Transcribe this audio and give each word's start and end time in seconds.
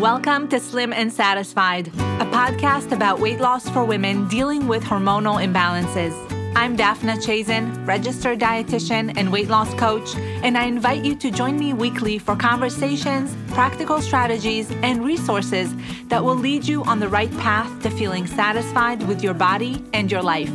Welcome 0.00 0.48
to 0.48 0.58
Slim 0.58 0.94
and 0.94 1.12
Satisfied, 1.12 1.88
a 1.88 2.24
podcast 2.32 2.90
about 2.90 3.20
weight 3.20 3.38
loss 3.38 3.68
for 3.68 3.84
women 3.84 4.26
dealing 4.28 4.66
with 4.66 4.82
hormonal 4.82 5.44
imbalances. 5.44 6.14
I'm 6.56 6.74
Daphna 6.74 7.22
Chazen, 7.22 7.86
registered 7.86 8.40
dietitian 8.40 9.12
and 9.18 9.30
weight 9.30 9.50
loss 9.50 9.74
coach, 9.74 10.16
and 10.16 10.56
I 10.56 10.64
invite 10.64 11.04
you 11.04 11.14
to 11.16 11.30
join 11.30 11.58
me 11.58 11.74
weekly 11.74 12.18
for 12.18 12.34
conversations, 12.34 13.36
practical 13.52 14.00
strategies, 14.00 14.70
and 14.82 15.04
resources 15.04 15.70
that 16.06 16.24
will 16.24 16.34
lead 16.34 16.66
you 16.66 16.82
on 16.84 16.98
the 16.98 17.08
right 17.10 17.30
path 17.36 17.82
to 17.82 17.90
feeling 17.90 18.26
satisfied 18.26 19.06
with 19.06 19.22
your 19.22 19.34
body 19.34 19.84
and 19.92 20.10
your 20.10 20.22
life. 20.22 20.50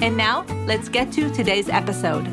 And 0.00 0.16
now, 0.16 0.44
let's 0.66 0.88
get 0.88 1.12
to 1.12 1.30
today's 1.30 1.68
episode. 1.68 2.26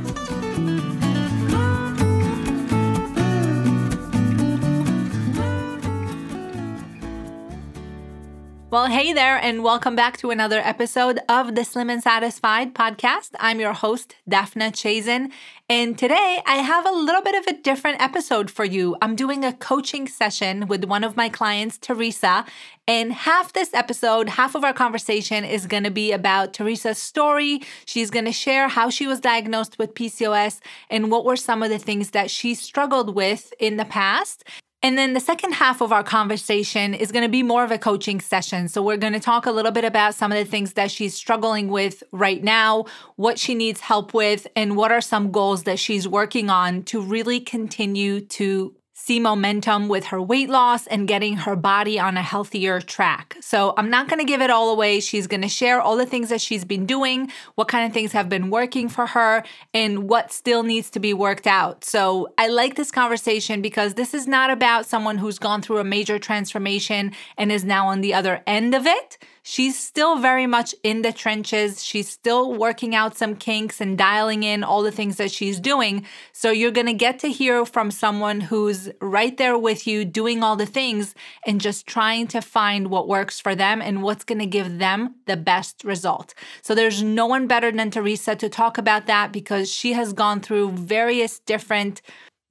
Well, 8.71 8.85
hey 8.85 9.13
there, 9.13 9.37
and 9.37 9.63
welcome 9.63 9.95
back 9.95 10.17
to 10.17 10.29
another 10.29 10.59
episode 10.59 11.19
of 11.27 11.55
the 11.55 11.65
Slim 11.65 11.89
and 11.89 12.03
Satisfied 12.03 12.75
podcast. 12.75 13.31
I'm 13.39 13.59
your 13.59 13.73
host, 13.73 14.13
Daphna 14.29 14.71
Chazen, 14.71 15.31
and 15.67 15.97
today 15.97 16.39
I 16.45 16.57
have 16.57 16.85
a 16.85 16.91
little 16.91 17.23
bit 17.23 17.33
of 17.33 17.47
a 17.47 17.59
different 17.59 17.99
episode 17.99 18.51
for 18.51 18.63
you. 18.63 18.95
I'm 19.01 19.15
doing 19.15 19.43
a 19.43 19.53
coaching 19.53 20.07
session 20.07 20.67
with 20.67 20.85
one 20.85 21.03
of 21.03 21.17
my 21.17 21.29
clients, 21.29 21.79
Teresa, 21.79 22.45
and 22.87 23.11
half 23.11 23.53
this 23.53 23.73
episode, 23.73 24.29
half 24.29 24.53
of 24.53 24.63
our 24.63 24.73
conversation 24.73 25.43
is 25.45 25.65
going 25.65 25.83
to 25.83 25.89
be 25.89 26.11
about 26.11 26.53
Teresa's 26.53 26.99
story. 26.99 27.61
She's 27.85 28.11
going 28.11 28.25
to 28.25 28.31
share 28.31 28.67
how 28.67 28.91
she 28.91 29.07
was 29.07 29.19
diagnosed 29.19 29.79
with 29.79 29.95
PCOS 29.95 30.59
and 30.91 31.09
what 31.09 31.25
were 31.25 31.37
some 31.37 31.63
of 31.63 31.71
the 31.71 31.79
things 31.79 32.11
that 32.11 32.29
she 32.29 32.53
struggled 32.53 33.15
with 33.15 33.51
in 33.59 33.77
the 33.77 33.85
past. 33.85 34.43
And 34.81 34.97
then 34.97 35.13
the 35.13 35.19
second 35.19 35.53
half 35.53 35.81
of 35.81 35.91
our 35.91 36.03
conversation 36.03 36.93
is 36.93 37.11
going 37.11 37.25
to 37.25 37.29
be 37.29 37.43
more 37.43 37.65
of 37.65 37.71
a 37.71 37.77
coaching 37.77 38.21
session. 38.21 38.69
So 38.69 38.81
we're 38.81 38.95
going 38.95 39.11
to 39.11 39.19
talk 39.19 39.45
a 39.45 39.51
little 39.51 39.73
bit 39.73 39.83
about 39.83 40.15
some 40.15 40.31
of 40.31 40.37
the 40.37 40.49
things 40.49 40.73
that 40.73 40.89
she's 40.89 41.13
struggling 41.13 41.67
with 41.67 42.01
right 42.13 42.41
now, 42.41 42.85
what 43.17 43.37
she 43.37 43.55
needs 43.55 43.81
help 43.81 44.13
with, 44.13 44.47
and 44.55 44.77
what 44.77 44.91
are 44.93 45.01
some 45.01 45.31
goals 45.31 45.63
that 45.63 45.79
she's 45.79 46.07
working 46.07 46.49
on 46.49 46.83
to 46.83 47.01
really 47.01 47.41
continue 47.41 48.21
to 48.21 48.73
see 49.09 49.19
momentum 49.19 49.87
with 49.87 50.05
her 50.05 50.21
weight 50.21 50.51
loss 50.51 50.85
and 50.85 51.07
getting 51.07 51.35
her 51.35 51.55
body 51.55 51.99
on 51.99 52.15
a 52.15 52.21
healthier 52.21 52.79
track. 52.79 53.35
So 53.41 53.73
I'm 53.75 53.89
not 53.89 54.07
going 54.07 54.19
to 54.19 54.23
give 54.23 54.39
it 54.39 54.51
all 54.51 54.69
away. 54.69 54.99
She's 54.99 55.25
going 55.25 55.41
to 55.41 55.47
share 55.47 55.81
all 55.81 55.97
the 55.97 56.05
things 56.05 56.29
that 56.29 56.39
she's 56.39 56.63
been 56.63 56.85
doing, 56.85 57.31
what 57.55 57.67
kind 57.67 57.87
of 57.87 57.91
things 57.91 58.11
have 58.11 58.29
been 58.29 58.51
working 58.51 58.87
for 58.87 59.07
her, 59.07 59.43
and 59.73 60.07
what 60.07 60.31
still 60.31 60.61
needs 60.61 60.91
to 60.91 60.99
be 60.99 61.11
worked 61.15 61.47
out. 61.47 61.83
So 61.83 62.31
I 62.37 62.49
like 62.49 62.75
this 62.75 62.91
conversation 62.91 63.63
because 63.63 63.95
this 63.95 64.13
is 64.13 64.27
not 64.27 64.51
about 64.51 64.85
someone 64.85 65.17
who's 65.17 65.39
gone 65.39 65.63
through 65.63 65.79
a 65.79 65.83
major 65.83 66.19
transformation 66.19 67.11
and 67.35 67.51
is 67.51 67.63
now 67.65 67.87
on 67.87 68.01
the 68.01 68.13
other 68.13 68.43
end 68.45 68.75
of 68.75 68.85
it 68.85 69.17
she's 69.43 69.77
still 69.77 70.17
very 70.17 70.45
much 70.45 70.75
in 70.83 71.01
the 71.01 71.13
trenches. 71.13 71.83
She's 71.83 72.09
still 72.09 72.53
working 72.53 72.95
out 72.95 73.17
some 73.17 73.35
kinks 73.35 73.81
and 73.81 73.97
dialing 73.97 74.43
in 74.43 74.63
all 74.63 74.83
the 74.83 74.91
things 74.91 75.17
that 75.17 75.31
she's 75.31 75.59
doing. 75.59 76.05
So 76.31 76.51
you're 76.51 76.71
going 76.71 76.87
to 76.87 76.93
get 76.93 77.19
to 77.19 77.29
hear 77.29 77.65
from 77.65 77.91
someone 77.91 78.41
who's 78.41 78.89
right 79.01 79.35
there 79.37 79.57
with 79.57 79.87
you, 79.87 80.05
doing 80.05 80.43
all 80.43 80.55
the 80.55 80.65
things 80.65 81.15
and 81.45 81.61
just 81.61 81.87
trying 81.87 82.27
to 82.27 82.41
find 82.41 82.89
what 82.89 83.07
works 83.07 83.39
for 83.39 83.55
them 83.55 83.81
and 83.81 84.03
what's 84.03 84.23
going 84.23 84.39
to 84.39 84.45
give 84.45 84.79
them 84.79 85.15
the 85.25 85.37
best 85.37 85.83
result. 85.83 86.33
So 86.61 86.75
there's 86.75 87.03
no 87.03 87.25
one 87.25 87.47
better 87.47 87.71
than 87.71 87.91
Teresa 87.91 88.35
to 88.35 88.49
talk 88.49 88.77
about 88.77 89.07
that 89.07 89.31
because 89.31 89.71
she 89.71 89.93
has 89.93 90.13
gone 90.13 90.41
through 90.41 90.71
various 90.71 91.39
different 91.39 92.01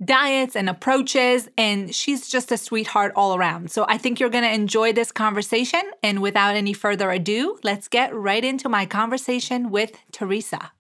diets 0.05 0.55
and 0.55 0.69
approaches, 0.69 1.49
and 1.59 1.95
she's 1.95 2.29
just 2.29 2.53
a 2.53 2.57
sweetheart 2.57 3.13
all 3.17 3.35
around. 3.35 3.71
So 3.71 3.85
I 3.89 3.99
think 3.99 4.21
you're 4.21 4.31
going 4.31 4.45
to 4.45 4.53
enjoy 4.53 4.93
this 4.93 5.11
conversation. 5.11 5.83
And 6.03 6.23
without 6.23 6.55
any 6.55 6.73
further 6.73 7.11
ado, 7.11 7.59
let's 7.64 7.89
get 7.89 8.14
right 8.14 8.45
into 8.45 8.69
my 8.69 8.87
conversation 8.87 9.70
with 9.70 9.92
Teresa. 10.13 10.70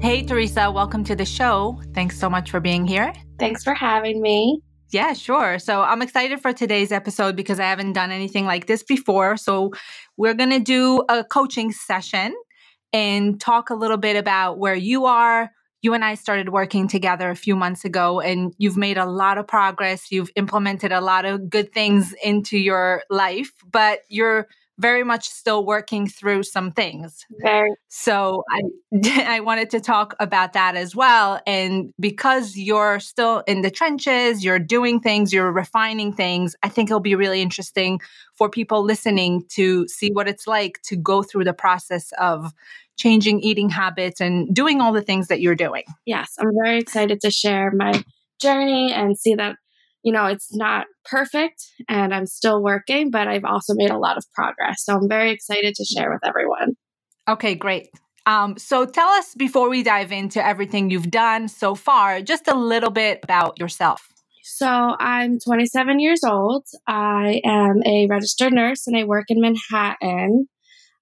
Hey, 0.00 0.22
Teresa, 0.22 0.70
welcome 0.70 1.02
to 1.04 1.16
the 1.16 1.24
show. 1.24 1.80
Thanks 1.94 2.18
so 2.18 2.28
much 2.28 2.50
for 2.50 2.60
being 2.60 2.86
here. 2.86 3.12
Thanks 3.38 3.64
for 3.64 3.74
having 3.74 4.20
me. 4.20 4.60
Yeah, 4.90 5.12
sure. 5.14 5.58
So 5.58 5.82
I'm 5.82 6.02
excited 6.02 6.40
for 6.40 6.52
today's 6.52 6.92
episode 6.92 7.34
because 7.34 7.58
I 7.58 7.64
haven't 7.64 7.94
done 7.94 8.12
anything 8.12 8.44
like 8.44 8.66
this 8.66 8.84
before. 8.84 9.36
So 9.36 9.72
we're 10.16 10.34
going 10.34 10.50
to 10.50 10.60
do 10.60 11.02
a 11.08 11.24
coaching 11.24 11.72
session 11.72 12.36
and 12.94 13.40
talk 13.40 13.70
a 13.70 13.74
little 13.74 13.96
bit 13.96 14.14
about 14.14 14.56
where 14.56 14.76
you 14.76 15.06
are. 15.06 15.50
You 15.82 15.94
and 15.94 16.04
I 16.04 16.14
started 16.14 16.50
working 16.50 16.86
together 16.86 17.28
a 17.28 17.36
few 17.36 17.56
months 17.56 17.84
ago, 17.84 18.20
and 18.20 18.54
you've 18.56 18.76
made 18.76 18.96
a 18.96 19.04
lot 19.04 19.36
of 19.36 19.48
progress. 19.48 20.12
You've 20.12 20.30
implemented 20.36 20.92
a 20.92 21.00
lot 21.00 21.24
of 21.24 21.50
good 21.50 21.72
things 21.74 22.14
into 22.22 22.56
your 22.56 23.02
life, 23.10 23.52
but 23.70 24.02
you're 24.08 24.46
very 24.78 25.04
much 25.04 25.28
still 25.28 25.64
working 25.64 26.08
through 26.08 26.42
some 26.42 26.72
things. 26.72 27.24
Very. 27.40 27.70
So 27.88 28.42
I 28.50 28.62
I 29.36 29.40
wanted 29.40 29.70
to 29.70 29.80
talk 29.80 30.14
about 30.18 30.52
that 30.54 30.76
as 30.76 30.94
well 30.94 31.40
and 31.46 31.92
because 32.00 32.56
you're 32.56 33.00
still 33.00 33.42
in 33.46 33.62
the 33.62 33.70
trenches, 33.70 34.44
you're 34.44 34.58
doing 34.58 35.00
things, 35.00 35.32
you're 35.32 35.52
refining 35.52 36.12
things, 36.12 36.56
I 36.62 36.68
think 36.68 36.90
it'll 36.90 37.00
be 37.00 37.14
really 37.14 37.40
interesting 37.40 38.00
for 38.36 38.48
people 38.48 38.82
listening 38.82 39.44
to 39.50 39.86
see 39.88 40.10
what 40.10 40.28
it's 40.28 40.46
like 40.46 40.80
to 40.82 40.96
go 40.96 41.22
through 41.22 41.44
the 41.44 41.52
process 41.52 42.12
of 42.18 42.52
changing 42.96 43.40
eating 43.40 43.68
habits 43.68 44.20
and 44.20 44.54
doing 44.54 44.80
all 44.80 44.92
the 44.92 45.02
things 45.02 45.28
that 45.28 45.40
you're 45.40 45.54
doing. 45.54 45.84
Yes, 46.06 46.34
I'm 46.38 46.52
very 46.62 46.78
excited 46.78 47.20
to 47.22 47.30
share 47.30 47.70
my 47.72 48.04
journey 48.40 48.92
and 48.92 49.18
see 49.18 49.34
that, 49.34 49.56
you 50.04 50.12
know, 50.12 50.26
it's 50.26 50.54
not 50.54 50.86
perfect 51.06 51.64
and 51.88 52.14
I'm 52.14 52.26
still 52.26 52.62
working, 52.62 53.10
but 53.10 53.26
I've 53.26 53.44
also 53.44 53.74
made 53.74 53.90
a 53.90 53.98
lot 53.98 54.18
of 54.18 54.24
progress. 54.34 54.84
So 54.84 54.94
I'm 54.94 55.08
very 55.08 55.32
excited 55.32 55.74
to 55.74 55.84
share 55.84 56.12
with 56.12 56.20
everyone. 56.24 56.74
Okay, 57.26 57.54
great. 57.54 57.88
Um, 58.26 58.56
so 58.58 58.84
tell 58.84 59.08
us 59.08 59.34
before 59.34 59.68
we 59.68 59.82
dive 59.82 60.12
into 60.12 60.44
everything 60.44 60.90
you've 60.90 61.10
done 61.10 61.48
so 61.48 61.74
far, 61.74 62.20
just 62.20 62.48
a 62.48 62.54
little 62.54 62.90
bit 62.90 63.20
about 63.22 63.58
yourself. 63.58 64.06
So 64.42 64.66
I'm 64.66 65.38
27 65.40 66.00
years 66.00 66.22
old. 66.22 66.66
I 66.86 67.40
am 67.44 67.82
a 67.86 68.06
registered 68.06 68.52
nurse 68.52 68.86
and 68.86 68.96
I 68.96 69.04
work 69.04 69.24
in 69.28 69.40
Manhattan. 69.40 70.48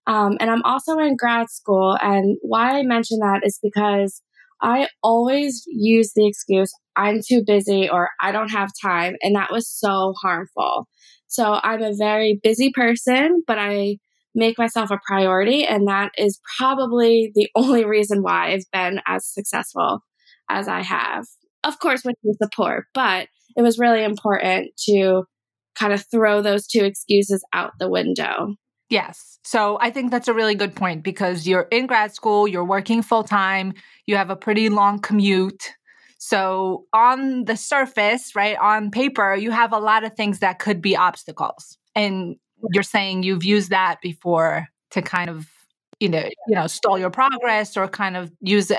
Um, 0.07 0.37
and 0.41 0.49
I'm 0.49 0.63
also 0.63 0.99
in 0.99 1.17
grad 1.17 1.51
school. 1.51 1.97
And 2.01 2.37
why 2.43 2.79
I 2.79 2.83
mention 2.83 3.19
that 3.19 3.41
is 3.45 3.59
because 3.61 4.23
I 4.63 4.89
always 5.03 5.65
use 5.67 6.13
the 6.15 6.27
excuse, 6.27 6.73
I'm 6.97 7.21
too 7.27 7.43
busy 7.45 7.89
or 7.91 8.11
I 8.21 8.33
don't 8.33 8.51
have 8.51 8.71
time. 8.81 9.17
And 9.23 9.35
that 9.35 9.51
was 9.51 9.69
so 9.69 10.15
harmful. 10.23 10.87
So 11.27 11.59
I'm 11.63 11.83
a 11.83 11.95
very 11.95 12.39
busy 12.43 12.71
person, 12.73 13.43
but 13.47 13.59
I 13.59 13.97
make 14.35 14.59
myself 14.59 14.91
a 14.91 15.01
priority. 15.07 15.65
And 15.65 15.89
that 15.89 16.13
is 16.17 16.39
probably 16.59 17.33
the 17.35 17.49
only 17.57 17.85
reason 17.85 18.23
why 18.23 18.53
I've 18.53 18.71
been 18.73 19.01
as 19.07 19.27
successful 19.27 20.01
as 20.49 20.69
I 20.69 20.83
have. 20.83 21.25
Of 21.65 21.79
course, 21.79 22.03
with 22.05 22.17
your 22.23 22.35
support, 22.43 22.87
but 22.95 23.29
it 23.57 23.63
was 23.63 23.79
really 23.79 24.03
important 24.03 24.71
to 24.89 25.25
kind 25.75 25.93
of 25.93 26.05
throw 26.11 26.43
those 26.43 26.67
two 26.67 26.85
excuses 26.85 27.45
out 27.53 27.73
the 27.79 27.89
window. 27.89 28.57
Yes. 28.93 29.39
So 29.43 29.79
I 29.81 29.91
think 29.91 30.11
that's 30.11 30.29
a 30.29 30.35
really 30.35 30.55
good 30.55 30.77
point 30.77 31.03
because 31.03 31.49
you're 31.49 31.67
in 31.71 31.87
grad 31.87 32.15
school, 32.15 32.47
you're 32.47 32.63
working 32.63 33.01
full 33.01 33.25
time, 33.25 33.73
you 34.07 34.17
have 34.17 34.29
a 34.29 34.37
pretty 34.37 34.69
long 34.69 34.99
commute. 34.99 35.73
So 36.19 36.85
on 36.93 37.47
the 37.47 37.57
surface, 37.57 38.37
right, 38.37 38.57
on 38.59 38.91
paper, 38.91 39.35
you 39.35 39.51
have 39.51 39.73
a 39.73 39.79
lot 39.79 40.05
of 40.05 40.13
things 40.13 40.41
that 40.41 40.59
could 40.59 40.83
be 40.83 40.95
obstacles. 40.95 41.79
And 41.95 42.37
you're 42.75 42.83
saying 42.83 43.23
you've 43.23 43.45
used 43.45 43.71
that 43.71 43.97
before 44.03 44.69
to 44.91 45.01
kind 45.01 45.31
of 45.31 45.49
you 45.99 46.11
know 46.11 46.29
you 46.47 46.55
know 46.55 46.67
stall 46.67 46.99
your 46.99 47.11
progress 47.11 47.77
or 47.79 47.89
kind 47.89 48.17
of 48.17 48.31
use 48.41 48.71
it 48.71 48.79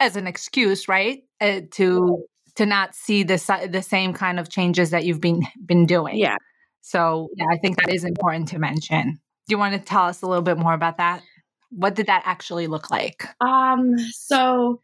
as 0.00 0.16
an 0.16 0.26
excuse 0.26 0.88
right 0.88 1.24
uh, 1.40 1.60
to 1.72 2.24
to 2.54 2.66
not 2.66 2.94
see 2.94 3.22
the 3.22 3.68
the 3.70 3.82
same 3.82 4.12
kind 4.12 4.38
of 4.40 4.48
changes 4.48 4.90
that 4.90 5.04
you've 5.04 5.20
been 5.20 5.42
been 5.66 5.86
doing 5.86 6.16
yeah 6.16 6.36
so 6.80 7.28
yeah 7.36 7.46
i 7.52 7.56
think 7.58 7.76
that 7.78 7.92
is 7.92 8.04
important 8.04 8.48
to 8.48 8.58
mention 8.58 9.18
you 9.52 9.58
want 9.58 9.74
to 9.74 9.80
tell 9.80 10.04
us 10.04 10.22
a 10.22 10.26
little 10.26 10.42
bit 10.42 10.58
more 10.58 10.74
about 10.74 10.96
that? 10.96 11.22
What 11.70 11.94
did 11.94 12.06
that 12.06 12.22
actually 12.24 12.66
look 12.66 12.90
like? 12.90 13.24
Um, 13.40 13.96
so 14.10 14.82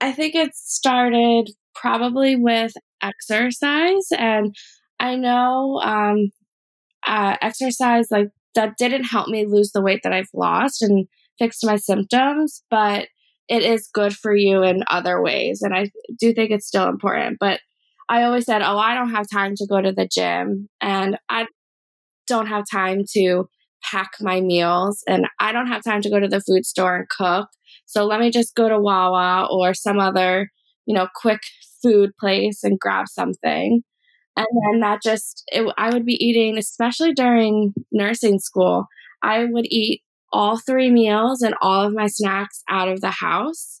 I 0.00 0.12
think 0.12 0.34
it 0.34 0.54
started 0.54 1.50
probably 1.74 2.36
with 2.36 2.72
exercise, 3.02 4.06
and 4.16 4.54
I 5.00 5.16
know 5.16 5.80
um, 5.82 6.30
uh, 7.06 7.36
exercise 7.40 8.08
like 8.10 8.28
that 8.54 8.76
didn't 8.76 9.04
help 9.04 9.28
me 9.28 9.46
lose 9.46 9.72
the 9.72 9.82
weight 9.82 10.00
that 10.04 10.12
I've 10.12 10.28
lost 10.34 10.82
and 10.82 11.06
fixed 11.38 11.64
my 11.64 11.76
symptoms, 11.76 12.62
but 12.70 13.08
it 13.48 13.62
is 13.62 13.90
good 13.92 14.14
for 14.14 14.34
you 14.34 14.62
in 14.62 14.84
other 14.90 15.22
ways, 15.22 15.62
and 15.62 15.74
I 15.74 15.90
do 16.20 16.32
think 16.32 16.50
it's 16.50 16.66
still 16.66 16.88
important. 16.88 17.38
But 17.40 17.60
I 18.08 18.24
always 18.24 18.44
said, 18.44 18.62
"Oh, 18.62 18.78
I 18.78 18.94
don't 18.94 19.10
have 19.10 19.26
time 19.32 19.54
to 19.56 19.66
go 19.66 19.80
to 19.80 19.92
the 19.92 20.06
gym, 20.06 20.68
and 20.80 21.18
I 21.28 21.46
don't 22.26 22.46
have 22.46 22.64
time 22.70 23.04
to 23.14 23.48
pack 23.88 24.12
my 24.20 24.40
meals 24.40 25.02
and 25.06 25.26
I 25.40 25.52
don't 25.52 25.66
have 25.66 25.84
time 25.84 26.02
to 26.02 26.10
go 26.10 26.18
to 26.18 26.28
the 26.28 26.40
food 26.40 26.64
store 26.66 26.96
and 26.96 27.08
cook. 27.08 27.48
So 27.86 28.04
let 28.04 28.20
me 28.20 28.30
just 28.30 28.54
go 28.54 28.68
to 28.68 28.78
Wawa 28.80 29.46
or 29.50 29.74
some 29.74 29.98
other, 29.98 30.50
you 30.86 30.94
know, 30.94 31.08
quick 31.14 31.40
food 31.82 32.10
place 32.18 32.64
and 32.64 32.80
grab 32.80 33.08
something. 33.08 33.82
And 34.36 34.46
then 34.64 34.80
that 34.80 35.02
just, 35.02 35.44
it, 35.48 35.72
I 35.78 35.90
would 35.90 36.04
be 36.04 36.14
eating, 36.14 36.58
especially 36.58 37.12
during 37.12 37.74
nursing 37.92 38.38
school, 38.38 38.86
I 39.22 39.44
would 39.44 39.66
eat 39.66 40.02
all 40.32 40.58
three 40.58 40.90
meals 40.90 41.42
and 41.42 41.54
all 41.60 41.86
of 41.86 41.92
my 41.92 42.08
snacks 42.08 42.62
out 42.68 42.88
of 42.88 43.00
the 43.00 43.10
house. 43.10 43.80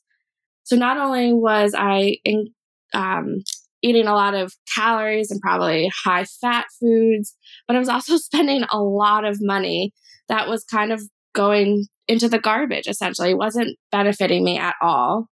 So 0.62 0.76
not 0.76 0.96
only 0.96 1.32
was 1.32 1.74
I 1.76 2.18
in, 2.24 2.48
um, 2.92 3.42
eating 3.84 4.06
a 4.06 4.14
lot 4.14 4.34
of 4.34 4.54
calories 4.74 5.30
and 5.30 5.40
probably 5.40 5.90
high 6.04 6.24
fat 6.24 6.64
foods, 6.80 7.36
but 7.68 7.76
I 7.76 7.78
was 7.78 7.88
also 7.88 8.16
spending 8.18 8.64
a 8.72 8.80
lot 8.80 9.24
of 9.24 9.38
money 9.40 9.92
that 10.28 10.48
was 10.48 10.64
kind 10.64 10.90
of 10.90 11.02
going 11.34 11.86
into 12.08 12.28
the 12.28 12.38
garbage 12.38 12.86
essentially. 12.86 13.30
It 13.30 13.38
wasn't 13.38 13.76
benefiting 13.92 14.42
me 14.42 14.58
at 14.58 14.74
all. 14.80 15.26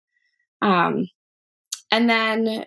Um, 0.61 1.07
and 1.91 2.09
then 2.09 2.65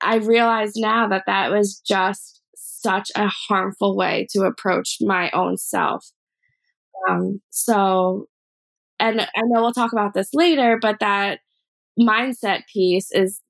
I 0.00 0.16
realized 0.16 0.74
now 0.76 1.08
that 1.08 1.24
that 1.26 1.50
was 1.50 1.80
just 1.86 2.40
such 2.54 3.10
a 3.14 3.28
harmful 3.28 3.96
way 3.96 4.26
to 4.30 4.42
approach 4.42 4.98
my 5.00 5.30
own 5.32 5.56
self. 5.58 6.06
Um, 7.08 7.40
so, 7.50 8.26
and 9.00 9.20
I 9.20 9.42
know 9.44 9.60
we'll 9.60 9.72
talk 9.72 9.92
about 9.92 10.14
this 10.14 10.30
later, 10.32 10.78
but 10.80 10.96
that 11.00 11.40
mindset 11.98 12.62
piece 12.72 13.10
is 13.12 13.40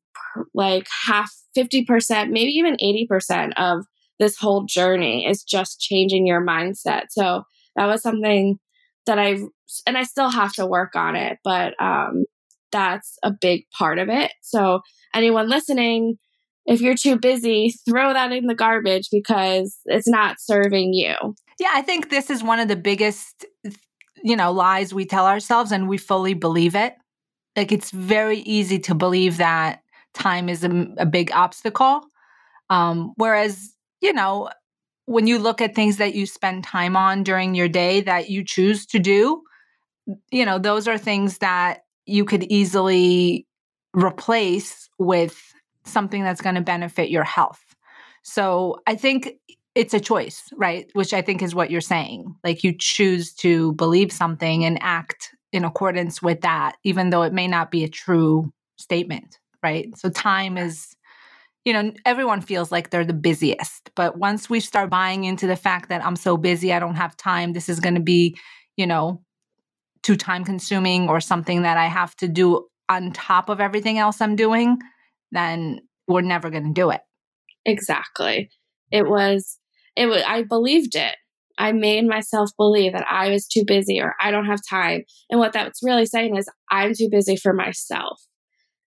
like 0.54 0.86
half 1.06 1.32
50%, 1.56 2.30
maybe 2.30 2.52
even 2.52 2.76
80% 2.76 3.52
of 3.56 3.84
this 4.18 4.36
whole 4.36 4.64
journey 4.64 5.26
is 5.26 5.42
just 5.42 5.80
changing 5.80 6.26
your 6.26 6.44
mindset. 6.44 7.04
So 7.10 7.42
that 7.76 7.86
was 7.86 8.02
something 8.02 8.58
that 9.06 9.18
I, 9.18 9.38
and 9.86 9.96
I 9.96 10.02
still 10.02 10.30
have 10.30 10.52
to 10.54 10.66
work 10.66 10.94
on 10.96 11.16
it, 11.16 11.38
but 11.44 11.80
um, 11.80 12.24
that's 12.72 13.18
a 13.22 13.30
big 13.30 13.64
part 13.76 13.98
of 13.98 14.08
it. 14.08 14.32
So 14.42 14.80
anyone 15.14 15.48
listening, 15.48 16.18
if 16.66 16.80
you're 16.80 16.96
too 16.96 17.18
busy, 17.18 17.74
throw 17.88 18.12
that 18.12 18.32
in 18.32 18.46
the 18.46 18.54
garbage 18.54 19.08
because 19.10 19.78
it's 19.86 20.08
not 20.08 20.36
serving 20.40 20.92
you. 20.92 21.14
Yeah, 21.58 21.70
I 21.72 21.82
think 21.82 22.10
this 22.10 22.30
is 22.30 22.42
one 22.42 22.60
of 22.60 22.68
the 22.68 22.76
biggest, 22.76 23.46
you 24.22 24.36
know, 24.36 24.52
lies 24.52 24.92
we 24.92 25.06
tell 25.06 25.26
ourselves 25.26 25.72
and 25.72 25.88
we 25.88 25.96
fully 25.96 26.34
believe 26.34 26.74
it. 26.74 26.94
Like 27.56 27.72
it's 27.72 27.90
very 27.90 28.38
easy 28.40 28.78
to 28.80 28.94
believe 28.94 29.38
that 29.38 29.80
time 30.18 30.48
is 30.48 30.64
a, 30.64 30.86
a 30.98 31.06
big 31.06 31.30
obstacle. 31.32 32.02
Um, 32.70 33.12
whereas, 33.16 33.74
you 34.00 34.12
know, 34.12 34.50
when 35.06 35.26
you 35.26 35.38
look 35.38 35.60
at 35.62 35.74
things 35.74 35.96
that 35.96 36.14
you 36.14 36.26
spend 36.26 36.64
time 36.64 36.96
on 36.96 37.22
during 37.22 37.54
your 37.54 37.68
day 37.68 38.02
that 38.02 38.28
you 38.28 38.44
choose 38.44 38.84
to 38.86 38.98
do, 38.98 39.42
you 40.30 40.44
know, 40.44 40.58
those 40.58 40.86
are 40.86 40.98
things 40.98 41.38
that 41.38 41.84
you 42.04 42.24
could 42.24 42.44
easily 42.44 43.46
replace 43.94 44.88
with 44.98 45.54
something 45.84 46.22
that's 46.22 46.40
going 46.40 46.54
to 46.54 46.60
benefit 46.60 47.10
your 47.10 47.24
health. 47.24 47.74
So 48.22 48.80
I 48.86 48.94
think 48.94 49.38
it's 49.74 49.94
a 49.94 50.00
choice, 50.00 50.42
right? 50.56 50.90
Which 50.92 51.14
I 51.14 51.22
think 51.22 51.40
is 51.42 51.54
what 51.54 51.70
you're 51.70 51.80
saying. 51.80 52.34
Like 52.44 52.64
you 52.64 52.74
choose 52.76 53.32
to 53.34 53.72
believe 53.74 54.12
something 54.12 54.64
and 54.64 54.78
act 54.82 55.30
in 55.52 55.64
accordance 55.64 56.20
with 56.20 56.42
that, 56.42 56.76
even 56.84 57.10
though 57.10 57.22
it 57.22 57.32
may 57.32 57.48
not 57.48 57.70
be 57.70 57.84
a 57.84 57.88
true 57.88 58.52
statement, 58.76 59.38
right? 59.62 59.96
So 59.96 60.08
time 60.10 60.56
is, 60.56 60.94
you 61.64 61.72
know, 61.72 61.92
everyone 62.04 62.40
feels 62.40 62.72
like 62.72 62.90
they're 62.90 63.04
the 63.04 63.12
busiest. 63.12 63.90
But 63.94 64.18
once 64.18 64.48
we 64.48 64.60
start 64.60 64.90
buying 64.90 65.24
into 65.24 65.46
the 65.46 65.56
fact 65.56 65.88
that 65.88 66.04
I'm 66.04 66.16
so 66.16 66.36
busy, 66.36 66.72
I 66.72 66.78
don't 66.78 66.94
have 66.94 67.16
time, 67.16 67.52
this 67.52 67.68
is 67.68 67.80
going 67.80 67.94
to 67.94 68.00
be, 68.00 68.36
you 68.76 68.86
know, 68.86 69.22
too 70.02 70.16
time 70.16 70.44
consuming 70.44 71.08
or 71.08 71.20
something 71.20 71.62
that 71.62 71.76
I 71.76 71.86
have 71.86 72.14
to 72.16 72.28
do 72.28 72.66
on 72.88 73.12
top 73.12 73.48
of 73.48 73.60
everything 73.60 73.98
else 73.98 74.20
I'm 74.20 74.36
doing, 74.36 74.78
then 75.32 75.80
we're 76.06 76.22
never 76.22 76.50
going 76.50 76.64
to 76.64 76.72
do 76.72 76.90
it. 76.90 77.00
Exactly. 77.66 78.50
It 78.90 79.08
was, 79.08 79.58
it 79.96 80.06
was, 80.06 80.22
I 80.26 80.44
believed 80.44 80.94
it. 80.94 81.16
I 81.58 81.72
made 81.72 82.06
myself 82.06 82.50
believe 82.56 82.92
that 82.92 83.06
I 83.10 83.30
was 83.30 83.46
too 83.46 83.64
busy 83.66 84.00
or 84.00 84.14
I 84.20 84.30
don't 84.30 84.46
have 84.46 84.60
time. 84.70 85.02
And 85.28 85.40
what 85.40 85.52
that's 85.52 85.80
really 85.82 86.06
saying 86.06 86.36
is 86.36 86.48
I'm 86.70 86.94
too 86.94 87.08
busy 87.10 87.36
for 87.36 87.52
myself. 87.52 88.20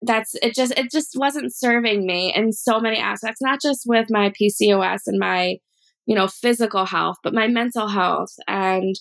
That's 0.01 0.35
it 0.41 0.53
just 0.55 0.73
it 0.77 0.91
just 0.91 1.15
wasn't 1.15 1.55
serving 1.55 2.05
me 2.05 2.33
in 2.35 2.51
so 2.53 2.79
many 2.79 2.97
aspects, 2.97 3.41
not 3.41 3.59
just 3.61 3.81
with 3.85 4.07
my 4.09 4.31
PCOS 4.39 5.01
and 5.07 5.19
my, 5.19 5.57
you 6.05 6.15
know, 6.15 6.27
physical 6.27 6.85
health, 6.85 7.17
but 7.23 7.33
my 7.33 7.47
mental 7.47 7.87
health 7.87 8.33
and 8.47 8.95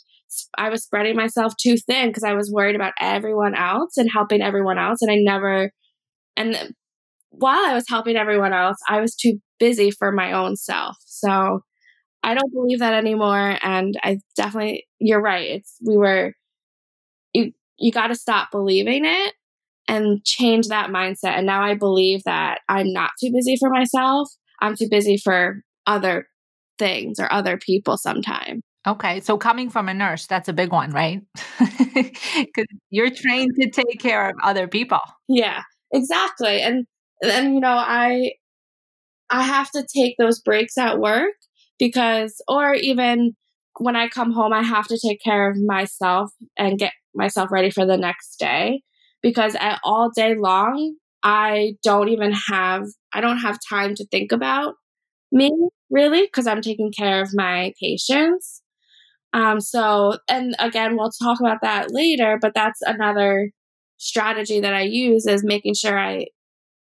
I 0.58 0.70
was 0.70 0.84
spreading 0.84 1.16
myself 1.16 1.54
too 1.56 1.76
thin 1.86 2.08
because 2.08 2.24
I 2.24 2.34
was 2.34 2.50
worried 2.52 2.76
about 2.76 2.94
everyone 3.00 3.54
else 3.54 3.96
and 3.96 4.08
helping 4.12 4.42
everyone 4.42 4.78
else 4.78 5.00
and 5.02 5.10
I 5.10 5.16
never 5.16 5.70
and 6.36 6.74
while 7.30 7.64
I 7.66 7.74
was 7.74 7.84
helping 7.88 8.16
everyone 8.16 8.52
else, 8.52 8.78
I 8.88 9.00
was 9.00 9.14
too 9.14 9.40
busy 9.58 9.90
for 9.90 10.12
my 10.12 10.32
own 10.32 10.56
self. 10.56 10.96
So 11.04 11.60
I 12.22 12.34
don't 12.34 12.52
believe 12.52 12.80
that 12.80 12.94
anymore. 12.94 13.58
And 13.62 13.94
I 14.02 14.18
definitely, 14.36 14.86
you're 14.98 15.20
right. 15.22 15.48
It's, 15.50 15.76
we 15.86 15.96
were, 15.96 16.34
you, 17.32 17.52
you 17.78 17.92
got 17.92 18.08
to 18.08 18.14
stop 18.14 18.50
believing 18.50 19.04
it 19.04 19.34
and 19.88 20.24
change 20.24 20.68
that 20.68 20.90
mindset. 20.90 21.36
And 21.36 21.46
now 21.46 21.62
I 21.62 21.74
believe 21.74 22.22
that 22.24 22.60
I'm 22.68 22.92
not 22.92 23.10
too 23.20 23.30
busy 23.32 23.56
for 23.58 23.70
myself. 23.70 24.28
I'm 24.60 24.76
too 24.76 24.88
busy 24.90 25.16
for 25.16 25.62
other 25.86 26.26
things 26.78 27.18
or 27.18 27.32
other 27.32 27.56
people 27.58 27.96
sometimes. 27.96 28.62
Okay. 28.86 29.20
So 29.20 29.36
coming 29.36 29.68
from 29.68 29.88
a 29.88 29.94
nurse, 29.94 30.26
that's 30.26 30.48
a 30.48 30.52
big 30.52 30.72
one, 30.72 30.90
right? 30.90 31.20
Because 31.94 32.66
you're 32.90 33.10
trained 33.10 33.52
to 33.60 33.70
take 33.70 33.98
care 34.00 34.28
of 34.28 34.36
other 34.42 34.68
people. 34.68 35.00
Yeah, 35.28 35.62
exactly. 35.92 36.60
And 36.60 36.86
and 37.22 37.54
you 37.54 37.60
know 37.60 37.76
i 37.76 38.32
i 39.30 39.42
have 39.42 39.70
to 39.70 39.84
take 39.94 40.16
those 40.18 40.40
breaks 40.40 40.76
at 40.78 40.98
work 40.98 41.34
because 41.78 42.42
or 42.48 42.74
even 42.74 43.34
when 43.78 43.96
i 43.96 44.08
come 44.08 44.32
home 44.32 44.52
i 44.52 44.62
have 44.62 44.86
to 44.86 44.98
take 44.98 45.20
care 45.22 45.50
of 45.50 45.56
myself 45.58 46.30
and 46.56 46.78
get 46.78 46.92
myself 47.14 47.50
ready 47.50 47.70
for 47.70 47.86
the 47.86 47.96
next 47.96 48.36
day 48.38 48.82
because 49.26 49.56
at, 49.58 49.80
all 49.82 50.08
day 50.14 50.36
long 50.36 50.94
i 51.24 51.74
don't 51.82 52.08
even 52.08 52.32
have 52.32 52.84
i 53.12 53.20
don't 53.20 53.38
have 53.38 53.58
time 53.68 53.92
to 53.94 54.06
think 54.06 54.30
about 54.30 54.74
me 55.32 55.50
really 55.90 56.22
because 56.22 56.46
i'm 56.46 56.62
taking 56.62 56.92
care 56.92 57.20
of 57.20 57.30
my 57.34 57.72
patients. 57.80 58.62
Um 59.32 59.60
so 59.60 60.18
and 60.28 60.54
again 60.60 60.96
we'll 60.96 61.10
talk 61.10 61.40
about 61.40 61.58
that 61.62 61.90
later 61.90 62.38
but 62.40 62.52
that's 62.54 62.80
another 62.82 63.50
strategy 63.96 64.60
that 64.60 64.74
i 64.74 64.82
use 64.82 65.26
is 65.26 65.42
making 65.44 65.74
sure 65.74 65.98
i 65.98 66.26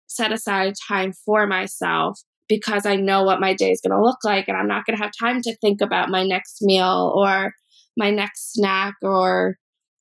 set 0.06 0.32
aside 0.32 0.74
time 0.88 1.12
for 1.12 1.46
myself 1.46 2.18
because 2.48 2.84
I 2.84 2.96
know 2.96 3.22
what 3.22 3.40
my 3.40 3.54
day 3.54 3.70
is 3.70 3.80
going 3.80 3.96
to 3.98 4.04
look 4.04 4.18
like 4.24 4.46
and 4.46 4.56
I'm 4.56 4.68
not 4.68 4.84
going 4.84 4.96
to 4.96 5.02
have 5.02 5.12
time 5.18 5.40
to 5.42 5.56
think 5.56 5.80
about 5.80 6.10
my 6.10 6.22
next 6.22 6.58
meal 6.60 7.12
or 7.16 7.52
my 7.96 8.10
next 8.10 8.52
snack 8.52 8.94
or 9.02 9.56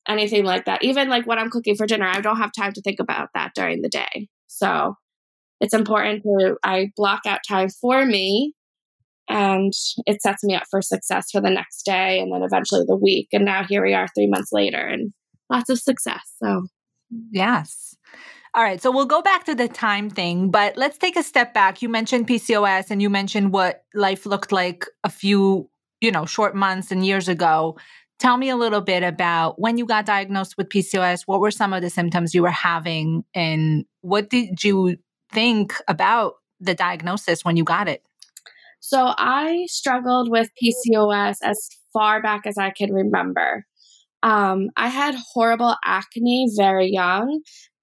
anything 0.08 0.44
like 0.44 0.66
that. 0.66 0.84
Even 0.84 1.10
like 1.10 1.28
what 1.28 1.38
I'm 1.38 1.50
cooking 1.50 1.76
for 1.76 1.86
dinner, 1.86 2.08
I 2.08 2.22
don't 2.22 2.38
have 2.38 2.52
time 2.52 2.74
to 2.74 2.82
think 2.82 3.00
about 3.00 3.30
that 3.34 3.52
during 3.56 3.82
the 3.82 3.90
day. 3.90 4.28
So 4.48 4.96
it's 5.60 5.74
important 5.74 6.24
to 6.24 6.56
I 6.64 6.92
block 6.96 7.22
out 7.26 7.42
time 7.48 7.70
for 7.70 8.06
me 8.06 8.54
and 9.30 9.72
it 10.06 10.22
sets 10.22 10.44
me 10.44 10.56
up 10.56 10.64
for 10.70 10.82
success 10.82 11.30
for 11.32 11.40
the 11.40 11.52
next 11.52 11.84
day 11.84 12.20
and 12.20 12.34
then 12.34 12.42
eventually 12.42 12.84
the 12.88 12.98
week. 12.98 13.28
And 13.32 13.46
now 13.46 13.64
here 13.64 13.84
we 13.84 13.94
are 13.94 14.08
3 14.16 14.28
months 14.28 14.52
later 14.52 14.80
and 14.80 15.14
lots 15.50 15.70
of 15.70 15.80
success. 15.80 16.34
So 16.44 16.64
yes. 17.32 17.96
All 18.54 18.64
right. 18.64 18.82
So 18.82 18.92
we'll 18.92 19.06
go 19.06 19.22
back 19.22 19.46
to 19.46 19.56
the 19.56 19.70
time 19.70 20.10
thing, 20.10 20.52
but 20.52 20.76
let's 20.76 20.98
take 20.98 21.16
a 21.16 21.24
step 21.24 21.54
back. 21.54 21.82
You 21.82 21.88
mentioned 21.88 22.28
PCOS 22.28 22.92
and 22.92 23.02
you 23.02 23.10
mentioned 23.10 23.54
what 23.54 23.86
life 23.94 24.26
looked 24.26 24.52
like 24.52 24.86
a 25.06 25.10
few, 25.10 25.70
you 26.02 26.12
know, 26.12 26.26
short 26.26 26.54
months 26.54 26.92
and 26.92 27.06
years 27.06 27.30
ago. 27.30 27.78
Tell 28.22 28.38
me 28.38 28.50
a 28.50 28.56
little 28.56 28.82
bit 28.82 29.02
about 29.02 29.60
when 29.60 29.80
you 29.80 29.86
got 29.88 30.06
diagnosed 30.06 30.56
with 30.56 30.70
PCOS. 30.70 31.24
What 31.26 31.40
were 31.40 31.50
some 31.50 31.74
of 31.74 31.82
the 31.82 31.90
symptoms 31.90 32.36
you 32.36 32.44
were 32.44 32.52
having? 32.52 33.24
And 33.34 33.84
what 34.02 34.30
did 34.30 34.64
you 34.64 34.98
think 35.32 35.74
about 35.88 36.34
the 36.60 36.76
diagnosis 36.76 37.44
when 37.44 37.58
you 37.58 37.64
got 37.64 37.88
it? 37.88 38.04
So 38.80 39.16
I 39.18 39.66
struggled 39.68 40.30
with 40.30 40.52
PCOS 40.64 41.38
as 41.42 41.68
far 41.94 42.22
back 42.22 42.46
as 42.46 42.60
I 42.60 42.70
can 42.70 42.94
remember. 42.94 43.66
Um, 44.22 44.70
I 44.78 44.90
had 44.90 45.16
horrible 45.34 45.76
acne 45.84 46.48
very 46.56 46.92
young, 46.92 47.42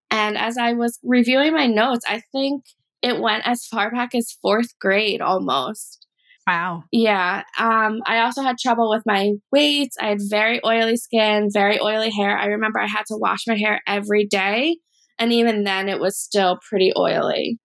and 0.09 0.39
as 0.39 0.57
I 0.57 0.75
was 0.75 1.01
reviewing 1.03 1.53
my 1.53 1.67
notes, 1.67 2.05
I 2.09 2.23
think 2.31 2.63
it 3.03 3.21
went 3.21 3.45
as 3.45 3.67
far 3.67 3.91
back 3.91 4.15
as 4.15 4.39
fourth 4.41 4.79
grade 4.79 5.21
almost. 5.21 6.07
Wow. 6.49 6.85
Yeah. 6.91 7.43
Um, 7.59 8.01
I 8.07 8.21
also 8.21 8.41
had 8.41 8.57
trouble 8.57 8.89
with 8.89 9.03
my 9.05 9.33
weight. 9.53 9.91
I 10.01 10.09
had 10.09 10.21
very 10.31 10.63
oily 10.65 10.97
skin, 10.97 11.51
very 11.53 11.79
oily 11.79 12.09
hair. 12.11 12.39
I 12.39 12.47
remember 12.47 12.81
I 12.81 12.87
had 12.87 13.03
to 13.09 13.19
wash 13.19 13.41
my 13.47 13.55
hair 13.55 13.83
every 13.87 14.27
day. 14.27 14.79
And 15.19 15.31
even 15.31 15.65
then, 15.65 15.91
it 15.91 16.01
was 16.01 16.19
still 16.19 16.59
pretty 16.67 16.91
oily. 16.97 17.59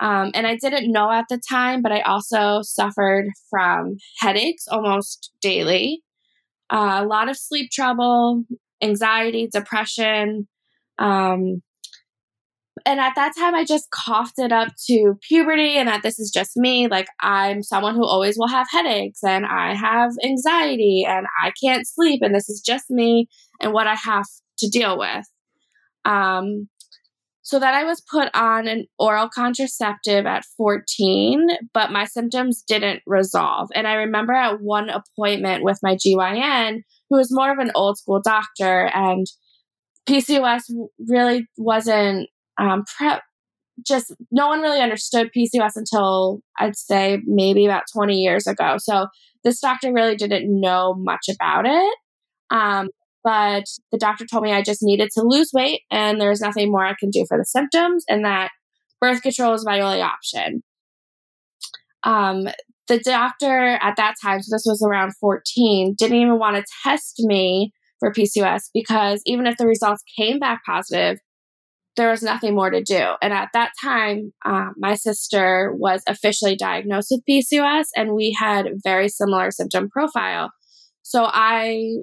Um, 0.00 0.32
and 0.34 0.48
I 0.48 0.56
didn't 0.56 0.90
know 0.90 1.12
at 1.12 1.26
the 1.30 1.40
time, 1.48 1.80
but 1.80 1.92
I 1.92 2.00
also 2.00 2.62
suffered 2.62 3.26
from 3.48 3.98
headaches 4.18 4.66
almost 4.66 5.30
daily, 5.40 6.02
uh, 6.70 7.02
a 7.02 7.06
lot 7.06 7.28
of 7.28 7.38
sleep 7.38 7.70
trouble, 7.70 8.42
anxiety, 8.82 9.48
depression. 9.52 10.48
Um, 10.98 11.62
And 12.84 12.98
at 12.98 13.14
that 13.14 13.32
time, 13.38 13.54
I 13.54 13.64
just 13.64 13.90
coughed 13.90 14.38
it 14.38 14.50
up 14.52 14.68
to 14.88 15.14
puberty 15.28 15.76
and 15.76 15.88
that 15.88 16.02
this 16.02 16.18
is 16.18 16.30
just 16.30 16.56
me. 16.56 16.88
Like, 16.88 17.06
I'm 17.20 17.62
someone 17.62 17.94
who 17.94 18.04
always 18.04 18.36
will 18.36 18.48
have 18.48 18.66
headaches 18.70 19.20
and 19.22 19.46
I 19.46 19.74
have 19.74 20.10
anxiety 20.24 21.04
and 21.08 21.26
I 21.42 21.52
can't 21.62 21.86
sleep 21.86 22.20
and 22.22 22.34
this 22.34 22.48
is 22.48 22.60
just 22.60 22.90
me 22.90 23.28
and 23.60 23.72
what 23.72 23.86
I 23.86 23.94
have 23.94 24.26
to 24.58 24.68
deal 24.68 24.98
with. 24.98 25.24
Um, 26.04 26.68
so 27.42 27.58
that 27.58 27.74
I 27.74 27.84
was 27.84 28.02
put 28.10 28.34
on 28.34 28.66
an 28.66 28.86
oral 28.98 29.28
contraceptive 29.28 30.24
at 30.24 30.46
14, 30.56 31.46
but 31.74 31.92
my 31.92 32.06
symptoms 32.06 32.64
didn't 32.66 33.02
resolve. 33.06 33.68
And 33.74 33.86
I 33.86 33.94
remember 33.94 34.32
at 34.32 34.62
one 34.62 34.88
appointment 34.88 35.62
with 35.62 35.78
my 35.82 35.94
GYN, 35.94 36.80
who 37.10 37.18
was 37.18 37.28
more 37.30 37.52
of 37.52 37.58
an 37.58 37.70
old 37.74 37.98
school 37.98 38.22
doctor, 38.24 38.90
and 38.94 39.26
PCOS 40.08 40.62
really 41.06 41.46
wasn't 41.58 42.30
um, 42.58 42.84
prep. 42.96 43.22
Just 43.84 44.14
no 44.30 44.46
one 44.46 44.60
really 44.60 44.80
understood 44.80 45.30
PCOS 45.36 45.72
until 45.74 46.40
I'd 46.58 46.76
say 46.76 47.18
maybe 47.26 47.66
about 47.66 47.84
20 47.92 48.14
years 48.14 48.46
ago. 48.46 48.76
So 48.78 49.08
this 49.42 49.60
doctor 49.60 49.92
really 49.92 50.16
didn't 50.16 50.48
know 50.48 50.94
much 50.94 51.28
about 51.28 51.66
it. 51.66 51.96
Um, 52.50 52.88
but 53.24 53.64
the 53.90 53.98
doctor 53.98 54.26
told 54.30 54.44
me 54.44 54.52
I 54.52 54.62
just 54.62 54.82
needed 54.82 55.10
to 55.14 55.22
lose 55.22 55.50
weight 55.52 55.80
and 55.90 56.20
there's 56.20 56.40
nothing 56.40 56.70
more 56.70 56.84
I 56.84 56.94
can 56.98 57.10
do 57.10 57.24
for 57.26 57.38
the 57.38 57.44
symptoms 57.44 58.04
and 58.08 58.24
that 58.24 58.50
birth 59.00 59.22
control 59.22 59.54
is 59.54 59.64
my 59.64 59.80
only 59.80 60.02
option. 60.02 60.62
Um, 62.04 62.48
the 62.86 62.98
doctor 62.98 63.78
at 63.80 63.96
that 63.96 64.14
time, 64.22 64.42
so 64.42 64.54
this 64.54 64.64
was 64.66 64.82
around 64.86 65.16
14, 65.18 65.94
didn't 65.96 66.18
even 66.18 66.38
want 66.38 66.56
to 66.56 66.72
test 66.82 67.14
me 67.20 67.72
for 67.98 68.12
PCOS 68.12 68.64
because 68.74 69.22
even 69.24 69.46
if 69.46 69.56
the 69.56 69.66
results 69.66 70.02
came 70.18 70.38
back 70.38 70.62
positive, 70.66 71.18
there 71.96 72.10
was 72.10 72.22
nothing 72.22 72.54
more 72.54 72.70
to 72.70 72.82
do. 72.82 73.14
And 73.22 73.32
at 73.32 73.50
that 73.52 73.72
time, 73.82 74.32
um, 74.44 74.74
my 74.76 74.94
sister 74.94 75.72
was 75.76 76.02
officially 76.08 76.56
diagnosed 76.56 77.08
with 77.10 77.22
PCOS 77.28 77.86
and 77.96 78.14
we 78.14 78.36
had 78.38 78.66
very 78.82 79.08
similar 79.08 79.50
symptom 79.50 79.88
profile. 79.88 80.50
So 81.02 81.24
I 81.24 81.96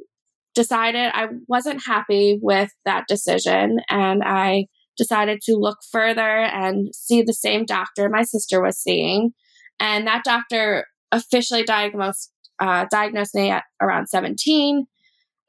decided 0.56 1.12
I 1.14 1.28
wasn't 1.48 1.86
happy 1.86 2.40
with 2.42 2.72
that 2.86 3.06
decision 3.08 3.80
and 3.90 4.24
I 4.24 4.68
decided 4.98 5.42
to 5.44 5.56
look 5.56 5.80
further 5.92 6.22
and 6.22 6.94
see 6.94 7.22
the 7.22 7.34
same 7.34 7.66
doctor 7.66 8.10
my 8.10 8.24
sister 8.24 8.62
was 8.62 8.78
seeing. 8.78 9.32
And 9.80 10.08
that 10.08 10.24
doctor 10.24 10.86
officially 11.12 11.64
diagnosed 11.64 12.32
uh, 12.60 12.86
diagnosed 12.92 13.34
me 13.34 13.50
at 13.50 13.64
around 13.82 14.08
17. 14.08 14.86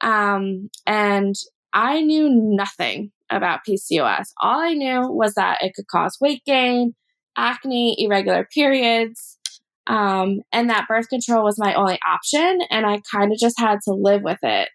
Um, 0.01 0.69
and 0.87 1.35
I 1.71 2.01
knew 2.01 2.27
nothing 2.29 3.11
about 3.35 3.61
PCOS. 3.67 4.27
All 4.41 4.59
I 4.59 4.73
knew 4.73 5.01
was 5.09 5.33
that 5.35 5.59
it 5.61 5.73
could 5.75 5.87
cause 5.87 6.17
weight 6.21 6.43
gain, 6.45 6.95
acne, 7.37 7.95
irregular 7.99 8.47
periods, 8.53 9.37
um, 9.87 10.41
and 10.51 10.69
that 10.69 10.87
birth 10.87 11.09
control 11.09 11.43
was 11.43 11.59
my 11.59 11.73
only 11.73 11.99
option. 12.07 12.59
And 12.69 12.85
I 12.85 13.01
kind 13.11 13.31
of 13.31 13.37
just 13.37 13.59
had 13.59 13.79
to 13.85 13.93
live 13.93 14.21
with 14.23 14.39
it. 14.43 14.69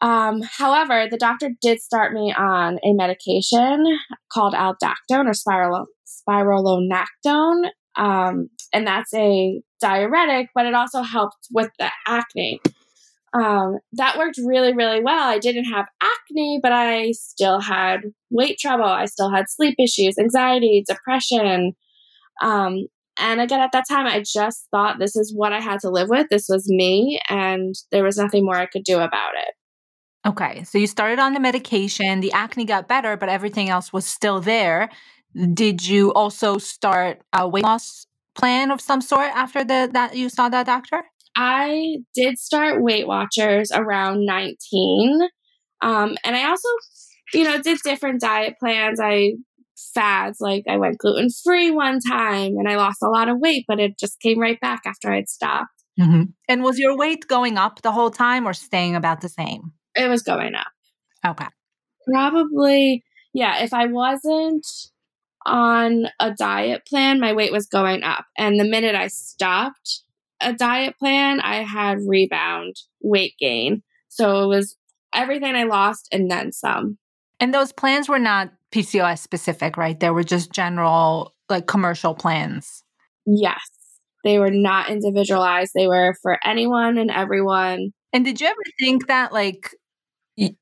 Um, 0.00 0.42
however, 0.42 1.06
the 1.08 1.16
doctor 1.16 1.50
did 1.60 1.80
start 1.80 2.12
me 2.12 2.34
on 2.36 2.78
a 2.84 2.92
medication 2.92 3.84
called 4.32 4.54
aldactone 4.54 5.28
or 5.28 5.32
spiral, 5.32 5.86
spironolactone. 6.28 7.68
Um, 7.96 8.48
and 8.72 8.86
that's 8.86 9.14
a 9.14 9.62
diuretic, 9.80 10.48
but 10.54 10.66
it 10.66 10.74
also 10.74 11.02
helped 11.02 11.46
with 11.52 11.70
the 11.78 11.90
acne. 12.06 12.60
Um, 13.34 13.78
that 13.92 14.18
worked 14.18 14.38
really, 14.44 14.74
really 14.74 15.02
well. 15.02 15.28
I 15.28 15.38
didn't 15.38 15.64
have 15.64 15.86
acne, 16.02 16.60
but 16.62 16.72
I 16.72 17.12
still 17.12 17.60
had 17.60 18.02
weight 18.30 18.58
trouble. 18.58 18.84
I 18.84 19.06
still 19.06 19.30
had 19.30 19.46
sleep 19.48 19.76
issues, 19.78 20.18
anxiety, 20.18 20.84
depression. 20.86 21.72
Um, 22.42 22.86
and 23.18 23.40
again, 23.40 23.60
at 23.60 23.72
that 23.72 23.84
time, 23.88 24.06
I 24.06 24.20
just 24.20 24.66
thought 24.70 24.98
this 24.98 25.16
is 25.16 25.32
what 25.34 25.52
I 25.52 25.60
had 25.60 25.80
to 25.80 25.90
live 25.90 26.08
with. 26.08 26.26
This 26.30 26.46
was 26.48 26.68
me, 26.68 27.20
and 27.28 27.74
there 27.90 28.04
was 28.04 28.16
nothing 28.16 28.44
more 28.44 28.56
I 28.56 28.66
could 28.66 28.84
do 28.84 28.98
about 28.98 29.32
it. 29.36 29.54
Okay, 30.26 30.62
so 30.64 30.78
you 30.78 30.86
started 30.86 31.18
on 31.18 31.34
the 31.34 31.40
medication, 31.40 32.20
the 32.20 32.32
acne 32.32 32.64
got 32.64 32.86
better, 32.86 33.16
but 33.16 33.28
everything 33.28 33.68
else 33.68 33.92
was 33.92 34.06
still 34.06 34.40
there. 34.40 34.88
Did 35.54 35.86
you 35.86 36.12
also 36.12 36.58
start 36.58 37.22
a 37.32 37.48
weight 37.48 37.64
loss 37.64 38.06
plan 38.34 38.70
of 38.70 38.80
some 38.80 39.00
sort 39.00 39.30
after 39.34 39.64
the 39.64 39.90
that 39.92 40.16
you 40.16 40.28
saw 40.28 40.48
that 40.48 40.66
doctor? 40.66 41.02
I 41.36 41.98
did 42.14 42.38
start 42.38 42.82
Weight 42.82 43.06
Watchers 43.06 43.70
around 43.72 44.26
19. 44.26 45.20
Um, 45.80 46.16
and 46.24 46.36
I 46.36 46.48
also, 46.48 46.68
you 47.32 47.44
know, 47.44 47.60
did 47.60 47.78
different 47.82 48.20
diet 48.20 48.54
plans. 48.60 49.00
I 49.00 49.32
fads 49.94 50.38
like 50.40 50.64
I 50.68 50.76
went 50.76 50.98
gluten 50.98 51.28
free 51.44 51.70
one 51.70 51.98
time 52.00 52.56
and 52.56 52.68
I 52.68 52.76
lost 52.76 53.02
a 53.02 53.08
lot 53.08 53.28
of 53.28 53.38
weight, 53.38 53.64
but 53.66 53.80
it 53.80 53.98
just 53.98 54.20
came 54.20 54.38
right 54.38 54.60
back 54.60 54.82
after 54.86 55.12
I'd 55.12 55.28
stopped. 55.28 55.70
Mm-hmm. 56.00 56.22
And 56.48 56.62
was 56.62 56.78
your 56.78 56.96
weight 56.96 57.26
going 57.26 57.58
up 57.58 57.82
the 57.82 57.92
whole 57.92 58.10
time 58.10 58.46
or 58.46 58.52
staying 58.52 58.96
about 58.96 59.20
the 59.20 59.28
same? 59.28 59.72
It 59.94 60.08
was 60.08 60.22
going 60.22 60.54
up. 60.54 60.68
Okay. 61.26 61.48
Probably, 62.10 63.04
yeah. 63.34 63.62
If 63.62 63.74
I 63.74 63.86
wasn't 63.86 64.66
on 65.44 66.06
a 66.18 66.32
diet 66.32 66.82
plan, 66.86 67.20
my 67.20 67.32
weight 67.32 67.52
was 67.52 67.66
going 67.66 68.02
up. 68.02 68.24
And 68.38 68.58
the 68.58 68.64
minute 68.64 68.94
I 68.94 69.08
stopped 69.08 70.02
a 70.42 70.52
diet 70.52 70.98
plan, 70.98 71.40
I 71.40 71.62
had 71.62 71.98
rebound 72.06 72.76
weight 73.00 73.34
gain. 73.38 73.82
So 74.08 74.42
it 74.44 74.46
was 74.46 74.76
everything 75.14 75.54
I 75.54 75.64
lost 75.64 76.08
and 76.12 76.30
then 76.30 76.52
some. 76.52 76.98
And 77.40 77.52
those 77.52 77.72
plans 77.72 78.08
were 78.08 78.18
not 78.18 78.52
PCOS 78.70 79.18
specific, 79.18 79.76
right? 79.76 79.98
They 79.98 80.10
were 80.10 80.24
just 80.24 80.52
general, 80.52 81.34
like 81.48 81.66
commercial 81.66 82.14
plans. 82.14 82.82
Yes. 83.26 83.60
They 84.24 84.38
were 84.38 84.50
not 84.50 84.88
individualized. 84.88 85.72
They 85.74 85.86
were 85.88 86.14
for 86.22 86.38
anyone 86.44 86.98
and 86.98 87.10
everyone. 87.10 87.92
And 88.12 88.24
did 88.24 88.40
you 88.40 88.46
ever 88.46 88.62
think 88.78 89.08
that, 89.08 89.32
like, 89.32 89.74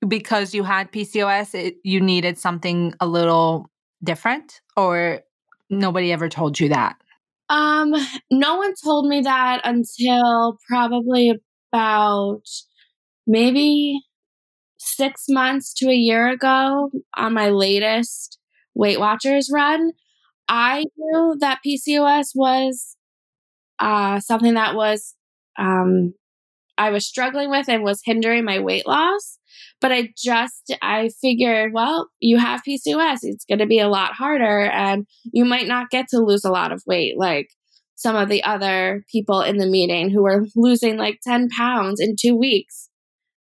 because 0.07 0.55
you 0.55 0.65
had 0.65 0.91
PCOS, 0.91 1.55
it, 1.55 1.77
you 1.85 2.01
needed 2.01 2.39
something 2.39 2.95
a 3.01 3.07
little 3.07 3.71
different, 4.03 4.61
or 4.77 5.21
nobody 5.69 6.13
ever 6.13 6.29
told 6.29 6.59
you 6.59 6.71
that? 6.71 6.97
Um, 7.51 7.95
no 8.31 8.57
one 8.59 8.75
told 8.85 9.09
me 9.09 9.23
that 9.23 9.63
until 9.65 10.59
probably 10.69 11.35
about 11.73 12.43
maybe 13.27 14.01
six 14.79 15.27
months 15.29 15.75
to 15.75 15.89
a 15.91 15.95
year 15.95 16.29
ago 16.29 16.91
on 17.17 17.35
my 17.35 17.51
latest 17.51 18.39
Weight 18.75 19.01
Watchers 19.01 19.51
run. 19.53 19.93
I 20.49 20.85
knew 20.99 21.37
that 21.41 21.61
PCOS 21.65 22.33
was 22.35 22.97
uh, 23.79 24.21
something 24.21 24.55
that 24.55 24.75
was 24.75 25.15
um, 25.59 26.15
I 26.81 26.89
was 26.91 27.07
struggling 27.07 27.51
with 27.51 27.69
and 27.69 27.85
was 27.85 28.01
hindering 28.03 28.45
my 28.45 28.59
weight 28.59 28.87
loss. 28.87 29.39
But 29.83 29.93
I 29.93 30.11
just, 30.17 30.75
I 30.81 31.11
figured, 31.21 31.73
well, 31.75 32.09
you 32.21 32.39
have 32.39 32.63
PCOS. 32.67 33.19
It's 33.23 33.45
going 33.45 33.59
to 33.59 33.67
be 33.67 33.81
a 33.81 33.89
lot 33.89 34.15
harder 34.15 34.63
and 34.63 35.07
you 35.25 35.45
might 35.45 35.69
not 35.69 35.91
get 35.91 36.09
to 36.09 36.19
lose 36.19 36.45
a 36.45 36.51
lot 36.51 36.73
of 36.73 36.83
weight 36.87 37.19
like 37.19 37.51
some 37.97 38.17
of 38.17 38.31
the 38.31 38.43
other 38.45 39.05
people 39.13 39.43
in 39.43 39.59
the 39.59 39.67
meeting 39.67 40.09
who 40.09 40.23
were 40.23 40.47
losing 40.57 40.97
like 40.97 41.21
10 41.23 41.49
pounds 41.55 42.01
in 42.01 42.17
two 42.19 42.35
weeks. 42.35 42.89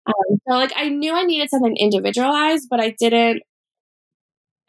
Um, 0.06 0.38
so 0.48 0.54
like 0.54 0.72
I 0.74 0.88
knew 0.88 1.14
I 1.14 1.24
needed 1.24 1.50
something 1.50 1.76
individualized, 1.76 2.68
but 2.70 2.80
I 2.80 2.94
didn't, 2.98 3.42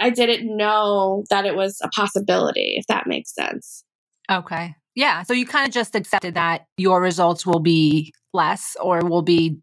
I 0.01 0.09
didn't 0.09 0.55
know 0.55 1.23
that 1.29 1.45
it 1.45 1.55
was 1.55 1.77
a 1.81 1.87
possibility, 1.89 2.75
if 2.77 2.87
that 2.87 3.07
makes 3.07 3.33
sense. 3.33 3.85
Okay. 4.29 4.75
Yeah. 4.99 5.23
So 5.23 5.33
you 5.33 5.45
kind 5.45 5.65
of 5.65 5.73
just 5.73 5.95
accepted 5.95 6.33
that 6.33 6.65
your 6.75 6.99
results 6.99 7.45
will 7.45 7.61
be 7.61 8.13
less 8.33 8.75
or 8.81 8.99
will 8.99 9.21
be 9.21 9.57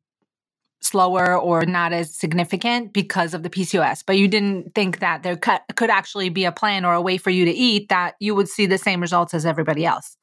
slower 0.80 1.38
or 1.38 1.66
not 1.66 1.92
as 1.92 2.14
significant 2.14 2.94
because 2.94 3.34
of 3.34 3.42
the 3.42 3.50
PCOS, 3.50 4.02
but 4.06 4.16
you 4.16 4.28
didn't 4.28 4.74
think 4.74 5.00
that 5.00 5.22
there 5.22 5.36
could 5.36 5.90
actually 5.90 6.30
be 6.30 6.46
a 6.46 6.52
plan 6.52 6.86
or 6.86 6.94
a 6.94 7.02
way 7.02 7.18
for 7.18 7.28
you 7.28 7.44
to 7.44 7.50
eat 7.50 7.90
that 7.90 8.14
you 8.18 8.34
would 8.34 8.48
see 8.48 8.64
the 8.64 8.78
same 8.78 8.98
results 8.98 9.34
as 9.34 9.44
everybody 9.44 9.84
else. 9.84 10.16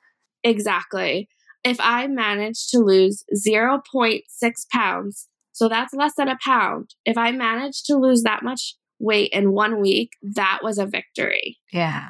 Exactly. 0.43 1.29
If 1.63 1.77
I 1.79 2.07
managed 2.07 2.71
to 2.71 2.79
lose 2.79 3.23
0.6 3.35 4.23
pounds, 4.71 5.27
so 5.51 5.69
that's 5.69 5.93
less 5.93 6.15
than 6.17 6.27
a 6.27 6.39
pound, 6.43 6.95
if 7.05 7.19
I 7.19 7.31
managed 7.31 7.85
to 7.85 7.97
lose 7.97 8.23
that 8.23 8.41
much 8.41 8.77
weight 8.97 9.29
in 9.31 9.51
one 9.51 9.79
week, 9.79 10.09
that 10.23 10.61
was 10.63 10.79
a 10.79 10.87
victory. 10.87 11.57
Yeah. 11.71 12.07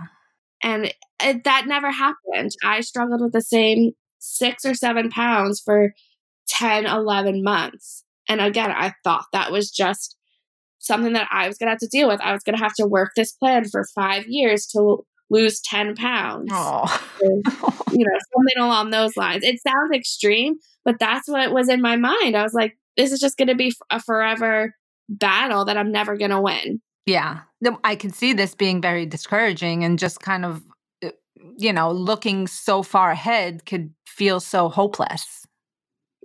And 0.63 0.93
it, 1.21 1.43
that 1.43 1.65
never 1.67 1.91
happened. 1.91 2.51
I 2.63 2.81
struggled 2.81 3.21
with 3.21 3.33
the 3.33 3.41
same 3.41 3.91
six 4.19 4.65
or 4.65 4.73
seven 4.73 5.09
pounds 5.09 5.61
for 5.63 5.93
10, 6.47 6.85
11 6.85 7.43
months. 7.43 8.03
And 8.29 8.39
again, 8.39 8.71
I 8.71 8.93
thought 9.03 9.25
that 9.33 9.51
was 9.51 9.69
just 9.69 10.15
something 10.79 11.13
that 11.13 11.27
I 11.31 11.47
was 11.47 11.57
going 11.57 11.67
to 11.67 11.71
have 11.71 11.79
to 11.79 11.87
deal 11.87 12.07
with. 12.07 12.21
I 12.21 12.33
was 12.33 12.43
going 12.43 12.57
to 12.57 12.63
have 12.63 12.75
to 12.75 12.87
work 12.87 13.11
this 13.15 13.33
plan 13.33 13.65
for 13.65 13.85
five 13.95 14.25
years 14.27 14.65
to 14.67 15.05
lose 15.29 15.61
10 15.61 15.95
pounds. 15.95 16.49
Oh. 16.51 17.01
you 17.21 18.05
know, 18.05 18.19
something 18.35 18.57
along 18.59 18.91
those 18.91 19.17
lines. 19.17 19.43
It 19.43 19.61
sounds 19.61 19.91
extreme, 19.93 20.55
but 20.85 20.99
that's 20.99 21.27
what 21.27 21.51
was 21.51 21.69
in 21.69 21.81
my 21.81 21.95
mind. 21.95 22.35
I 22.35 22.43
was 22.43 22.53
like, 22.53 22.77
this 22.95 23.11
is 23.11 23.19
just 23.19 23.37
going 23.37 23.47
to 23.47 23.55
be 23.55 23.73
a 23.89 23.99
forever 23.99 24.75
battle 25.09 25.65
that 25.65 25.77
I'm 25.77 25.91
never 25.91 26.17
going 26.17 26.31
to 26.31 26.41
win. 26.41 26.81
Yeah. 27.05 27.41
I 27.83 27.95
can 27.95 28.11
see 28.11 28.33
this 28.33 28.55
being 28.55 28.81
very 28.81 29.05
discouraging 29.05 29.83
and 29.83 29.99
just 29.99 30.19
kind 30.19 30.45
of, 30.45 30.63
uh, 31.03 31.09
you 31.57 31.73
know, 31.73 31.91
looking 31.91 32.47
so 32.47 32.83
far 32.83 33.11
ahead 33.11 33.65
could 33.65 33.93
feel 34.07 34.39
so 34.39 34.69
hopeless. 34.69 35.45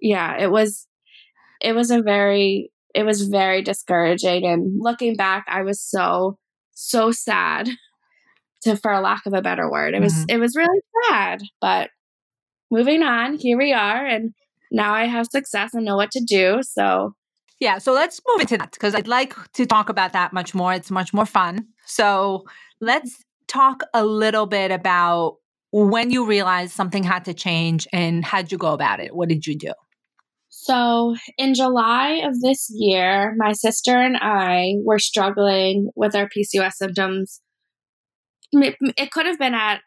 Yeah, 0.00 0.37
it 0.38 0.50
was, 0.50 0.87
it 1.61 1.75
was 1.75 1.90
a 1.90 2.02
very, 2.02 2.70
it 2.94 3.04
was 3.04 3.23
very 3.23 3.62
discouraging. 3.62 4.47
And 4.47 4.80
looking 4.80 5.16
back, 5.16 5.44
I 5.49 5.62
was 5.62 5.80
so, 5.80 6.38
so 6.73 7.11
sad 7.11 7.68
to, 8.62 8.76
for 8.76 8.99
lack 9.00 9.26
of 9.26 9.35
a 9.35 9.42
better 9.42 9.70
word. 9.70 9.94
It 9.94 10.00
was, 10.00 10.14
mm-hmm. 10.14 10.30
it 10.30 10.38
was 10.38 10.54
really 10.56 10.80
sad, 11.08 11.40
but 11.61 11.90
moving 12.70 13.02
on, 13.02 13.35
here 13.35 13.58
we 13.58 13.73
are. 13.73 14.06
And 14.06 14.32
now 14.70 14.94
I 14.94 15.06
have 15.06 15.26
success 15.30 15.75
and 15.75 15.85
know 15.85 15.97
what 15.97 16.12
to 16.12 16.25
do. 16.25 16.61
So 16.62 17.14
yeah, 17.61 17.79
so 17.79 17.93
let's 17.93 18.21
move 18.27 18.41
into 18.41 18.59
that 18.59 18.73
because 18.73 18.95
I'd 18.95 19.09
like 19.09 19.35
to 19.55 19.67
talk 19.67 19.88
about 19.88 20.12
that 20.12 20.33
much 20.33 20.55
more. 20.55 20.73
It's 20.73 20.91
much 20.91 21.12
more 21.12 21.27
fun. 21.27 21.67
So 21.87 22.45
let's 22.81 23.25
talk 23.49 23.83
a 23.95 24.05
little 24.05 24.47
bit 24.47 24.71
about 24.71 25.37
when 25.73 26.11
you 26.11 26.27
realized 26.27 26.73
something 26.73 27.03
had 27.03 27.25
to 27.27 27.35
change 27.35 27.87
and 27.93 28.25
how'd 28.25 28.53
you 28.53 28.59
go 28.59 28.73
about 28.73 29.00
it? 29.00 29.15
What 29.15 29.29
did 29.29 29.47
you 29.47 29.57
do? 29.57 29.73
So, 30.50 31.15
in 31.37 31.55
July 31.55 32.23
of 32.25 32.41
this 32.41 32.69
year, 32.71 33.35
my 33.37 33.53
sister 33.53 33.97
and 33.97 34.17
I 34.19 34.75
were 34.83 34.99
struggling 34.99 35.91
with 35.95 36.15
our 36.15 36.29
PCOS 36.29 36.75
symptoms. 36.75 37.41
It 38.53 39.11
could 39.11 39.27
have 39.27 39.38
been 39.38 39.55
at 39.55 39.81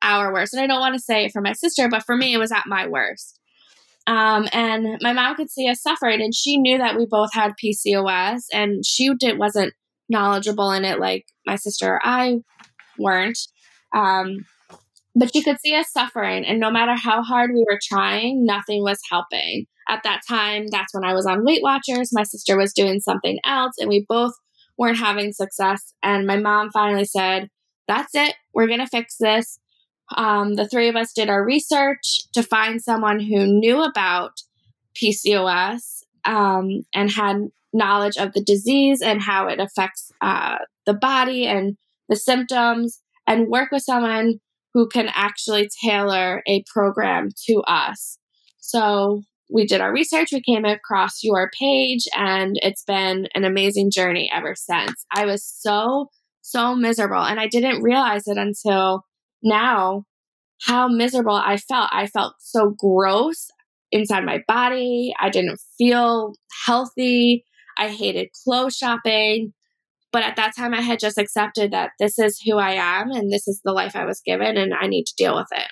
our 0.00 0.32
worst. 0.32 0.54
And 0.54 0.62
I 0.62 0.66
don't 0.66 0.80
want 0.80 0.94
to 0.94 1.00
say 1.00 1.26
it 1.26 1.32
for 1.32 1.42
my 1.42 1.52
sister, 1.52 1.88
but 1.88 2.04
for 2.04 2.16
me, 2.16 2.32
it 2.32 2.38
was 2.38 2.52
at 2.52 2.64
my 2.66 2.86
worst. 2.86 3.38
Um, 4.06 4.48
and 4.52 4.98
my 5.00 5.12
mom 5.12 5.34
could 5.34 5.50
see 5.50 5.68
us 5.68 5.82
suffering, 5.82 6.20
and 6.20 6.34
she 6.34 6.58
knew 6.58 6.78
that 6.78 6.96
we 6.96 7.06
both 7.06 7.30
had 7.32 7.54
PCOS, 7.62 8.42
and 8.52 8.84
she 8.86 9.12
did 9.18 9.38
wasn't 9.38 9.74
knowledgeable 10.08 10.70
in 10.70 10.84
it 10.84 11.00
like 11.00 11.26
my 11.44 11.56
sister 11.56 11.94
or 11.94 12.00
I 12.04 12.38
weren't. 12.98 13.38
Um, 13.94 14.46
but 15.16 15.32
she 15.32 15.42
could 15.42 15.58
see 15.60 15.74
us 15.74 15.90
suffering, 15.92 16.44
and 16.44 16.60
no 16.60 16.70
matter 16.70 16.94
how 16.94 17.22
hard 17.22 17.50
we 17.52 17.64
were 17.68 17.80
trying, 17.82 18.44
nothing 18.44 18.82
was 18.82 19.00
helping. 19.10 19.66
At 19.88 20.02
that 20.02 20.22
time, 20.28 20.66
that's 20.68 20.92
when 20.92 21.04
I 21.04 21.14
was 21.14 21.26
on 21.26 21.44
Weight 21.44 21.62
Watchers. 21.62 22.10
My 22.12 22.24
sister 22.24 22.56
was 22.56 22.72
doing 22.72 23.00
something 23.00 23.38
else, 23.44 23.74
and 23.78 23.88
we 23.88 24.04
both 24.08 24.32
weren't 24.78 24.98
having 24.98 25.32
success. 25.32 25.94
And 26.02 26.26
my 26.26 26.36
mom 26.36 26.70
finally 26.70 27.04
said, 27.04 27.48
That's 27.88 28.14
it. 28.14 28.34
We're 28.52 28.66
going 28.66 28.80
to 28.80 28.86
fix 28.86 29.16
this. 29.18 29.58
Um, 30.14 30.54
the 30.54 30.68
three 30.68 30.88
of 30.88 30.96
us 30.96 31.12
did 31.12 31.28
our 31.28 31.44
research 31.44 32.20
to 32.34 32.42
find 32.42 32.80
someone 32.80 33.20
who 33.20 33.46
knew 33.46 33.82
about 33.82 34.32
PCOS 34.94 36.02
um, 36.24 36.82
and 36.94 37.10
had 37.10 37.48
knowledge 37.72 38.16
of 38.16 38.32
the 38.32 38.42
disease 38.42 39.02
and 39.02 39.20
how 39.20 39.48
it 39.48 39.60
affects 39.60 40.10
uh, 40.20 40.58
the 40.86 40.94
body 40.94 41.46
and 41.46 41.76
the 42.08 42.16
symptoms, 42.16 43.00
and 43.26 43.48
work 43.48 43.70
with 43.72 43.82
someone 43.82 44.38
who 44.72 44.88
can 44.88 45.08
actually 45.12 45.68
tailor 45.82 46.42
a 46.46 46.62
program 46.72 47.30
to 47.46 47.62
us. 47.66 48.18
So 48.60 49.22
we 49.50 49.66
did 49.66 49.80
our 49.80 49.92
research, 49.92 50.28
we 50.32 50.42
came 50.42 50.64
across 50.64 51.24
your 51.24 51.50
page, 51.58 52.04
and 52.14 52.56
it's 52.62 52.84
been 52.84 53.26
an 53.34 53.44
amazing 53.44 53.90
journey 53.90 54.30
ever 54.32 54.54
since. 54.54 55.04
I 55.12 55.24
was 55.24 55.44
so, 55.44 56.10
so 56.42 56.74
miserable, 56.74 57.22
and 57.22 57.40
I 57.40 57.48
didn't 57.48 57.82
realize 57.82 58.26
it 58.26 58.36
until 58.36 59.05
now 59.42 60.04
how 60.62 60.88
miserable 60.88 61.34
I 61.34 61.56
felt. 61.56 61.90
I 61.92 62.06
felt 62.06 62.34
so 62.38 62.74
gross 62.78 63.48
inside 63.92 64.24
my 64.24 64.42
body. 64.48 65.12
I 65.20 65.30
didn't 65.30 65.60
feel 65.78 66.34
healthy. 66.64 67.44
I 67.78 67.88
hated 67.88 68.28
clothes 68.44 68.76
shopping. 68.76 69.52
But 70.12 70.22
at 70.22 70.36
that 70.36 70.56
time, 70.56 70.72
I 70.72 70.80
had 70.80 70.98
just 70.98 71.18
accepted 71.18 71.72
that 71.72 71.90
this 71.98 72.18
is 72.18 72.40
who 72.40 72.56
I 72.56 72.72
am 72.72 73.10
and 73.10 73.30
this 73.30 73.46
is 73.46 73.60
the 73.64 73.72
life 73.72 73.94
I 73.94 74.06
was 74.06 74.22
given 74.24 74.56
and 74.56 74.72
I 74.72 74.86
need 74.86 75.04
to 75.04 75.14
deal 75.16 75.36
with 75.36 75.48
it. 75.52 75.66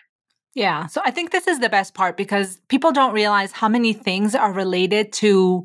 Yeah. 0.55 0.87
So 0.87 1.01
I 1.05 1.11
think 1.11 1.31
this 1.31 1.49
is 1.49 1.61
the 1.61 1.69
best 1.69 1.95
part 1.95 2.17
because 2.17 2.61
people 2.69 2.93
don't 2.93 3.13
realize 3.13 3.53
how 3.53 3.69
many 3.69 3.93
things 3.93 4.35
are 4.35 4.53
related 4.53 5.13
to 5.15 5.65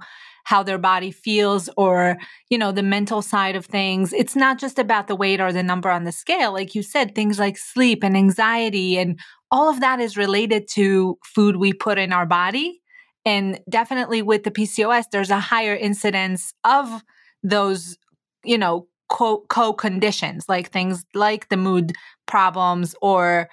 how 0.50 0.64
their 0.64 0.80
body 0.80 1.12
feels 1.12 1.70
or, 1.78 2.18
you 2.50 2.58
know, 2.58 2.72
the 2.72 2.82
mental 2.82 3.22
side 3.22 3.56
of 3.56 3.68
things. 3.68 4.12
It's 4.12 4.36
not 4.36 4.58
just 4.58 4.80
about 4.80 5.08
the 5.08 5.16
weight 5.16 5.40
or 5.40 5.54
the 5.54 5.62
number 5.62 5.92
on 5.92 6.06
the 6.06 6.12
scale. 6.12 6.52
Like 6.54 6.74
you 6.74 6.82
said, 6.82 7.14
things 7.14 7.38
like 7.38 7.56
sleep 7.56 8.04
and 8.04 8.18
anxiety 8.18 8.98
and 8.98 9.20
all 9.52 9.70
of 9.70 9.80
that 9.82 10.00
is 10.00 10.18
related 10.18 10.68
to 10.70 11.20
food 11.24 11.58
we 11.58 11.72
put 11.72 12.00
in 12.00 12.12
our 12.12 12.26
body. 12.26 12.82
And 13.26 13.60
definitely 13.70 14.24
with 14.24 14.44
the 14.44 14.50
PCOS, 14.50 15.06
there's 15.12 15.30
a 15.30 15.40
higher 15.40 15.76
incidence 15.76 16.52
of 16.64 17.04
those, 17.44 18.00
you 18.44 18.58
know, 18.58 18.88
co 19.08 19.74
conditions, 19.74 20.46
like 20.50 20.72
things 20.72 21.06
like 21.14 21.50
the 21.50 21.58
mood 21.58 21.94
problems 22.26 22.96
or 23.04 23.50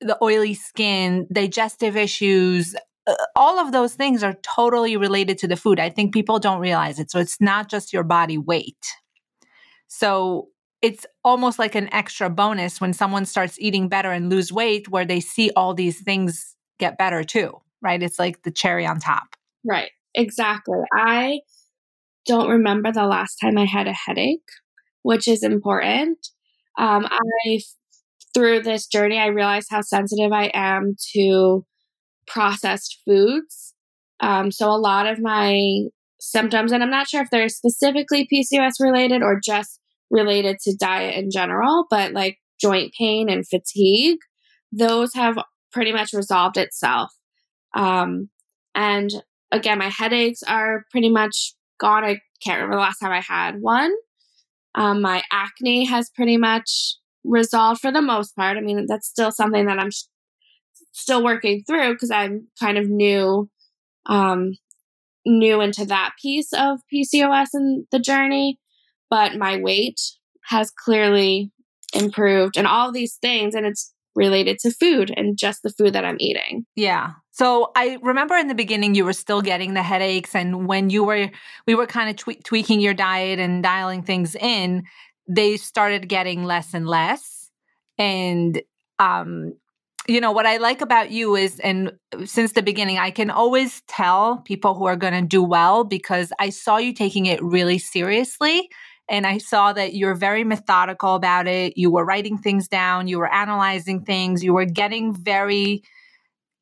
the 0.00 0.16
oily 0.22 0.54
skin, 0.54 1.26
digestive 1.32 1.96
issues, 1.96 2.76
all 3.34 3.58
of 3.58 3.72
those 3.72 3.94
things 3.94 4.22
are 4.22 4.34
totally 4.42 4.96
related 4.96 5.38
to 5.38 5.48
the 5.48 5.56
food. 5.56 5.80
I 5.80 5.90
think 5.90 6.14
people 6.14 6.38
don't 6.38 6.60
realize 6.60 6.98
it. 6.98 7.10
So 7.10 7.18
it's 7.18 7.40
not 7.40 7.68
just 7.68 7.92
your 7.92 8.04
body 8.04 8.38
weight. 8.38 8.86
So 9.88 10.48
it's 10.80 11.06
almost 11.24 11.58
like 11.58 11.74
an 11.74 11.92
extra 11.92 12.30
bonus 12.30 12.80
when 12.80 12.92
someone 12.92 13.24
starts 13.24 13.58
eating 13.60 13.88
better 13.88 14.10
and 14.10 14.30
lose 14.30 14.52
weight 14.52 14.88
where 14.88 15.04
they 15.04 15.20
see 15.20 15.50
all 15.54 15.74
these 15.74 16.00
things 16.00 16.56
get 16.78 16.98
better 16.98 17.22
too, 17.22 17.60
right? 17.80 18.02
It's 18.02 18.18
like 18.18 18.42
the 18.42 18.50
cherry 18.50 18.86
on 18.86 18.98
top. 18.98 19.36
Right. 19.64 19.90
Exactly. 20.14 20.80
I 20.92 21.40
don't 22.26 22.50
remember 22.50 22.92
the 22.92 23.06
last 23.06 23.36
time 23.36 23.58
I 23.58 23.64
had 23.64 23.86
a 23.86 23.92
headache, 23.92 24.40
which 25.02 25.28
is 25.28 25.42
important. 25.42 26.18
Um, 26.78 27.06
I, 27.10 27.60
through 28.34 28.62
this 28.62 28.86
journey, 28.86 29.18
I 29.18 29.26
realized 29.26 29.68
how 29.70 29.82
sensitive 29.82 30.32
I 30.32 30.50
am 30.54 30.96
to 31.14 31.64
processed 32.26 33.00
foods. 33.04 33.74
Um, 34.20 34.50
so 34.50 34.70
a 34.70 34.78
lot 34.78 35.06
of 35.06 35.20
my 35.20 35.82
symptoms, 36.20 36.72
and 36.72 36.82
I'm 36.82 36.90
not 36.90 37.08
sure 37.08 37.22
if 37.22 37.30
they're 37.30 37.48
specifically 37.48 38.28
PCOS 38.32 38.74
related 38.80 39.22
or 39.22 39.40
just 39.42 39.80
related 40.10 40.58
to 40.60 40.76
diet 40.76 41.16
in 41.16 41.30
general, 41.30 41.86
but 41.90 42.12
like 42.12 42.38
joint 42.60 42.92
pain 42.96 43.28
and 43.28 43.46
fatigue, 43.46 44.18
those 44.70 45.14
have 45.14 45.36
pretty 45.72 45.92
much 45.92 46.12
resolved 46.12 46.56
itself. 46.56 47.10
Um, 47.74 48.28
and 48.74 49.10
again, 49.50 49.78
my 49.78 49.88
headaches 49.88 50.42
are 50.42 50.84
pretty 50.90 51.08
much 51.08 51.54
gone. 51.80 52.04
I 52.04 52.20
can't 52.44 52.58
remember 52.58 52.76
the 52.76 52.82
last 52.82 52.98
time 52.98 53.12
I 53.12 53.20
had 53.20 53.60
one. 53.60 53.92
Um, 54.74 55.02
my 55.02 55.22
acne 55.30 55.84
has 55.86 56.10
pretty 56.10 56.36
much 56.36 56.96
resolved 57.24 57.80
for 57.80 57.92
the 57.92 58.02
most 58.02 58.34
part. 58.36 58.56
I 58.56 58.60
mean, 58.60 58.86
that's 58.88 59.08
still 59.08 59.30
something 59.30 59.66
that 59.66 59.78
I'm 59.78 59.90
still 60.92 61.24
working 61.24 61.62
through 61.66 61.94
because 61.94 62.10
I'm 62.10 62.48
kind 62.60 62.78
of 62.78 62.88
new, 62.88 63.48
um, 64.06 64.52
new 65.26 65.60
into 65.60 65.84
that 65.86 66.12
piece 66.20 66.52
of 66.52 66.80
PCOS 66.92 67.48
and 67.54 67.86
the 67.90 67.98
journey. 67.98 68.58
But 69.10 69.36
my 69.36 69.58
weight 69.58 70.00
has 70.46 70.70
clearly 70.70 71.50
improved 71.94 72.56
and 72.56 72.66
all 72.66 72.92
these 72.92 73.16
things. 73.20 73.54
And 73.54 73.66
it's 73.66 73.92
related 74.14 74.58
to 74.60 74.70
food 74.70 75.12
and 75.16 75.38
just 75.38 75.62
the 75.62 75.70
food 75.70 75.94
that 75.94 76.04
I'm 76.04 76.16
eating. 76.18 76.66
Yeah. 76.76 77.12
So 77.30 77.70
I 77.74 77.98
remember 78.02 78.36
in 78.36 78.48
the 78.48 78.54
beginning 78.54 78.94
you 78.94 79.04
were 79.04 79.14
still 79.14 79.40
getting 79.40 79.74
the 79.74 79.82
headaches 79.82 80.34
and 80.34 80.66
when 80.66 80.90
you 80.90 81.02
were 81.02 81.30
we 81.66 81.74
were 81.74 81.86
kind 81.86 82.10
of 82.10 82.16
twe- 82.16 82.42
tweaking 82.44 82.80
your 82.80 82.94
diet 82.94 83.38
and 83.38 83.62
dialing 83.62 84.02
things 84.02 84.34
in, 84.34 84.84
they 85.26 85.56
started 85.56 86.08
getting 86.08 86.44
less 86.44 86.74
and 86.74 86.86
less 86.86 87.50
and 87.96 88.60
um 88.98 89.54
you 90.08 90.20
know 90.20 90.32
what 90.32 90.46
i 90.46 90.56
like 90.56 90.80
about 90.80 91.10
you 91.10 91.36
is 91.36 91.60
and 91.60 91.92
since 92.24 92.52
the 92.52 92.62
beginning 92.62 92.98
i 92.98 93.10
can 93.10 93.30
always 93.30 93.82
tell 93.88 94.38
people 94.38 94.74
who 94.74 94.84
are 94.84 94.96
going 94.96 95.12
to 95.12 95.22
do 95.22 95.42
well 95.42 95.84
because 95.84 96.32
i 96.38 96.50
saw 96.50 96.76
you 96.76 96.92
taking 96.92 97.26
it 97.26 97.42
really 97.42 97.78
seriously 97.78 98.68
and 99.08 99.26
i 99.26 99.38
saw 99.38 99.72
that 99.72 99.94
you're 99.94 100.14
very 100.14 100.44
methodical 100.44 101.14
about 101.14 101.46
it. 101.46 101.76
You 101.76 101.90
were 101.90 102.04
writing 102.04 102.38
things 102.38 102.68
down 102.68 103.08
you 103.08 103.18
were 103.18 103.32
analyzing 103.32 104.02
things 104.04 104.42
you 104.42 104.52
were 104.52 104.64
getting 104.64 105.14
very 105.14 105.82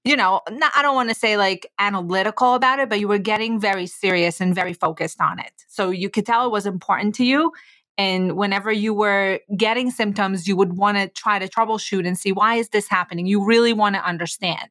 you 0.04 0.16
know 0.16 0.40
not, 0.50 0.72
i 0.76 0.82
don't 0.82 0.94
want 0.94 1.08
to 1.08 1.14
say 1.14 1.36
like 1.36 1.66
analytical 1.78 2.54
about 2.54 2.78
it 2.78 2.88
but 2.88 3.00
you 3.00 3.08
were 3.08 3.18
getting 3.18 3.58
very 3.58 3.86
serious 3.86 4.40
and 4.40 4.54
very 4.54 4.72
focused 4.72 5.20
on 5.20 5.38
it. 5.38 5.52
So 5.68 5.90
you 5.90 6.10
could 6.10 6.26
tell 6.26 6.46
it 6.46 6.52
was 6.52 6.66
important 6.66 7.14
to 7.16 7.24
you 7.24 7.52
and 8.00 8.34
whenever 8.34 8.72
you 8.72 8.94
were 8.94 9.40
getting 9.54 9.90
symptoms, 9.90 10.48
you 10.48 10.56
would 10.56 10.78
want 10.78 10.96
to 10.96 11.08
try 11.08 11.38
to 11.38 11.46
troubleshoot 11.46 12.06
and 12.06 12.18
see 12.18 12.32
why 12.32 12.54
is 12.54 12.70
this 12.70 12.88
happening? 12.88 13.26
You 13.26 13.44
really 13.44 13.74
want 13.74 13.94
to 13.94 14.02
understand, 14.02 14.70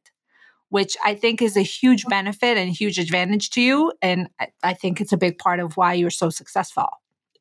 which 0.68 0.96
I 1.04 1.14
think 1.14 1.40
is 1.40 1.56
a 1.56 1.62
huge 1.62 2.04
benefit 2.06 2.58
and 2.58 2.72
huge 2.72 2.98
advantage 2.98 3.50
to 3.50 3.60
you. 3.60 3.92
And 4.02 4.30
I 4.64 4.74
think 4.74 5.00
it's 5.00 5.12
a 5.12 5.16
big 5.16 5.38
part 5.38 5.60
of 5.60 5.76
why 5.76 5.94
you're 5.94 6.10
so 6.10 6.28
successful. 6.28 6.88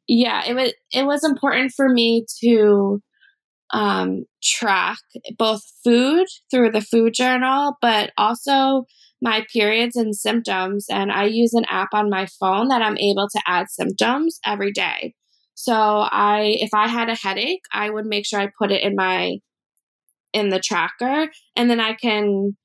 Yeah, 0.08 0.43
it 0.45 0.54
was 0.54 0.73
it 0.93 1.08
was 1.08 1.23
important 1.23 1.71
for 1.75 1.89
me 1.89 2.23
to 2.43 3.02
um, 3.73 4.25
track 4.43 4.99
both 5.39 5.63
food 5.84 6.28
through 6.52 6.69
the 6.69 6.82
food 6.82 7.15
journal, 7.15 7.78
but 7.82 8.12
also 8.15 8.86
my 9.23 9.43
periods 9.52 9.95
and 9.95 10.15
symptoms. 10.15 10.86
And 10.88 11.12
I 11.12 11.25
use 11.25 11.56
an 11.56 11.65
app 11.67 11.89
on 11.93 12.12
my 12.12 12.28
phone 12.39 12.67
that 12.67 12.84
I'm 12.84 12.97
able 12.99 13.28
to 13.32 13.41
add 13.47 13.71
symptoms 13.71 14.39
every 14.45 14.71
day. 14.71 15.15
So 15.62 15.74
I 15.74 16.56
if 16.62 16.69
I 16.74 16.88
had 16.88 17.10
a 17.10 17.15
headache, 17.15 17.63
I 17.74 17.89
would 17.89 18.06
make 18.06 18.26
sure 18.26 18.39
I 18.39 18.48
put 18.58 18.72
it 18.72 18.82
in 18.82 18.95
my 18.95 19.39
in 20.32 20.50
the 20.50 20.60
tracker 20.60 21.28
and 21.58 21.69
then 21.69 21.82
I 21.82 21.95
can 21.95 22.56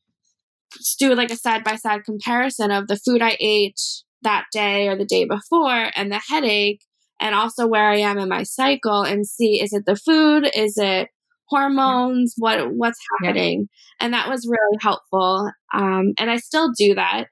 do 1.01 1.15
like 1.17 1.33
a 1.33 1.37
side 1.37 1.65
by 1.65 1.75
side 1.75 2.05
comparison 2.05 2.71
of 2.71 2.87
the 2.87 2.97
food 2.97 3.21
I 3.21 3.37
ate 3.41 3.81
that 4.23 4.45
day 4.53 4.87
or 4.87 4.97
the 4.97 5.05
day 5.05 5.25
before 5.25 5.91
and 5.97 6.13
the 6.13 6.21
headache 6.29 6.83
and 7.21 7.35
also 7.35 7.67
where 7.67 7.91
I 7.91 7.97
am 7.99 8.19
in 8.19 8.29
my 8.29 8.45
cycle 8.45 9.03
and 9.03 9.27
see 9.27 9.61
is 9.61 9.73
it 9.73 9.87
the 9.87 9.97
food? 9.97 10.49
Is 10.55 10.79
it 10.79 11.09
hormones? 11.47 12.35
What 12.39 12.75
what's 12.75 13.01
happening? 13.21 13.69
Yeah. 14.01 14.05
and 14.07 14.15
that 14.15 14.29
was 14.29 14.47
really 14.47 14.79
helpful 14.81 15.51
um, 15.75 16.13
and 16.17 16.31
I 16.31 16.37
still 16.37 16.71
do 16.79 16.95
that 16.95 17.25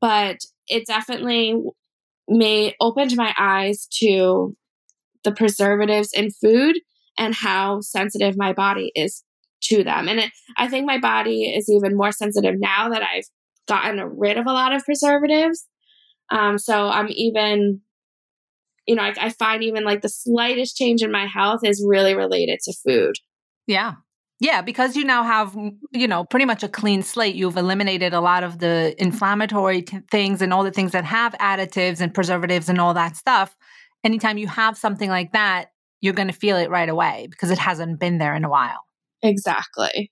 but 0.00 0.38
it 0.68 0.86
definitely 0.86 1.60
made 2.28 2.74
opened 2.80 3.16
my 3.16 3.34
eyes 3.38 3.88
to 4.00 4.56
the 5.24 5.32
preservatives 5.32 6.10
in 6.12 6.30
food 6.30 6.76
and 7.18 7.34
how 7.34 7.80
sensitive 7.80 8.36
my 8.36 8.52
body 8.52 8.90
is 8.94 9.22
to 9.64 9.84
them. 9.84 10.08
And 10.08 10.20
it, 10.20 10.30
I 10.56 10.68
think 10.68 10.86
my 10.86 10.98
body 10.98 11.44
is 11.44 11.68
even 11.70 11.96
more 11.96 12.12
sensitive 12.12 12.54
now 12.58 12.88
that 12.90 13.02
I've 13.02 13.26
gotten 13.68 14.00
rid 14.18 14.38
of 14.38 14.46
a 14.46 14.52
lot 14.52 14.74
of 14.74 14.84
preservatives. 14.84 15.66
Um, 16.30 16.58
so 16.58 16.88
I'm 16.88 17.08
even, 17.10 17.80
you 18.86 18.96
know, 18.96 19.02
I, 19.02 19.14
I 19.20 19.30
find 19.30 19.62
even 19.62 19.84
like 19.84 20.00
the 20.00 20.08
slightest 20.08 20.76
change 20.76 21.02
in 21.02 21.12
my 21.12 21.26
health 21.26 21.60
is 21.64 21.84
really 21.86 22.14
related 22.14 22.58
to 22.64 22.74
food. 22.84 23.16
Yeah. 23.66 23.94
Yeah, 24.40 24.60
because 24.60 24.96
you 24.96 25.04
now 25.04 25.22
have, 25.22 25.56
you 25.92 26.08
know, 26.08 26.24
pretty 26.24 26.46
much 26.46 26.64
a 26.64 26.68
clean 26.68 27.04
slate. 27.04 27.36
You've 27.36 27.56
eliminated 27.56 28.12
a 28.12 28.20
lot 28.20 28.42
of 28.42 28.58
the 28.58 28.92
inflammatory 28.98 29.82
t- 29.82 30.00
things 30.10 30.42
and 30.42 30.52
all 30.52 30.64
the 30.64 30.72
things 30.72 30.90
that 30.92 31.04
have 31.04 31.32
additives 31.34 32.00
and 32.00 32.12
preservatives 32.12 32.68
and 32.68 32.80
all 32.80 32.92
that 32.94 33.14
stuff. 33.14 33.56
Anytime 34.04 34.38
you 34.38 34.48
have 34.48 34.76
something 34.76 35.08
like 35.08 35.32
that, 35.32 35.72
you're 36.00 36.14
going 36.14 36.28
to 36.28 36.34
feel 36.34 36.56
it 36.56 36.70
right 36.70 36.88
away 36.88 37.28
because 37.30 37.50
it 37.50 37.58
hasn't 37.58 38.00
been 38.00 38.18
there 38.18 38.34
in 38.34 38.44
a 38.44 38.48
while. 38.50 38.82
Exactly. 39.22 40.10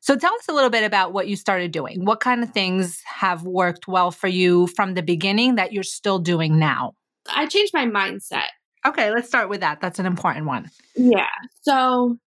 So 0.00 0.16
tell 0.16 0.34
us 0.34 0.48
a 0.48 0.52
little 0.52 0.70
bit 0.70 0.84
about 0.84 1.12
what 1.12 1.28
you 1.28 1.36
started 1.36 1.72
doing. 1.72 2.04
What 2.04 2.20
kind 2.20 2.42
of 2.42 2.50
things 2.50 3.02
have 3.06 3.42
worked 3.42 3.88
well 3.88 4.10
for 4.10 4.28
you 4.28 4.66
from 4.68 4.94
the 4.94 5.02
beginning 5.02 5.56
that 5.56 5.72
you're 5.72 5.82
still 5.82 6.18
doing 6.18 6.58
now? 6.58 6.92
I 7.34 7.46
changed 7.46 7.74
my 7.74 7.86
mindset. 7.86 8.48
Okay, 8.86 9.10
let's 9.10 9.26
start 9.26 9.48
with 9.48 9.60
that. 9.60 9.80
That's 9.80 9.98
an 9.98 10.06
important 10.06 10.46
one. 10.46 10.70
Yeah. 10.94 11.26
So, 11.62 12.18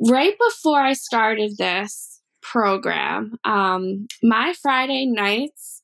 right 0.00 0.34
before 0.48 0.80
I 0.80 0.94
started 0.94 1.58
this 1.58 2.22
program, 2.40 3.36
um, 3.44 4.06
my 4.22 4.54
Friday 4.62 5.06
nights 5.06 5.82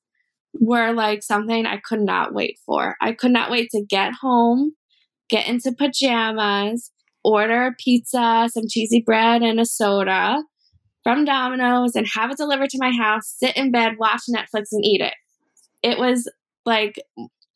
were 0.61 0.93
like 0.93 1.23
something 1.23 1.67
I 1.67 1.79
could 1.79 2.01
not 2.01 2.35
wait 2.35 2.59
for. 2.65 2.97
I 3.01 3.13
could 3.13 3.31
not 3.31 3.51
wait 3.51 3.71
to 3.71 3.85
get 3.85 4.13
home, 4.21 4.73
get 5.29 5.49
into 5.49 5.73
pajamas, 5.73 6.91
order 7.25 7.67
a 7.67 7.75
pizza, 7.75 8.49
some 8.53 8.65
cheesy 8.69 9.01
bread, 9.01 9.43
and 9.43 9.61
a 9.61 9.67
soda 9.67 10.43
from 11.03 11.25
Domino's 11.25 11.97
and 11.97 12.07
have 12.15 12.31
it 12.31 12.37
delivered 12.37 12.71
to 12.71 12.79
my 12.81 12.93
house, 12.93 13.35
sit 13.37 13.57
in 13.57 13.73
bed, 13.73 13.97
watch 13.99 14.23
Netflix, 14.29 14.67
and 14.73 14.85
eat 14.85 15.01
it. 15.01 15.15
It 15.83 15.99
was 15.99 16.31
like 16.65 17.01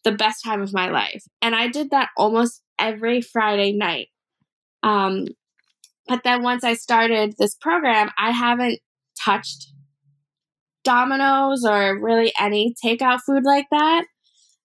the 0.04 0.12
best 0.12 0.42
time 0.44 0.62
of 0.62 0.72
my 0.72 0.88
life. 0.90 1.22
And 1.42 1.54
I 1.54 1.68
did 1.68 1.90
that 1.90 2.10
almost 2.16 2.62
every 2.78 3.20
Friday 3.20 3.72
night. 3.72 4.08
Um, 4.82 5.26
but 6.06 6.22
then 6.24 6.42
once 6.42 6.64
I 6.64 6.74
started 6.74 7.34
this 7.38 7.54
program, 7.54 8.10
I 8.18 8.30
haven't 8.30 8.80
touched 9.24 9.72
Domino's 10.86 11.64
or 11.64 12.00
really 12.00 12.32
any 12.40 12.74
takeout 12.82 13.18
food 13.26 13.42
like 13.44 13.66
that. 13.72 14.04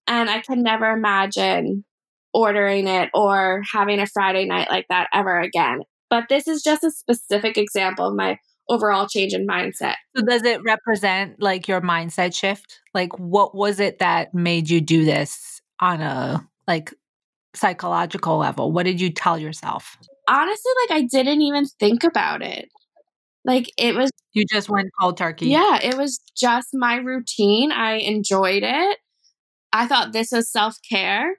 And 0.06 0.30
I 0.30 0.40
could 0.40 0.58
never 0.58 0.90
imagine 0.90 1.84
ordering 2.32 2.86
it 2.86 3.10
or 3.12 3.62
having 3.70 3.98
a 4.00 4.06
Friday 4.06 4.46
night 4.46 4.70
like 4.70 4.86
that 4.88 5.08
ever 5.12 5.40
again. 5.40 5.80
But 6.08 6.28
this 6.28 6.46
is 6.46 6.62
just 6.62 6.84
a 6.84 6.90
specific 6.90 7.58
example 7.58 8.06
of 8.06 8.14
my 8.14 8.38
overall 8.68 9.08
change 9.08 9.34
in 9.34 9.46
mindset. 9.46 9.96
So 10.16 10.24
does 10.24 10.44
it 10.44 10.62
represent 10.64 11.42
like 11.42 11.66
your 11.66 11.80
mindset 11.80 12.34
shift? 12.34 12.80
Like 12.94 13.18
what 13.18 13.54
was 13.54 13.80
it 13.80 13.98
that 13.98 14.32
made 14.32 14.70
you 14.70 14.80
do 14.80 15.04
this 15.04 15.60
on 15.80 16.00
a 16.00 16.48
like 16.68 16.94
psychological 17.54 18.38
level? 18.38 18.70
What 18.70 18.86
did 18.86 19.00
you 19.00 19.10
tell 19.10 19.38
yourself? 19.38 19.96
Honestly, 20.28 20.72
like 20.82 20.98
I 20.98 21.02
didn't 21.02 21.42
even 21.42 21.66
think 21.66 22.04
about 22.04 22.42
it. 22.42 22.68
Like 23.44 23.70
it 23.76 23.94
was 23.94 24.10
You 24.32 24.44
just 24.50 24.68
went 24.68 24.90
cold 25.00 25.16
turkey. 25.16 25.48
Yeah, 25.48 25.78
it 25.82 25.96
was 25.96 26.20
just 26.36 26.68
my 26.72 26.96
routine. 26.96 27.72
I 27.72 27.94
enjoyed 27.94 28.62
it. 28.62 28.98
I 29.72 29.86
thought 29.86 30.12
this 30.12 30.30
was 30.32 30.50
self-care 30.50 31.36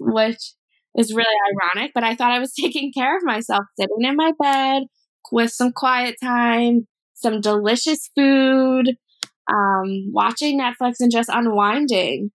which 0.00 0.54
is 0.96 1.12
really 1.14 1.26
ironic, 1.52 1.92
but 1.94 2.04
I 2.04 2.14
thought 2.14 2.32
I 2.32 2.38
was 2.38 2.52
taking 2.60 2.92
care 2.92 3.16
of 3.16 3.24
myself, 3.24 3.64
sitting 3.78 3.96
in 4.00 4.16
my 4.16 4.32
bed 4.40 4.84
with 5.32 5.52
some 5.52 5.72
quiet 5.72 6.16
time, 6.22 6.86
some 7.14 7.40
delicious 7.40 8.10
food, 8.16 8.86
um, 9.50 10.12
watching 10.12 10.60
Netflix 10.60 10.94
and 11.00 11.10
just 11.10 11.28
unwinding. 11.32 12.30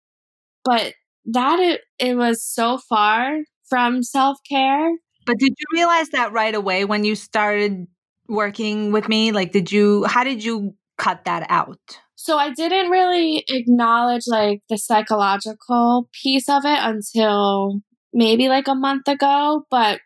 But 0.64 0.94
that 1.26 1.60
it, 1.60 1.82
it 2.00 2.16
was 2.16 2.46
so 2.46 2.78
far 2.78 3.40
from 3.70 4.04
self 4.04 4.38
care. 4.50 4.92
But 5.26 5.38
did 5.38 5.54
you 5.58 5.66
realize 5.74 6.10
that 6.10 6.34
right 6.34 6.54
away 6.54 6.84
when 6.84 7.04
you 7.04 7.16
started 7.16 7.88
working 8.32 8.91
with 8.91 9.08
me? 9.08 9.32
Like, 9.32 9.52
did 9.52 9.72
you, 9.72 10.06
how 10.06 10.24
did 10.24 10.44
you 10.44 10.74
cut 10.98 11.26
that 11.26 11.46
out? 11.50 11.80
So 12.15 12.38
I 12.38 12.52
didn't 12.52 12.91
really 12.91 13.44
acknowledge 13.50 14.24
like 14.28 14.62
the 14.70 14.78
psychological 14.78 16.08
piece 16.22 16.48
of 16.48 16.63
it 16.65 16.78
until 16.80 17.82
maybe 18.13 18.48
like 18.48 18.67
a 18.67 18.76
month 18.76 19.08
ago, 19.08 19.65
but 19.72 20.02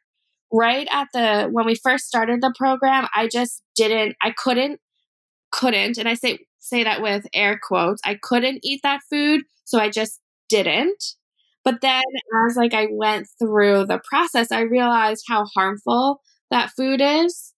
right 0.52 0.88
at 0.92 1.10
the 1.14 1.50
when 1.52 1.66
we 1.66 1.76
first 1.76 2.06
started 2.06 2.42
the 2.42 2.54
program, 2.58 3.08
I 3.14 3.28
just 3.28 3.62
didn't 3.76 4.16
I 4.22 4.32
couldn't 4.32 4.80
couldn't 5.52 5.98
and 5.98 6.08
I 6.08 6.14
say 6.14 6.40
say 6.60 6.86
that 6.86 7.02
with 7.02 7.26
air 7.34 7.60
quotes. 7.62 8.02
I 8.06 8.18
couldn't 8.22 8.60
eat 8.64 8.80
that 8.84 9.02
food, 9.10 9.42
so 9.66 9.80
I 9.80 9.90
just 9.90 10.22
didn't. 10.48 11.04
But 11.66 11.82
then 11.82 12.04
as 12.48 12.56
like 12.56 12.74
I 12.74 12.88
went 12.92 13.28
through 13.40 13.88
the 13.88 14.00
process, 14.10 14.54
I 14.54 14.62
realized 14.62 15.26
how 15.28 15.46
harmful 15.54 16.22
that 16.50 16.72
food 16.78 17.02
is 17.02 17.55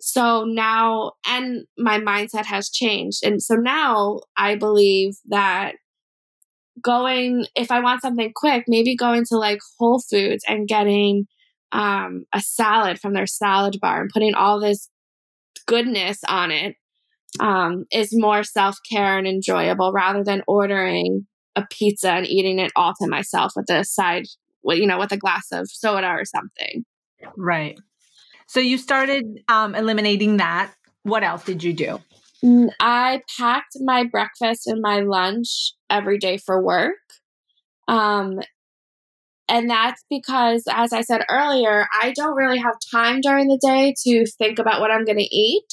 so 0.00 0.44
now, 0.44 1.12
and 1.26 1.64
my 1.78 1.98
mindset 1.98 2.46
has 2.46 2.68
changed. 2.70 3.24
And 3.24 3.42
so 3.42 3.54
now 3.54 4.20
I 4.36 4.56
believe 4.56 5.14
that 5.26 5.74
going, 6.80 7.46
if 7.54 7.70
I 7.70 7.80
want 7.80 8.02
something 8.02 8.32
quick, 8.34 8.64
maybe 8.68 8.96
going 8.96 9.24
to 9.26 9.36
like 9.36 9.60
Whole 9.78 10.00
Foods 10.10 10.44
and 10.46 10.68
getting 10.68 11.26
um, 11.72 12.24
a 12.32 12.40
salad 12.40 13.00
from 13.00 13.14
their 13.14 13.26
salad 13.26 13.78
bar 13.80 14.02
and 14.02 14.10
putting 14.12 14.34
all 14.34 14.60
this 14.60 14.88
goodness 15.66 16.20
on 16.28 16.50
it 16.50 16.76
um, 17.40 17.84
is 17.92 18.10
more 18.12 18.42
self 18.42 18.78
care 18.90 19.18
and 19.18 19.26
enjoyable 19.26 19.92
rather 19.92 20.24
than 20.24 20.42
ordering 20.46 21.26
a 21.54 21.66
pizza 21.70 22.10
and 22.10 22.26
eating 22.26 22.58
it 22.58 22.72
all 22.76 22.92
to 23.00 23.08
myself 23.08 23.52
with 23.56 23.68
a 23.70 23.84
side, 23.84 24.24
you 24.64 24.86
know, 24.86 24.98
with 24.98 25.12
a 25.12 25.16
glass 25.16 25.46
of 25.52 25.68
soda 25.70 26.08
or 26.08 26.24
something. 26.24 26.84
Right. 27.36 27.78
So 28.46 28.60
you 28.60 28.78
started 28.78 29.42
um, 29.48 29.74
eliminating 29.74 30.38
that. 30.38 30.72
What 31.02 31.22
else 31.22 31.44
did 31.44 31.62
you 31.62 31.72
do? 31.72 32.00
Mm, 32.44 32.70
I 32.80 33.22
packed 33.38 33.76
my 33.80 34.04
breakfast 34.04 34.66
and 34.66 34.80
my 34.80 35.00
lunch 35.00 35.72
every 35.90 36.18
day 36.18 36.36
for 36.38 36.62
work. 36.62 36.94
Um, 37.88 38.40
and 39.48 39.70
that's 39.70 40.04
because, 40.10 40.64
as 40.68 40.92
I 40.92 41.02
said 41.02 41.22
earlier, 41.30 41.86
I 41.92 42.12
don't 42.12 42.36
really 42.36 42.58
have 42.58 42.74
time 42.92 43.20
during 43.20 43.46
the 43.46 43.60
day 43.62 43.94
to 44.04 44.26
think 44.38 44.58
about 44.58 44.80
what 44.80 44.90
I'm 44.90 45.04
going 45.04 45.18
to 45.18 45.36
eat. 45.36 45.72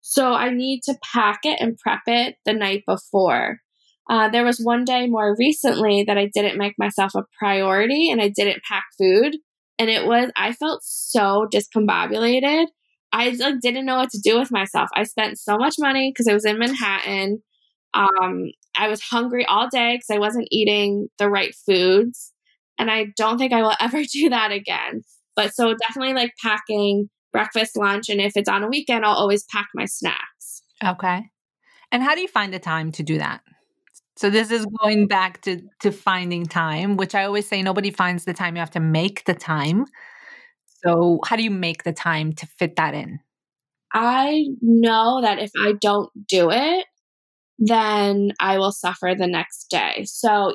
So 0.00 0.32
I 0.32 0.50
need 0.50 0.80
to 0.84 0.98
pack 1.12 1.40
it 1.44 1.60
and 1.60 1.78
prep 1.78 2.02
it 2.06 2.36
the 2.44 2.52
night 2.52 2.82
before. 2.86 3.60
Uh, 4.10 4.28
there 4.28 4.44
was 4.44 4.60
one 4.62 4.84
day 4.84 5.06
more 5.06 5.34
recently 5.38 6.04
that 6.06 6.18
I 6.18 6.30
didn't 6.34 6.58
make 6.58 6.74
myself 6.78 7.14
a 7.14 7.24
priority 7.38 8.10
and 8.10 8.20
I 8.20 8.28
didn't 8.28 8.62
pack 8.68 8.84
food 8.98 9.36
and 9.78 9.90
it 9.90 10.06
was 10.06 10.30
I 10.36 10.52
felt 10.52 10.80
so 10.82 11.46
discombobulated. 11.52 12.66
I 13.12 13.30
like 13.30 13.60
didn't 13.60 13.86
know 13.86 13.96
what 13.96 14.10
to 14.10 14.20
do 14.22 14.38
with 14.38 14.50
myself. 14.50 14.88
I 14.94 15.04
spent 15.04 15.38
so 15.38 15.56
much 15.56 15.76
money 15.78 16.10
because 16.10 16.28
I 16.28 16.34
was 16.34 16.44
in 16.44 16.58
Manhattan. 16.58 17.42
Um, 17.94 18.50
I 18.76 18.88
was 18.88 19.00
hungry 19.00 19.44
all 19.46 19.68
day 19.68 19.94
because 19.94 20.10
I 20.10 20.18
wasn't 20.18 20.48
eating 20.50 21.08
the 21.18 21.30
right 21.30 21.54
foods, 21.66 22.32
and 22.78 22.90
I 22.90 23.06
don't 23.16 23.38
think 23.38 23.52
I 23.52 23.62
will 23.62 23.74
ever 23.80 24.02
do 24.02 24.30
that 24.30 24.50
again. 24.50 25.02
But 25.36 25.54
so 25.54 25.74
definitely 25.74 26.14
like 26.14 26.32
packing 26.42 27.08
breakfast, 27.32 27.76
lunch, 27.76 28.08
and 28.08 28.20
if 28.20 28.32
it's 28.36 28.48
on 28.48 28.62
a 28.62 28.68
weekend, 28.68 29.04
I'll 29.04 29.14
always 29.14 29.44
pack 29.44 29.66
my 29.74 29.86
snacks. 29.86 30.62
Okay. 30.84 31.30
And 31.90 32.02
how 32.02 32.14
do 32.14 32.20
you 32.20 32.28
find 32.28 32.52
the 32.52 32.58
time 32.58 32.92
to 32.92 33.02
do 33.02 33.18
that? 33.18 33.42
So 34.16 34.30
this 34.30 34.50
is 34.50 34.66
going 34.80 35.08
back 35.08 35.42
to 35.42 35.60
to 35.80 35.90
finding 35.90 36.46
time, 36.46 36.96
which 36.96 37.14
I 37.14 37.24
always 37.24 37.48
say 37.48 37.62
nobody 37.62 37.90
finds 37.90 38.24
the 38.24 38.34
time. 38.34 38.56
You 38.56 38.60
have 38.60 38.70
to 38.72 38.80
make 38.80 39.24
the 39.24 39.34
time. 39.34 39.86
So 40.84 41.20
how 41.24 41.36
do 41.36 41.42
you 41.42 41.50
make 41.50 41.84
the 41.84 41.92
time 41.92 42.32
to 42.34 42.46
fit 42.46 42.76
that 42.76 42.94
in? 42.94 43.20
I 43.92 44.46
know 44.60 45.20
that 45.22 45.38
if 45.38 45.50
I 45.64 45.74
don't 45.80 46.10
do 46.28 46.50
it, 46.50 46.86
then 47.58 48.32
I 48.40 48.58
will 48.58 48.72
suffer 48.72 49.14
the 49.16 49.26
next 49.26 49.66
day. 49.70 50.04
So 50.06 50.54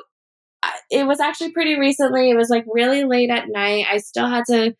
it 0.90 1.06
was 1.06 1.20
actually 1.20 1.52
pretty 1.52 1.78
recently. 1.78 2.30
It 2.30 2.36
was 2.36 2.50
like 2.50 2.64
really 2.68 3.04
late 3.04 3.30
at 3.30 3.48
night. 3.48 3.86
I 3.90 3.98
still 3.98 4.28
had 4.28 4.44
to, 4.46 4.74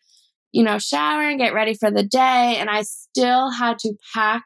you 0.51 0.63
know, 0.63 0.77
shower 0.77 1.23
and 1.23 1.39
get 1.39 1.53
ready 1.53 1.73
for 1.73 1.89
the 1.89 2.03
day. 2.03 2.57
And 2.59 2.69
I 2.69 2.83
still 2.83 3.49
had 3.51 3.79
to 3.79 3.93
pack 4.13 4.43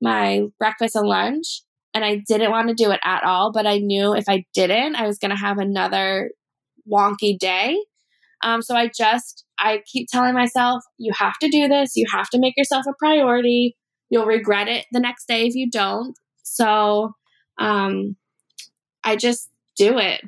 my 0.00 0.44
breakfast 0.58 0.96
and 0.96 1.06
lunch. 1.06 1.62
And 1.94 2.04
I 2.04 2.22
didn't 2.26 2.50
want 2.50 2.68
to 2.68 2.74
do 2.74 2.90
it 2.90 3.00
at 3.04 3.24
all. 3.24 3.52
But 3.52 3.66
I 3.66 3.78
knew 3.78 4.14
if 4.14 4.24
I 4.28 4.44
didn't, 4.54 4.96
I 4.96 5.06
was 5.06 5.18
going 5.18 5.30
to 5.30 5.36
have 5.36 5.58
another 5.58 6.30
wonky 6.90 7.38
day. 7.38 7.76
Um, 8.44 8.62
so 8.62 8.76
I 8.76 8.90
just, 8.96 9.44
I 9.58 9.82
keep 9.90 10.08
telling 10.10 10.34
myself, 10.34 10.84
you 10.96 11.12
have 11.18 11.38
to 11.40 11.48
do 11.48 11.66
this. 11.66 11.96
You 11.96 12.06
have 12.12 12.28
to 12.30 12.38
make 12.38 12.54
yourself 12.56 12.84
a 12.88 12.92
priority. 12.98 13.76
You'll 14.10 14.26
regret 14.26 14.68
it 14.68 14.86
the 14.92 15.00
next 15.00 15.26
day 15.26 15.46
if 15.46 15.54
you 15.54 15.68
don't. 15.70 16.16
So 16.42 17.12
um, 17.58 18.16
I 19.04 19.16
just 19.16 19.50
do 19.76 19.98
it. 19.98 20.22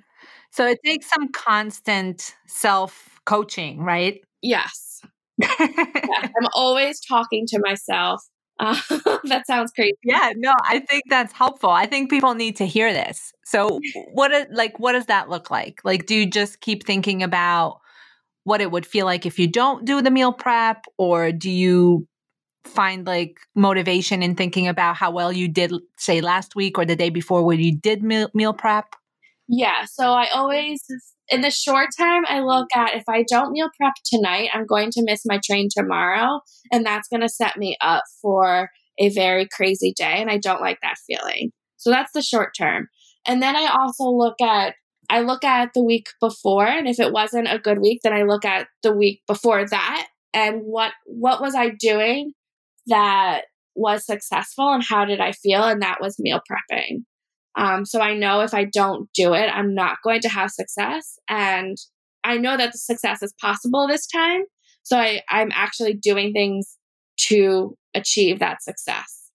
So 0.53 0.67
it 0.67 0.79
takes 0.85 1.09
some 1.09 1.29
constant 1.33 2.35
self 2.47 3.21
coaching, 3.25 3.81
right? 3.83 4.21
Yes. 4.43 5.01
yeah, 5.39 5.49
I'm 5.61 6.49
always 6.55 7.01
talking 7.01 7.47
to 7.49 7.61
myself. 7.63 8.23
Uh, 8.61 8.77
that 9.25 9.47
sounds 9.47 9.73
crazy. 9.73 9.97
Yeah, 10.05 10.33
no, 10.37 10.55
I 10.65 10.81
think 10.81 11.05
that's 11.09 11.33
helpful. 11.33 11.71
I 11.71 11.87
think 11.87 12.11
people 12.11 12.35
need 12.35 12.57
to 12.57 12.67
hear 12.67 12.93
this. 12.93 13.33
So, 13.45 13.81
what 14.13 14.31
is, 14.31 14.47
like 14.53 14.79
what 14.79 14.93
does 14.93 15.07
that 15.07 15.29
look 15.29 15.51
like? 15.51 15.81
Like 15.83 16.07
do 16.07 16.15
you 16.15 16.27
just 16.27 16.61
keep 16.61 16.85
thinking 16.85 17.23
about 17.23 17.81
what 18.45 18.61
it 18.61 18.71
would 18.71 18.87
feel 18.87 19.07
like 19.07 19.27
if 19.27 19.39
you 19.39 19.47
don't 19.47 19.85
do 19.85 20.01
the 20.03 20.11
meal 20.11 20.33
prep 20.33 20.85
or 20.99 21.33
do 21.33 21.51
you 21.51 22.07
find 22.65 23.07
like 23.07 23.39
motivation 23.55 24.23
in 24.23 24.35
thinking 24.35 24.69
about 24.69 24.97
how 24.97 25.11
well 25.11 25.33
you 25.33 25.49
did 25.49 25.73
say 25.97 26.21
last 26.21 26.55
week 26.55 26.79
or 26.79 26.85
the 26.85 26.97
day 26.97 27.11
before 27.11 27.43
when 27.45 27.61
you 27.61 27.77
did 27.77 28.03
meal, 28.03 28.29
meal 28.35 28.53
prep? 28.53 28.95
Yeah, 29.49 29.85
so 29.87 30.13
I 30.13 30.29
always 30.35 30.85
in 31.31 31.41
the 31.43 31.51
short 31.51 31.89
term 31.97 32.25
I 32.29 32.41
look 32.41 32.69
at 32.75 32.95
if 32.95 33.05
I 33.09 33.25
don't 33.29 33.53
meal 33.53 33.71
prep 33.77 33.95
tonight, 34.05 34.51
I'm 34.53 34.67
going 34.67 34.91
to 34.93 35.05
miss 35.05 35.23
my 35.25 35.41
train 35.45 35.69
tomorrow 35.71 36.41
and 36.73 36.85
that's 36.85 37.09
going 37.09 37.23
to 37.23 37.29
set 37.29 37.57
me 37.57 37.77
up 37.81 38.03
for 38.21 38.69
a 38.99 39.09
very 39.11 39.49
crazy 39.51 39.95
day 39.97 40.17
and 40.19 40.31
I 40.31 40.39
don't 40.39 40.61
like 40.61 40.79
that 40.83 40.97
feeling. 41.07 41.53
So 41.77 41.91
that's 41.91 42.13
the 42.13 42.23
short 42.23 42.51
term. 42.59 42.89
And 43.27 43.43
then 43.43 43.57
I 43.57 43.67
also 43.67 44.05
look 44.05 44.41
at 44.43 44.75
I 45.09 45.21
look 45.21 45.43
at 45.43 45.71
the 45.75 45.83
week 45.83 46.07
before 46.21 46.67
and 46.67 46.87
if 46.87 47.01
it 47.01 47.13
wasn't 47.13 47.49
a 47.51 47.59
good 47.59 47.81
week, 47.81 48.01
then 48.05 48.13
I 48.13 48.23
look 48.23 48.45
at 48.45 48.69
the 48.83 48.93
week 48.93 49.23
before 49.27 49.67
that 49.67 50.07
and 50.35 50.63
what 50.63 50.93
what 51.07 51.41
was 51.41 51.55
I 51.55 51.71
doing 51.71 52.33
that 52.87 53.43
was 53.75 54.05
successful 54.05 54.73
and 54.73 54.85
how 54.89 55.05
did 55.05 55.21
I 55.21 55.33
feel? 55.33 55.63
And 55.63 55.83
that 55.83 55.99
was 56.01 56.19
meal 56.19 56.41
prepping. 56.41 57.05
Um, 57.57 57.85
so 57.85 58.01
I 58.01 58.15
know 58.15 58.41
if 58.41 58.55
I 58.55 58.65
don't 58.65 59.09
do 59.15 59.35
it, 59.35 59.49
I'm 59.49 59.75
not 59.75 59.99
going 60.05 60.21
to 60.21 60.29
have 60.29 60.51
success. 60.51 61.19
And 61.29 61.77
I 62.25 62.39
know 62.39 62.57
that 62.57 62.73
the 62.73 62.79
success 62.79 63.23
is 63.23 63.35
possible 63.41 63.89
this 63.89 64.07
time. 64.07 64.43
So 64.83 64.99
I, 64.99 65.23
I'm 65.29 65.51
actually 65.53 65.95
doing 65.95 66.33
things 66.33 66.77
to 67.29 67.77
achieve 67.95 68.39
that 68.39 68.63
success. 68.63 69.31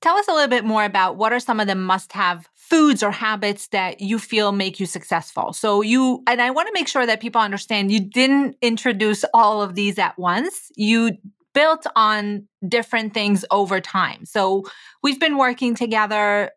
Tell 0.00 0.16
us 0.16 0.28
a 0.28 0.32
little 0.32 0.48
bit 0.48 0.64
more 0.64 0.84
about 0.84 1.16
what 1.16 1.32
are 1.32 1.40
some 1.40 1.58
of 1.58 1.66
the 1.66 1.74
must 1.74 2.12
have 2.12 2.48
foods 2.54 3.02
or 3.02 3.10
habits 3.10 3.68
that 3.68 4.00
you 4.00 4.18
feel 4.18 4.52
make 4.52 4.78
you 4.78 4.86
successful. 4.86 5.52
So 5.52 5.82
you, 5.82 6.22
and 6.28 6.40
I 6.40 6.50
want 6.50 6.68
to 6.68 6.72
make 6.72 6.86
sure 6.86 7.04
that 7.04 7.20
people 7.20 7.40
understand 7.40 7.90
you 7.90 8.00
didn't 8.00 8.56
introduce 8.62 9.24
all 9.34 9.60
of 9.60 9.74
these 9.74 9.98
at 9.98 10.16
once. 10.16 10.70
You 10.76 11.16
built 11.52 11.86
on 11.96 12.46
different 12.68 13.14
things 13.14 13.44
over 13.50 13.80
time. 13.80 14.24
So 14.24 14.64
we've 15.02 15.18
been 15.18 15.36
working 15.36 15.74
together 15.74 16.52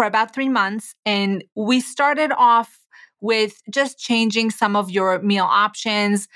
for 0.00 0.06
about 0.06 0.32
three 0.32 0.48
months, 0.48 0.94
and 1.04 1.44
we 1.54 1.78
started 1.78 2.32
off 2.38 2.78
with 3.20 3.60
just 3.70 3.98
changing 3.98 4.50
some 4.50 4.74
of 4.74 4.90
your 4.90 5.20
meal 5.20 5.44
options, 5.44 6.26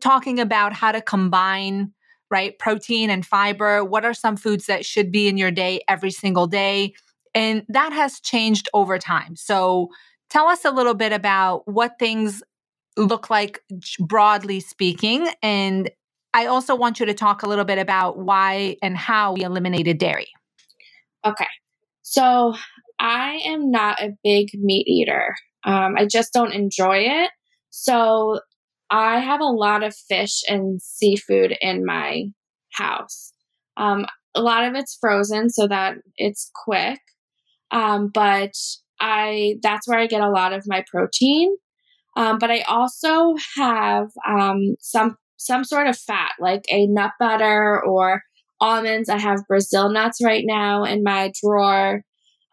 talking 0.00 0.40
about 0.40 0.72
how 0.72 0.90
to 0.90 1.02
combine 1.02 1.92
right 2.30 2.58
protein 2.58 3.10
and 3.10 3.26
fiber 3.26 3.84
what 3.84 4.06
are 4.06 4.14
some 4.14 4.38
foods 4.38 4.64
that 4.64 4.86
should 4.86 5.12
be 5.12 5.28
in 5.28 5.36
your 5.36 5.50
day 5.50 5.82
every 5.86 6.10
single 6.10 6.46
day 6.46 6.94
and 7.34 7.62
that 7.68 7.92
has 7.92 8.18
changed 8.20 8.66
over 8.72 8.98
time 8.98 9.36
so 9.36 9.90
tell 10.30 10.46
us 10.46 10.64
a 10.64 10.70
little 10.70 10.94
bit 10.94 11.12
about 11.12 11.68
what 11.68 11.98
things 11.98 12.42
look 12.96 13.28
like 13.28 13.60
broadly 14.00 14.60
speaking 14.60 15.28
and 15.42 15.90
I 16.32 16.46
also 16.46 16.74
want 16.74 16.98
you 16.98 17.04
to 17.04 17.14
talk 17.14 17.42
a 17.42 17.48
little 17.48 17.66
bit 17.66 17.78
about 17.78 18.16
why 18.16 18.78
and 18.82 18.96
how 18.96 19.34
we 19.34 19.42
eliminated 19.42 19.98
dairy. 19.98 20.26
Okay. 21.24 21.46
So 22.02 22.54
I 22.98 23.40
am 23.44 23.70
not 23.70 24.00
a 24.00 24.16
big 24.22 24.48
meat 24.54 24.86
eater. 24.88 25.34
Um, 25.64 25.94
I 25.96 26.06
just 26.06 26.32
don't 26.32 26.52
enjoy 26.52 26.98
it. 26.98 27.30
So 27.70 28.40
I 28.90 29.18
have 29.18 29.40
a 29.40 29.44
lot 29.44 29.82
of 29.82 29.94
fish 30.08 30.42
and 30.48 30.80
seafood 30.80 31.56
in 31.60 31.84
my 31.84 32.24
house. 32.72 33.32
Um, 33.76 34.06
a 34.34 34.40
lot 34.40 34.64
of 34.64 34.74
it's 34.74 34.96
frozen 35.00 35.50
so 35.50 35.66
that 35.68 35.96
it's 36.16 36.50
quick. 36.64 37.00
Um, 37.70 38.10
but 38.12 38.52
I 39.00 39.56
that's 39.62 39.88
where 39.88 39.98
I 39.98 40.06
get 40.06 40.20
a 40.20 40.30
lot 40.30 40.52
of 40.52 40.64
my 40.66 40.84
protein. 40.88 41.56
Um, 42.16 42.38
but 42.38 42.50
I 42.50 42.60
also 42.62 43.34
have 43.56 44.08
um, 44.26 44.76
some 44.80 45.16
some 45.36 45.64
sort 45.64 45.88
of 45.88 45.98
fat, 45.98 46.32
like 46.38 46.62
a 46.70 46.86
nut 46.86 47.10
butter 47.18 47.82
or 47.84 48.22
almonds. 48.60 49.08
I 49.08 49.18
have 49.18 49.46
Brazil 49.48 49.90
nuts 49.90 50.20
right 50.22 50.44
now 50.46 50.84
in 50.84 51.02
my 51.02 51.32
drawer. 51.42 52.02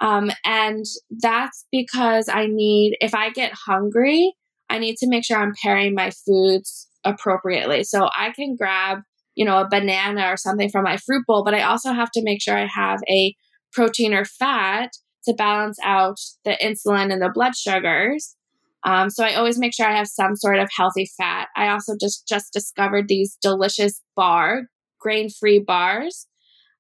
Um, 0.02 0.32
and 0.44 0.84
that's 1.22 1.66
because 1.72 2.28
I 2.28 2.48
need, 2.48 2.98
if 3.00 3.14
I 3.14 3.30
get 3.30 3.54
hungry, 3.54 4.34
I 4.70 4.80
need 4.80 4.98
to 4.98 5.08
make 5.08 5.24
sure 5.24 5.38
I'm 5.38 5.54
pairing 5.62 5.94
my 5.94 6.12
foods 6.26 6.90
appropriately. 7.06 7.84
So 7.84 8.10
I 8.18 8.32
can 8.32 8.56
grab, 8.56 9.00
you 9.36 9.46
know, 9.46 9.60
a 9.60 9.70
banana 9.70 10.28
or 10.28 10.38
something 10.38 10.70
from 10.70 10.84
my 10.84 10.98
fruit 10.98 11.24
bowl, 11.28 11.44
but 11.44 11.54
I 11.54 11.62
also 11.62 11.94
have 11.94 12.10
to 12.12 12.24
make 12.24 12.42
sure 12.42 12.58
I 12.58 12.68
have 12.68 13.00
a 13.10 13.36
protein 13.72 14.14
or 14.14 14.26
fat 14.26 14.90
to 15.26 15.34
balance 15.34 15.78
out 15.84 16.18
the 16.46 16.58
insulin 16.62 17.14
and 17.14 17.22
the 17.22 17.32
blood 17.32 17.56
sugars. 17.56 18.36
Um, 18.84 19.12
so 19.12 19.24
I 19.24 19.36
always 19.36 19.60
make 19.60 19.76
sure 19.76 19.86
I 19.86 19.96
have 19.96 20.08
some 20.08 20.36
sort 20.36 20.58
of 20.58 20.70
healthy 20.76 21.08
fat. 21.16 21.50
I 21.56 21.70
also 21.70 21.94
just 22.00 22.28
just 22.28 22.52
discovered 22.52 23.08
these 23.08 23.38
delicious 23.40 24.02
bar 24.16 24.64
grain 25.00 25.30
free 25.30 25.60
bars. 25.60 26.28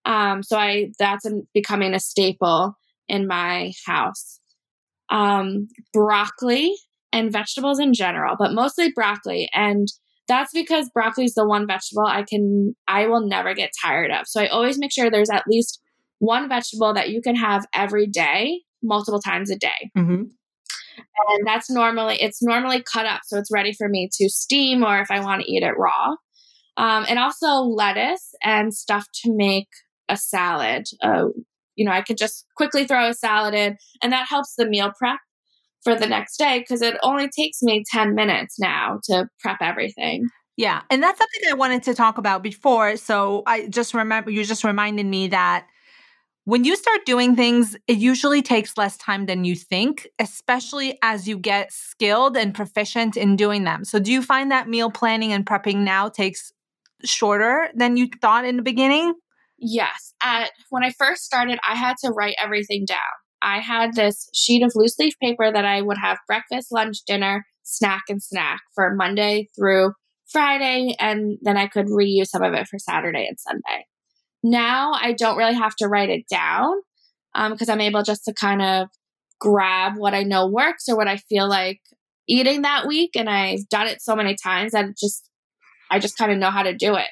Um, 0.05 0.41
so 0.41 0.57
I 0.57 0.91
that's 0.97 1.27
becoming 1.53 1.93
a 1.93 1.99
staple 1.99 2.75
in 3.11 3.27
my 3.27 3.71
house. 3.85 4.39
Um, 5.09 5.67
broccoli 5.93 6.73
and 7.11 7.31
vegetables 7.31 7.79
in 7.79 7.93
general, 7.93 8.37
but 8.39 8.53
mostly 8.53 8.91
broccoli. 8.93 9.49
And 9.53 9.87
that's 10.27 10.53
because 10.53 10.89
broccoli 10.93 11.25
is 11.25 11.33
the 11.33 11.45
one 11.45 11.67
vegetable 11.67 12.07
I 12.07 12.23
can 12.23 12.75
I 12.87 13.07
will 13.07 13.27
never 13.27 13.53
get 13.53 13.71
tired 13.83 14.11
of. 14.11 14.27
So 14.27 14.41
I 14.41 14.47
always 14.47 14.79
make 14.79 14.93
sure 14.93 15.11
there's 15.11 15.29
at 15.29 15.43
least 15.47 15.81
one 16.19 16.47
vegetable 16.47 16.93
that 16.93 17.09
you 17.09 17.21
can 17.21 17.35
have 17.35 17.65
every 17.75 18.07
day, 18.07 18.61
multiple 18.81 19.19
times 19.19 19.51
a 19.51 19.57
day. 19.57 19.91
Mm-hmm 19.97 20.23
and 21.27 21.47
that's 21.47 21.69
normally 21.69 22.17
it's 22.21 22.41
normally 22.41 22.83
cut 22.83 23.05
up 23.05 23.21
so 23.23 23.37
it's 23.37 23.51
ready 23.51 23.73
for 23.73 23.87
me 23.87 24.09
to 24.11 24.29
steam 24.29 24.83
or 24.83 24.99
if 24.99 25.11
i 25.11 25.19
want 25.19 25.41
to 25.41 25.51
eat 25.51 25.63
it 25.63 25.77
raw 25.77 26.09
um, 26.77 27.05
and 27.09 27.19
also 27.19 27.47
lettuce 27.47 28.33
and 28.43 28.73
stuff 28.73 29.05
to 29.13 29.33
make 29.35 29.67
a 30.09 30.17
salad 30.17 30.85
uh, 31.01 31.25
you 31.75 31.85
know 31.85 31.91
i 31.91 32.01
could 32.01 32.17
just 32.17 32.45
quickly 32.55 32.85
throw 32.85 33.09
a 33.09 33.13
salad 33.13 33.53
in 33.53 33.77
and 34.01 34.11
that 34.11 34.27
helps 34.27 34.55
the 34.57 34.65
meal 34.65 34.91
prep 34.97 35.19
for 35.83 35.95
the 35.95 36.07
next 36.07 36.37
day 36.37 36.59
because 36.59 36.81
it 36.81 36.95
only 37.03 37.27
takes 37.29 37.61
me 37.61 37.83
10 37.91 38.13
minutes 38.13 38.59
now 38.59 38.99
to 39.03 39.27
prep 39.39 39.57
everything 39.61 40.27
yeah 40.57 40.81
and 40.89 41.01
that's 41.01 41.17
something 41.17 41.49
i 41.49 41.53
wanted 41.53 41.83
to 41.83 41.93
talk 41.93 42.17
about 42.17 42.43
before 42.43 42.95
so 42.97 43.43
i 43.47 43.67
just 43.67 43.93
remember 43.93 44.29
you 44.29 44.43
just 44.43 44.63
reminded 44.63 45.05
me 45.05 45.27
that 45.27 45.65
when 46.45 46.63
you 46.63 46.75
start 46.75 47.05
doing 47.05 47.35
things, 47.35 47.77
it 47.87 47.97
usually 47.97 48.41
takes 48.41 48.77
less 48.77 48.97
time 48.97 49.27
than 49.27 49.45
you 49.45 49.55
think, 49.55 50.07
especially 50.17 50.97
as 51.03 51.27
you 51.27 51.37
get 51.37 51.71
skilled 51.71 52.35
and 52.35 52.55
proficient 52.55 53.15
in 53.15 53.35
doing 53.35 53.63
them. 53.63 53.85
So, 53.85 53.99
do 53.99 54.11
you 54.11 54.23
find 54.23 54.51
that 54.51 54.67
meal 54.67 54.89
planning 54.89 55.33
and 55.33 55.45
prepping 55.45 55.77
now 55.77 56.09
takes 56.09 56.51
shorter 57.03 57.69
than 57.75 57.95
you 57.95 58.09
thought 58.21 58.45
in 58.45 58.57
the 58.57 58.63
beginning? 58.63 59.13
Yes. 59.61 60.13
At 60.23 60.49
when 60.71 60.83
I 60.83 60.91
first 60.97 61.23
started, 61.23 61.59
I 61.67 61.75
had 61.75 61.95
to 62.03 62.11
write 62.11 62.35
everything 62.41 62.85
down. 62.85 62.97
I 63.43 63.59
had 63.59 63.93
this 63.93 64.27
sheet 64.33 64.63
of 64.63 64.73
loose 64.75 64.97
leaf 64.99 65.13
paper 65.21 65.51
that 65.51 65.65
I 65.65 65.81
would 65.81 65.97
have 65.97 66.17
breakfast, 66.27 66.71
lunch, 66.71 66.97
dinner, 67.05 67.45
snack, 67.63 68.03
and 68.09 68.21
snack 68.21 68.61
for 68.73 68.93
Monday 68.95 69.49
through 69.55 69.93
Friday, 70.27 70.95
and 70.99 71.37
then 71.41 71.57
I 71.57 71.67
could 71.67 71.87
reuse 71.87 72.27
some 72.27 72.43
of 72.43 72.53
it 72.53 72.67
for 72.67 72.79
Saturday 72.79 73.25
and 73.27 73.39
Sunday. 73.39 73.85
Now 74.43 74.93
I 74.93 75.13
don't 75.13 75.37
really 75.37 75.55
have 75.55 75.75
to 75.77 75.87
write 75.87 76.09
it 76.09 76.27
down 76.27 76.73
because 77.33 77.69
um, 77.69 77.73
I'm 77.73 77.81
able 77.81 78.03
just 78.03 78.25
to 78.25 78.33
kind 78.33 78.61
of 78.61 78.87
grab 79.39 79.93
what 79.97 80.13
I 80.13 80.23
know 80.23 80.47
works 80.47 80.87
or 80.87 80.95
what 80.95 81.07
I 81.07 81.17
feel 81.17 81.47
like 81.47 81.81
eating 82.27 82.63
that 82.63 82.87
week. 82.87 83.11
And 83.15 83.29
I've 83.29 83.67
done 83.69 83.87
it 83.87 84.01
so 84.01 84.15
many 84.15 84.35
times 84.35 84.71
that 84.71 84.85
it 84.85 84.97
just, 84.97 85.29
I 85.91 85.99
just 85.99 86.17
kind 86.17 86.31
of 86.31 86.37
know 86.37 86.49
how 86.49 86.63
to 86.63 86.75
do 86.75 86.95
it. 86.95 87.07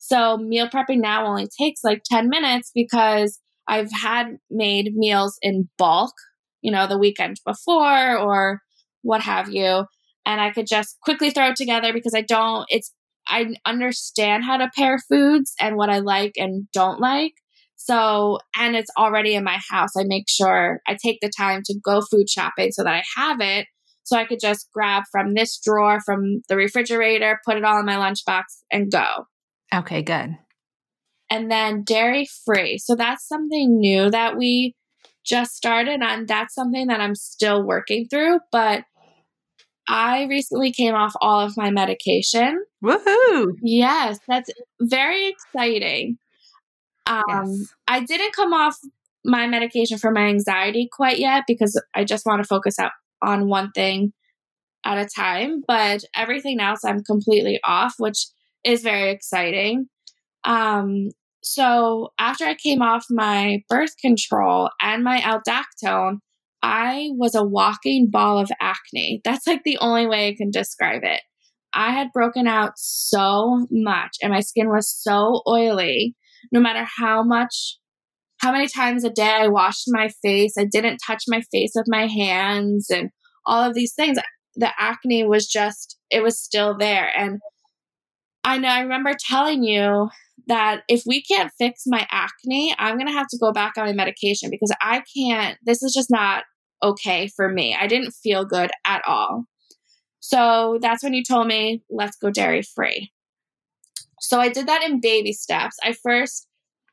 So 0.00 0.38
meal 0.38 0.66
prepping 0.68 1.00
now 1.00 1.26
only 1.26 1.48
takes 1.60 1.84
like 1.84 2.02
10 2.10 2.28
minutes 2.28 2.72
because 2.74 3.38
I've 3.68 3.92
had 3.92 4.38
made 4.50 4.94
meals 4.94 5.38
in 5.42 5.68
bulk, 5.78 6.14
you 6.62 6.72
know, 6.72 6.86
the 6.86 6.98
weekend 6.98 7.36
before 7.46 8.16
or 8.18 8.60
what 9.02 9.20
have 9.20 9.50
you. 9.50 9.84
And 10.26 10.40
I 10.40 10.50
could 10.50 10.66
just 10.66 10.96
quickly 11.02 11.30
throw 11.30 11.50
it 11.50 11.56
together 11.56 11.92
because 11.92 12.14
I 12.14 12.22
don't, 12.22 12.64
it's, 12.70 12.92
I 13.28 13.54
understand 13.66 14.44
how 14.44 14.56
to 14.56 14.70
pair 14.74 14.98
foods 14.98 15.52
and 15.60 15.76
what 15.76 15.90
I 15.90 15.98
like 15.98 16.32
and 16.36 16.66
don't 16.72 16.98
like. 16.98 17.34
So, 17.76 18.38
and 18.56 18.74
it's 18.74 18.90
already 18.98 19.34
in 19.34 19.44
my 19.44 19.58
house. 19.70 19.90
I 19.98 20.04
make 20.04 20.28
sure 20.28 20.80
I 20.86 20.96
take 21.02 21.18
the 21.20 21.30
time 21.34 21.60
to 21.66 21.78
go 21.82 22.00
food 22.00 22.28
shopping 22.28 22.72
so 22.72 22.84
that 22.84 22.94
I 22.94 23.02
have 23.16 23.40
it. 23.40 23.66
So 24.04 24.16
I 24.16 24.24
could 24.24 24.40
just 24.40 24.68
grab 24.72 25.04
from 25.12 25.34
this 25.34 25.60
drawer 25.62 26.00
from 26.04 26.42
the 26.48 26.56
refrigerator, 26.56 27.38
put 27.46 27.56
it 27.56 27.64
all 27.64 27.78
in 27.78 27.86
my 27.86 27.96
lunchbox 27.96 28.44
and 28.72 28.90
go. 28.90 29.26
Okay, 29.74 30.02
good. 30.02 30.36
And 31.30 31.50
then 31.50 31.84
dairy 31.84 32.26
free. 32.44 32.78
So 32.78 32.96
that's 32.96 33.26
something 33.26 33.78
new 33.78 34.10
that 34.10 34.36
we 34.36 34.74
just 35.24 35.54
started 35.54 36.02
on. 36.02 36.26
That's 36.26 36.54
something 36.54 36.88
that 36.88 37.00
I'm 37.00 37.14
still 37.14 37.62
working 37.62 38.06
through, 38.08 38.40
but 38.50 38.84
I 39.88 40.24
recently 40.24 40.72
came 40.72 40.94
off 40.94 41.14
all 41.20 41.40
of 41.40 41.56
my 41.56 41.70
medication. 41.70 42.64
Woohoo! 42.82 43.52
Yes, 43.62 44.18
that's 44.26 44.50
very 44.80 45.28
exciting. 45.28 46.18
Um, 47.06 47.24
yes. 47.28 47.74
I 47.88 48.00
didn't 48.00 48.34
come 48.34 48.52
off 48.52 48.76
my 49.24 49.46
medication 49.46 49.98
for 49.98 50.10
my 50.10 50.26
anxiety 50.26 50.88
quite 50.90 51.18
yet 51.18 51.44
because 51.46 51.80
I 51.94 52.04
just 52.04 52.24
want 52.24 52.42
to 52.42 52.46
focus 52.46 52.78
out 52.78 52.92
on 53.22 53.48
one 53.48 53.72
thing 53.72 54.12
at 54.84 54.98
a 54.98 55.06
time. 55.06 55.62
But 55.66 56.04
everything 56.14 56.60
else, 56.60 56.84
I'm 56.84 57.02
completely 57.02 57.60
off, 57.64 57.94
which 57.98 58.26
is 58.64 58.82
very 58.82 59.10
exciting. 59.10 59.86
Um, 60.44 61.08
so 61.42 62.10
after 62.18 62.44
I 62.44 62.54
came 62.54 62.82
off 62.82 63.06
my 63.10 63.62
birth 63.68 63.96
control 64.00 64.70
and 64.80 65.02
my 65.02 65.20
aldactone, 65.20 66.18
I 66.62 67.08
was 67.12 67.34
a 67.34 67.44
walking 67.44 68.08
ball 68.10 68.38
of 68.38 68.50
acne. 68.60 69.20
That's 69.24 69.46
like 69.46 69.62
the 69.64 69.78
only 69.78 70.06
way 70.06 70.28
I 70.28 70.34
can 70.36 70.50
describe 70.50 71.02
it. 71.04 71.22
I 71.72 71.92
had 71.92 72.12
broken 72.12 72.46
out 72.46 72.72
so 72.76 73.66
much 73.70 74.16
and 74.22 74.32
my 74.32 74.40
skin 74.40 74.68
was 74.68 74.92
so 74.92 75.42
oily. 75.48 76.14
No 76.52 76.60
matter 76.60 76.86
how 76.98 77.22
much, 77.22 77.78
how 78.40 78.52
many 78.52 78.66
times 78.66 79.04
a 79.04 79.10
day 79.10 79.30
I 79.30 79.48
washed 79.48 79.84
my 79.88 80.10
face, 80.22 80.54
I 80.58 80.64
didn't 80.64 80.98
touch 81.06 81.24
my 81.28 81.42
face 81.52 81.72
with 81.74 81.86
my 81.86 82.06
hands 82.06 82.88
and 82.90 83.10
all 83.46 83.62
of 83.62 83.74
these 83.74 83.94
things. 83.94 84.18
The 84.56 84.70
acne 84.78 85.24
was 85.24 85.46
just, 85.46 85.96
it 86.10 86.22
was 86.22 86.42
still 86.42 86.76
there. 86.76 87.10
And 87.16 87.40
I 88.44 88.58
know 88.58 88.68
I 88.68 88.80
remember 88.80 89.12
telling 89.18 89.62
you 89.62 90.08
that 90.46 90.82
if 90.88 91.02
we 91.06 91.22
can't 91.22 91.52
fix 91.58 91.82
my 91.86 92.06
acne, 92.10 92.74
I'm 92.78 92.96
going 92.96 93.06
to 93.06 93.12
have 93.12 93.28
to 93.28 93.38
go 93.38 93.52
back 93.52 93.74
on 93.76 93.86
my 93.86 93.92
medication 93.92 94.50
because 94.50 94.72
I 94.80 95.02
can't, 95.16 95.58
this 95.64 95.82
is 95.82 95.92
just 95.92 96.10
not 96.10 96.44
okay 96.82 97.28
for 97.28 97.48
me. 97.48 97.76
I 97.78 97.86
didn't 97.86 98.12
feel 98.12 98.44
good 98.44 98.70
at 98.84 99.02
all. 99.06 99.44
So 100.20 100.78
that's 100.80 101.02
when 101.02 101.14
you 101.14 101.22
told 101.22 101.46
me, 101.46 101.82
let's 101.90 102.16
go 102.16 102.30
dairy 102.30 102.62
free. 102.62 103.12
So 104.20 104.40
I 104.40 104.48
did 104.48 104.66
that 104.68 104.82
in 104.82 105.00
baby 105.00 105.32
steps. 105.32 105.76
I 105.82 105.92
first, 105.92 106.46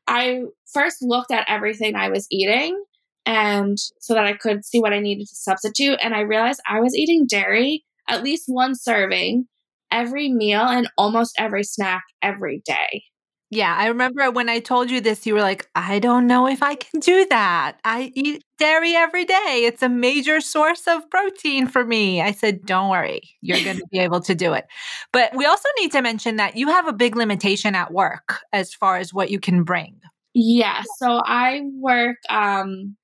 I 0.06 0.42
first 0.72 0.98
looked 1.00 1.30
at 1.30 1.46
everything 1.48 1.94
I 1.94 2.08
was 2.08 2.26
eating 2.30 2.82
and 3.26 3.76
so 4.00 4.14
that 4.14 4.24
I 4.24 4.32
could 4.32 4.64
see 4.64 4.80
what 4.80 4.94
I 4.94 5.00
needed 5.00 5.26
to 5.28 5.34
substitute. 5.34 5.98
And 6.02 6.14
I 6.14 6.20
realized 6.20 6.60
I 6.66 6.80
was 6.80 6.96
eating 6.96 7.26
dairy, 7.26 7.84
at 8.08 8.22
least 8.22 8.44
one 8.46 8.74
serving 8.74 9.46
every 9.90 10.28
meal 10.28 10.62
and 10.62 10.88
almost 10.96 11.34
every 11.38 11.64
snack 11.64 12.02
every 12.22 12.62
day. 12.64 13.02
Yeah, 13.50 13.74
I 13.74 13.86
remember 13.86 14.30
when 14.30 14.50
I 14.50 14.60
told 14.60 14.90
you 14.90 15.00
this, 15.00 15.26
you 15.26 15.32
were 15.32 15.40
like, 15.40 15.66
I 15.74 16.00
don't 16.00 16.26
know 16.26 16.46
if 16.46 16.62
I 16.62 16.74
can 16.74 17.00
do 17.00 17.24
that. 17.30 17.78
I 17.82 18.12
eat 18.14 18.44
dairy 18.58 18.94
every 18.94 19.24
day. 19.24 19.62
It's 19.64 19.82
a 19.82 19.88
major 19.88 20.42
source 20.42 20.86
of 20.86 21.08
protein 21.08 21.66
for 21.66 21.82
me. 21.82 22.20
I 22.20 22.32
said, 22.32 22.66
Don't 22.66 22.90
worry, 22.90 23.22
you're 23.40 23.64
going 23.64 23.78
to 23.78 23.86
be 23.90 24.00
able 24.00 24.20
to 24.20 24.34
do 24.34 24.52
it. 24.52 24.66
But 25.14 25.34
we 25.34 25.46
also 25.46 25.68
need 25.78 25.92
to 25.92 26.02
mention 26.02 26.36
that 26.36 26.56
you 26.56 26.68
have 26.68 26.86
a 26.86 26.92
big 26.92 27.16
limitation 27.16 27.74
at 27.74 27.90
work 27.90 28.40
as 28.52 28.74
far 28.74 28.98
as 28.98 29.14
what 29.14 29.30
you 29.30 29.40
can 29.40 29.64
bring. 29.64 29.98
Yeah. 30.34 30.82
So 30.98 31.22
I 31.24 31.62
work 31.80 32.18
um, 32.28 32.96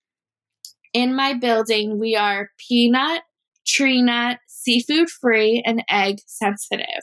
in 0.92 1.16
my 1.16 1.33
building. 1.35 1.99
We 1.99 2.16
are 2.16 2.51
peanut, 2.59 3.23
tree 3.74 4.02
nut, 4.02 4.38
seafood 4.46 5.08
free, 5.10 5.62
and 5.64 5.82
egg 5.90 6.18
sensitive. 6.26 7.02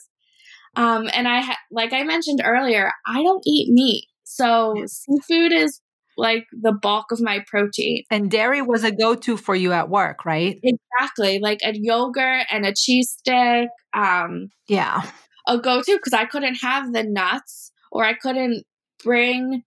Um, 0.76 1.10
and 1.14 1.28
I, 1.28 1.42
ha- 1.42 1.58
like 1.70 1.94
I 1.94 2.04
mentioned 2.04 2.42
earlier, 2.44 2.92
I 3.06 3.24
don't 3.24 3.44
eat 3.46 3.70
meat. 3.72 4.06
So 4.24 4.76
seafood 4.88 5.52
is 5.52 5.82
like 6.18 6.46
the 6.52 6.72
bulk 6.72 7.12
of 7.12 7.20
my 7.22 7.44
protein. 7.48 8.04
And 8.10 8.30
dairy 8.32 8.62
was 8.62 8.84
a 8.84 8.92
go 8.92 9.16
to 9.16 9.38
for 9.38 9.56
you 9.56 9.74
at 9.74 9.90
work, 9.90 10.26
right? 10.26 10.60
Exactly. 10.64 11.40
Like 11.40 11.60
a 11.64 11.74
yogurt 11.74 12.46
and 12.52 12.66
a 12.66 12.74
cheese 12.74 13.16
stick. 13.18 13.70
Um, 13.94 14.50
yeah. 14.68 15.02
A 15.48 15.58
go 15.58 15.82
to 15.82 15.96
because 15.96 16.14
I 16.14 16.26
couldn't 16.26 16.56
have 16.56 16.94
the 16.94 17.04
nuts 17.04 17.72
or 17.92 18.06
I 18.06 18.14
couldn't 18.14 18.64
bring. 19.04 19.64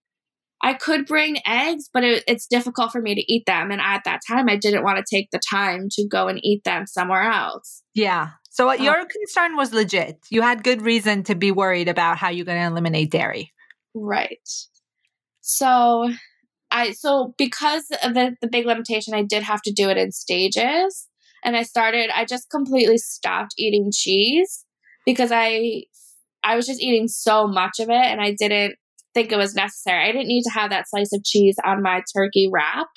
I 0.61 0.73
could 0.73 1.05
bring 1.05 1.37
eggs, 1.45 1.89
but 1.93 2.03
it, 2.03 2.23
it's 2.27 2.47
difficult 2.47 2.91
for 2.91 3.01
me 3.01 3.13
to 3.13 3.33
eat 3.33 3.45
them. 3.45 3.71
And 3.71 3.81
at 3.81 4.03
that 4.05 4.21
time, 4.27 4.49
I 4.49 4.55
didn't 4.55 4.83
want 4.83 4.97
to 4.97 5.15
take 5.15 5.29
the 5.31 5.39
time 5.49 5.87
to 5.91 6.07
go 6.07 6.27
and 6.27 6.39
eat 6.43 6.63
them 6.63 6.87
somewhere 6.87 7.23
else. 7.23 7.83
Yeah. 7.93 8.29
So 8.49 8.71
your 8.71 9.05
concern 9.05 9.57
was 9.57 9.73
legit. 9.73 10.17
You 10.29 10.41
had 10.41 10.63
good 10.63 10.81
reason 10.81 11.23
to 11.23 11.35
be 11.35 11.51
worried 11.51 11.89
about 11.89 12.17
how 12.17 12.29
you're 12.29 12.45
going 12.45 12.59
to 12.59 12.67
eliminate 12.67 13.11
dairy. 13.11 13.51
Right. 13.93 14.47
So 15.41 16.09
I 16.71 16.91
so 16.91 17.33
because 17.37 17.85
of 18.03 18.13
the, 18.13 18.35
the 18.41 18.47
big 18.47 18.65
limitation, 18.65 19.13
I 19.13 19.23
did 19.23 19.43
have 19.43 19.61
to 19.63 19.73
do 19.73 19.89
it 19.89 19.97
in 19.97 20.11
stages. 20.11 21.07
And 21.43 21.55
I 21.55 21.63
started, 21.63 22.09
I 22.15 22.25
just 22.25 22.49
completely 22.49 22.97
stopped 22.97 23.53
eating 23.57 23.91
cheese 23.93 24.65
because 25.05 25.31
I 25.31 25.83
I 26.43 26.55
was 26.55 26.65
just 26.65 26.81
eating 26.81 27.07
so 27.07 27.47
much 27.47 27.79
of 27.79 27.89
it 27.89 27.93
and 27.93 28.21
I 28.21 28.35
didn't 28.37 28.75
think 29.15 29.31
it 29.31 29.37
was 29.37 29.55
necessary. 29.55 30.03
I 30.03 30.11
didn't 30.11 30.27
need 30.27 30.43
to 30.43 30.51
have 30.51 30.69
that 30.69 30.87
slice 30.87 31.11
of 31.13 31.23
cheese 31.23 31.55
on 31.65 31.81
my 31.81 32.03
turkey 32.15 32.47
wrap. 32.51 32.87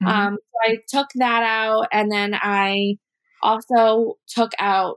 Mm-hmm. 0.00 0.06
Um, 0.06 0.36
so 0.36 0.72
I 0.72 0.76
took 0.88 1.08
that 1.16 1.42
out 1.42 1.88
and 1.90 2.12
then 2.12 2.34
I 2.34 2.98
also 3.42 4.14
took 4.28 4.52
out 4.60 4.96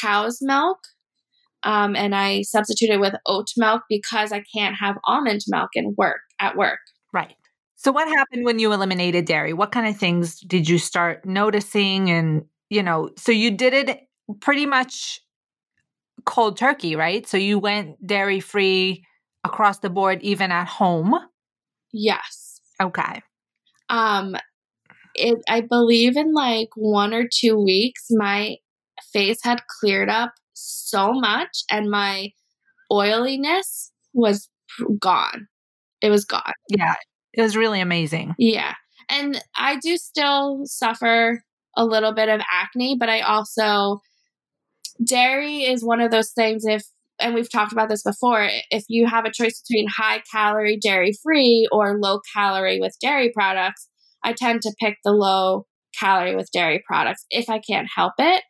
cow's 0.00 0.38
milk 0.40 0.78
um, 1.64 1.96
and 1.96 2.14
I 2.14 2.42
substituted 2.42 3.00
with 3.00 3.14
oat 3.26 3.48
milk 3.56 3.82
because 3.88 4.30
I 4.30 4.44
can't 4.54 4.76
have 4.78 4.96
almond 5.04 5.40
milk 5.48 5.70
in 5.74 5.94
work 5.96 6.20
at 6.40 6.56
work. 6.56 6.78
Right. 7.12 7.34
So 7.74 7.90
what 7.90 8.06
happened 8.08 8.44
when 8.44 8.58
you 8.58 8.72
eliminated 8.72 9.24
dairy? 9.24 9.52
What 9.52 9.72
kind 9.72 9.86
of 9.86 9.96
things 9.96 10.40
did 10.40 10.68
you 10.68 10.78
start 10.78 11.24
noticing 11.24 12.10
and 12.10 12.44
you 12.68 12.82
know, 12.82 13.10
so 13.16 13.30
you 13.32 13.52
did 13.52 13.74
it 13.74 14.00
pretty 14.40 14.66
much 14.66 15.20
cold 16.24 16.56
turkey, 16.58 16.96
right? 16.96 17.26
So 17.26 17.36
you 17.36 17.58
went 17.58 18.04
dairy 18.04 18.40
free 18.40 19.04
across 19.46 19.78
the 19.78 19.90
board 19.90 20.22
even 20.22 20.52
at 20.52 20.68
home? 20.68 21.14
Yes. 21.92 22.60
Okay. 22.82 23.22
Um 23.88 24.36
it 25.14 25.38
I 25.48 25.62
believe 25.62 26.16
in 26.16 26.34
like 26.34 26.68
one 26.74 27.14
or 27.14 27.24
two 27.32 27.56
weeks, 27.62 28.06
my 28.10 28.56
face 29.12 29.38
had 29.42 29.62
cleared 29.80 30.10
up 30.10 30.32
so 30.52 31.12
much 31.12 31.62
and 31.70 31.90
my 31.90 32.30
oiliness 32.92 33.92
was 34.12 34.48
gone. 35.00 35.48
It 36.02 36.10
was 36.10 36.24
gone. 36.24 36.52
Yeah. 36.68 36.94
It 37.32 37.42
was 37.42 37.56
really 37.56 37.80
amazing. 37.80 38.34
Yeah. 38.38 38.74
And 39.08 39.40
I 39.56 39.76
do 39.76 39.96
still 39.96 40.62
suffer 40.64 41.42
a 41.76 41.84
little 41.84 42.12
bit 42.12 42.28
of 42.28 42.40
acne, 42.50 42.96
but 42.98 43.08
I 43.08 43.20
also 43.20 44.00
dairy 45.04 45.64
is 45.64 45.84
one 45.84 46.00
of 46.00 46.10
those 46.10 46.32
things 46.32 46.64
if 46.64 46.82
and 47.20 47.34
we've 47.34 47.50
talked 47.50 47.72
about 47.72 47.88
this 47.88 48.02
before, 48.02 48.48
if 48.70 48.84
you 48.88 49.06
have 49.06 49.24
a 49.24 49.32
choice 49.32 49.62
between 49.62 49.88
high 49.88 50.22
calorie 50.30 50.78
dairy 50.78 51.12
free 51.22 51.66
or 51.72 51.98
low 51.98 52.20
calorie 52.34 52.80
with 52.80 52.94
dairy 53.00 53.30
products, 53.34 53.88
I 54.24 54.32
tend 54.32 54.62
to 54.62 54.74
pick 54.80 54.96
the 55.04 55.12
low 55.12 55.66
calorie 55.98 56.36
with 56.36 56.50
dairy 56.52 56.82
products 56.86 57.24
if 57.30 57.48
I 57.48 57.58
can't 57.58 57.88
help 57.94 58.14
it. 58.18 58.42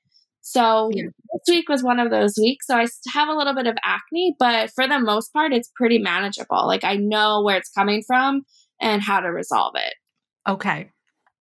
So 0.42 0.90
yeah. 0.92 1.04
this 1.04 1.54
week 1.54 1.68
was 1.68 1.82
one 1.82 1.98
of 1.98 2.10
those 2.10 2.34
weeks. 2.38 2.66
So 2.66 2.76
I 2.76 2.86
have 3.12 3.28
a 3.28 3.34
little 3.34 3.54
bit 3.54 3.66
of 3.66 3.76
acne, 3.84 4.36
but 4.38 4.70
for 4.74 4.86
the 4.86 5.00
most 5.00 5.32
part, 5.32 5.52
it's 5.52 5.70
pretty 5.74 5.98
manageable. 5.98 6.66
Like 6.66 6.84
I 6.84 6.96
know 6.96 7.42
where 7.42 7.56
it's 7.56 7.70
coming 7.70 8.02
from 8.06 8.42
and 8.80 9.02
how 9.02 9.20
to 9.20 9.28
resolve 9.28 9.74
it. 9.76 9.94
Okay. 10.48 10.90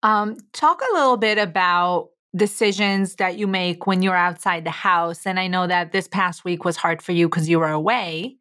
Um, 0.01 0.38
talk 0.53 0.82
a 0.82 0.93
little 0.95 1.17
bit 1.17 1.38
about 1.38 2.09
decisions 2.36 3.15
that 3.15 3.38
you 3.38 3.47
make 3.47 3.88
when 3.88 4.01
you're 4.01 4.15
outside 4.15 4.63
the 4.63 4.71
house. 4.71 5.25
And 5.25 5.39
I 5.39 5.47
know 5.47 5.67
that 5.67 5.91
this 5.91 6.07
past 6.07 6.43
week 6.43 6.65
was 6.65 6.77
hard 6.77 7.01
for 7.01 7.11
you 7.11 7.27
because 7.27 7.49
you 7.49 7.59
were 7.59 7.69
away. 7.69 8.38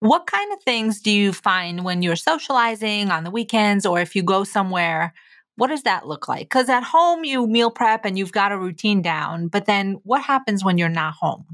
What 0.00 0.26
kind 0.26 0.52
of 0.52 0.62
things 0.62 1.00
do 1.00 1.10
you 1.10 1.32
find 1.32 1.84
when 1.84 2.02
you're 2.02 2.16
socializing 2.16 3.10
on 3.10 3.24
the 3.24 3.30
weekends 3.30 3.86
or 3.86 4.00
if 4.00 4.14
you 4.14 4.22
go 4.22 4.44
somewhere? 4.44 5.14
What 5.56 5.68
does 5.68 5.82
that 5.84 6.06
look 6.06 6.28
like? 6.28 6.48
Because 6.48 6.68
at 6.68 6.82
home, 6.82 7.24
you 7.24 7.46
meal 7.46 7.70
prep 7.70 8.04
and 8.04 8.18
you've 8.18 8.32
got 8.32 8.52
a 8.52 8.58
routine 8.58 9.00
down. 9.00 9.48
But 9.48 9.64
then 9.64 9.96
what 10.04 10.22
happens 10.22 10.62
when 10.62 10.76
you're 10.76 10.88
not 10.88 11.14
home? 11.14 11.46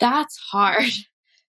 That's 0.00 0.36
hard. 0.50 0.84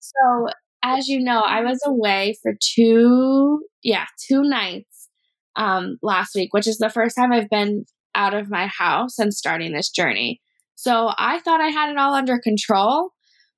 So, 0.00 0.46
as 0.82 1.08
you 1.08 1.20
know, 1.20 1.40
I 1.40 1.60
was 1.60 1.80
away 1.84 2.36
for 2.40 2.54
two, 2.58 3.62
yeah, 3.82 4.06
two 4.26 4.42
nights 4.42 5.08
um, 5.56 5.98
last 6.02 6.34
week, 6.34 6.54
which 6.54 6.66
is 6.66 6.78
the 6.78 6.88
first 6.88 7.14
time 7.14 7.30
I've 7.30 7.50
been 7.50 7.84
out 8.18 8.34
of 8.34 8.50
my 8.50 8.66
house 8.66 9.18
and 9.18 9.32
starting 9.32 9.72
this 9.72 9.88
journey. 9.88 10.42
So 10.74 11.12
I 11.16 11.38
thought 11.38 11.60
I 11.60 11.68
had 11.68 11.90
it 11.90 11.96
all 11.96 12.14
under 12.14 12.38
control. 12.38 13.10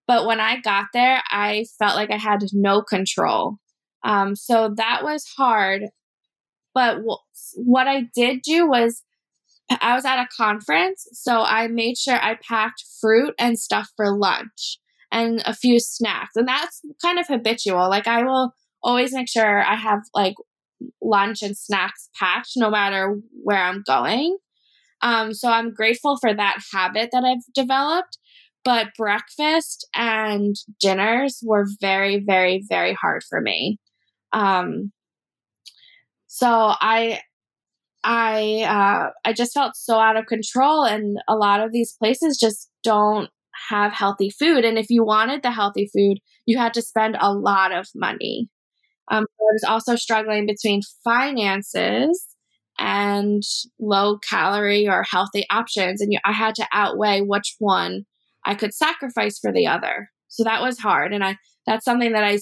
But 0.07 0.27
when 0.27 0.41
I 0.41 0.61
got 0.61 0.87
there, 0.93 1.23
I 1.31 1.65
felt 1.79 1.97
like 1.97 2.11
I 2.11 2.17
had 2.17 2.41
no 2.53 2.83
control. 2.83 3.57
Um, 4.05 4.37
so 4.37 4.73
that 4.77 5.01
was 5.03 5.25
hard. 5.37 5.83
But 6.75 6.97
w- 6.97 7.17
what 7.57 7.89
I 7.89 8.05
did 8.15 8.43
do 8.43 8.69
was 8.69 9.03
I 9.81 9.95
was 9.95 10.05
at 10.05 10.23
a 10.23 10.29
conference, 10.37 11.07
so 11.13 11.43
I 11.43 11.69
made 11.69 11.97
sure 11.97 12.17
I 12.17 12.39
packed 12.47 12.85
fruit 13.01 13.35
and 13.39 13.59
stuff 13.59 13.89
for 13.97 14.17
lunch 14.17 14.79
and 15.13 15.43
a 15.47 15.55
few 15.55 15.79
snacks. 15.79 16.35
And 16.37 16.49
that's 16.49 16.81
kind 17.03 17.19
of 17.19 17.27
habitual. 17.29 17.89
Like 17.89 18.09
I 18.09 18.25
will 18.25 18.53
always 18.83 19.13
make 19.13 19.29
sure 19.29 19.65
I 19.65 19.77
have 19.77 20.01
like 20.15 20.35
lunch 21.03 21.43
and 21.43 21.57
snacks 21.57 22.09
packed 22.19 22.53
no 22.57 22.71
matter 22.71 23.17
where 23.43 23.63
I'm 23.63 23.83
going. 23.87 24.39
Um, 25.03 25.33
so 25.33 25.49
I'm 25.49 25.73
grateful 25.73 26.19
for 26.19 26.35
that 26.35 26.59
habit 26.73 27.11
that 27.13 27.25
I've 27.25 27.45
developed. 27.55 28.19
But 28.65 28.89
breakfast 28.97 29.89
and 29.95 30.55
dinners 30.81 31.41
were 31.43 31.67
very, 31.81 32.23
very, 32.23 32.63
very 32.69 32.93
hard 32.93 33.23
for 33.29 33.41
me. 33.41 33.79
Um, 34.33 34.93
so 36.27 36.49
I 36.49 37.21
I 38.05 38.65
uh, 38.69 39.11
I 39.25 39.33
just 39.33 39.53
felt 39.53 39.77
so 39.77 39.99
out 39.99 40.17
of 40.17 40.27
control, 40.27 40.85
and 40.85 41.19
a 41.29 41.35
lot 41.37 41.61
of 41.61 41.73
these 41.73 41.95
places 41.99 42.39
just 42.39 42.71
don't 42.83 43.31
have 43.71 43.93
healthy 43.93 44.31
food. 44.31 44.65
And 44.65 44.79
if 44.79 44.91
you 44.91 45.05
wanted 45.05 45.43
the 45.43 45.51
healthy 45.51 45.91
food, 45.95 46.19
you 46.47 46.59
had 46.59 46.75
to 46.75 46.83
spend 46.83 47.17
a 47.21 47.33
lot 47.33 47.73
of 47.73 47.89
money. 47.95 48.49
Um, 49.11 49.25
I 49.25 49.43
was 49.53 49.65
also 49.69 49.97
struggling 49.97 50.47
between 50.47 50.83
finances 51.05 52.27
and 52.81 53.43
low 53.79 54.19
calorie 54.19 54.89
or 54.89 55.05
healthy 55.05 55.47
options, 55.51 56.01
and 56.01 56.13
you, 56.13 56.19
I 56.25 56.33
had 56.33 56.57
to 56.57 56.67
outweigh 56.73 57.21
which 57.21 57.55
one 57.59 58.07
I 58.45 58.55
could 58.55 58.75
sacrifice 58.75 59.39
for 59.39 59.53
the 59.53 59.67
other. 59.67 60.11
So 60.29 60.43
that 60.45 60.63
was 60.63 60.79
hard, 60.79 61.13
and 61.13 61.23
I 61.23 61.37
that's 61.67 61.85
something 61.85 62.13
that 62.13 62.25
I 62.25 62.39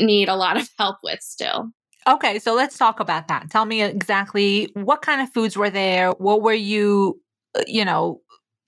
need 0.00 0.28
a 0.28 0.36
lot 0.36 0.56
of 0.56 0.68
help 0.78 0.96
with 1.04 1.20
still. 1.20 1.70
Okay, 2.08 2.40
so 2.40 2.54
let's 2.54 2.76
talk 2.76 2.98
about 2.98 3.28
that. 3.28 3.50
Tell 3.50 3.64
me 3.64 3.82
exactly 3.82 4.72
what 4.74 5.02
kind 5.02 5.20
of 5.20 5.32
foods 5.32 5.56
were 5.56 5.70
there? 5.70 6.10
What 6.12 6.42
were 6.42 6.52
you, 6.52 7.20
uh, 7.56 7.62
you 7.68 7.84
know, 7.84 8.20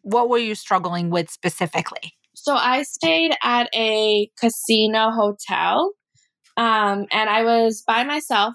what 0.03 0.29
were 0.29 0.39
you 0.39 0.55
struggling 0.55 1.11
with 1.11 1.29
specifically? 1.31 2.13
So 2.35 2.55
I 2.55 2.83
stayed 2.83 3.35
at 3.43 3.69
a 3.75 4.29
casino 4.39 5.11
hotel 5.11 5.93
um, 6.57 7.07
and 7.11 7.29
I 7.31 7.43
was 7.43 7.83
by 7.87 8.05
myself. 8.05 8.55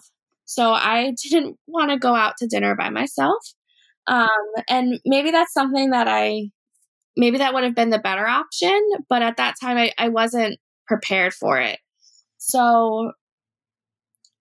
So 0.49 0.71
I 0.71 1.13
didn't 1.29 1.57
want 1.67 1.91
to 1.91 1.97
go 1.97 2.15
out 2.15 2.33
to 2.39 2.47
dinner 2.47 2.75
by 2.75 2.89
myself. 2.89 3.37
Um, 4.07 4.27
and 4.67 4.99
maybe 5.05 5.29
that's 5.29 5.53
something 5.53 5.91
that 5.91 6.07
I, 6.07 6.49
maybe 7.15 7.37
that 7.37 7.53
would 7.53 7.63
have 7.63 7.75
been 7.75 7.91
the 7.91 7.99
better 7.99 8.27
option. 8.27 8.81
But 9.07 9.21
at 9.21 9.37
that 9.37 9.55
time, 9.61 9.77
I, 9.77 9.91
I 9.97 10.09
wasn't 10.09 10.57
prepared 10.87 11.33
for 11.33 11.59
it. 11.59 11.79
So 12.37 13.11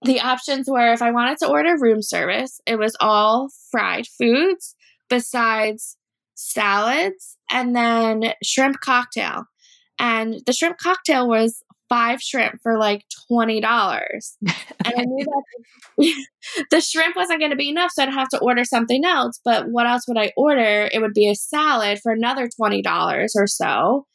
the 0.03 0.21
options 0.21 0.71
were 0.71 0.93
if 0.93 1.03
I 1.03 1.11
wanted 1.11 1.39
to 1.39 1.49
order 1.49 1.77
room 1.79 2.01
service, 2.01 2.61
it 2.67 2.79
was 2.79 2.97
all 3.01 3.51
fried 3.71 4.07
foods 4.07 4.75
besides 5.11 5.99
salads 6.35 7.37
and 7.51 7.77
then 7.77 8.33
shrimp 8.43 8.81
cocktail. 8.81 9.45
And 9.99 10.37
the 10.47 10.53
shrimp 10.53 10.79
cocktail 10.79 11.29
was 11.29 11.63
five 11.89 12.21
shrimp 12.21 12.61
for 12.63 12.79
like 12.79 13.05
$20. 13.31 13.63
and 13.63 14.55
I 14.85 15.05
knew 15.05 15.25
that 15.25 16.25
the 16.71 16.81
shrimp 16.81 17.17
wasn't 17.17 17.41
going 17.41 17.51
to 17.51 17.57
be 17.57 17.69
enough, 17.69 17.93
so 17.93 18.03
I'd 18.03 18.11
have 18.11 18.29
to 18.31 18.39
order 18.39 18.65
something 18.65 19.05
else. 19.05 19.41
But 19.45 19.69
what 19.69 19.87
else 19.87 20.07
would 20.09 20.19
I 20.19 20.33
order? 20.37 20.89
It 20.93 21.01
would 21.01 21.15
be 21.15 21.29
a 21.29 21.35
salad 21.35 22.01
for 22.03 22.13
another 22.13 22.49
$20 22.61 23.29
or 23.37 23.47
so. 23.47 24.07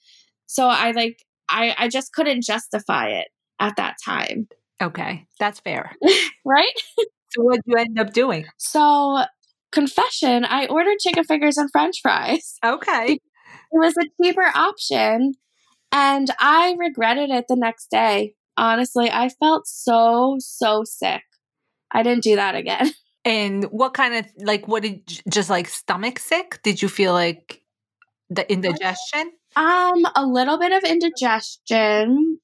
So 0.45 0.67
I 0.67 0.91
like, 0.91 1.17
I, 1.49 1.75
I 1.77 1.87
just 1.87 2.13
couldn't 2.13 2.43
justify 2.43 3.07
it 3.09 3.27
at 3.59 3.75
that 3.77 3.95
time. 4.03 4.47
Okay, 4.81 5.25
that's 5.39 5.59
fair. 5.59 5.91
right? 6.45 6.73
So 7.29 7.43
what 7.43 7.55
did 7.55 7.63
you 7.65 7.77
end 7.77 7.99
up 7.99 8.13
doing? 8.13 8.45
So 8.57 9.23
confession, 9.71 10.45
I 10.45 10.67
ordered 10.67 10.99
chicken 10.99 11.23
fingers 11.23 11.57
and 11.57 11.69
french 11.71 11.99
fries. 12.01 12.55
Okay. 12.63 13.13
It 13.13 13.79
was 13.79 13.95
a 13.97 14.05
cheaper 14.21 14.45
option 14.53 15.33
and 15.93 16.27
I 16.39 16.75
regretted 16.77 17.29
it 17.29 17.45
the 17.47 17.55
next 17.55 17.89
day. 17.89 18.35
Honestly, 18.57 19.09
I 19.11 19.29
felt 19.29 19.67
so 19.67 20.37
so 20.39 20.83
sick. 20.83 21.23
I 21.91 22.03
didn't 22.03 22.23
do 22.23 22.35
that 22.35 22.55
again. 22.55 22.91
And 23.25 23.63
what 23.71 23.93
kind 23.93 24.15
of 24.15 24.25
like 24.35 24.67
what 24.67 24.83
did 24.83 25.07
just 25.29 25.49
like 25.49 25.69
stomach 25.69 26.19
sick? 26.19 26.59
Did 26.61 26.81
you 26.81 26.89
feel 26.89 27.13
like 27.13 27.61
the 28.29 28.43
indigestion? 28.51 29.31
Um 29.55 30.05
a 30.13 30.25
little 30.25 30.59
bit 30.59 30.73
of 30.73 30.83
indigestion, 30.83 32.39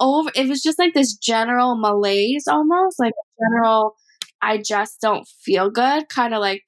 over 0.00 0.30
it 0.34 0.48
was 0.48 0.62
just 0.62 0.78
like 0.78 0.94
this 0.94 1.16
general 1.16 1.76
malaise 1.76 2.46
almost 2.48 2.98
like 2.98 3.12
general 3.40 3.96
i 4.42 4.58
just 4.58 5.00
don't 5.00 5.26
feel 5.26 5.70
good 5.70 6.08
kind 6.08 6.34
of 6.34 6.40
like 6.40 6.64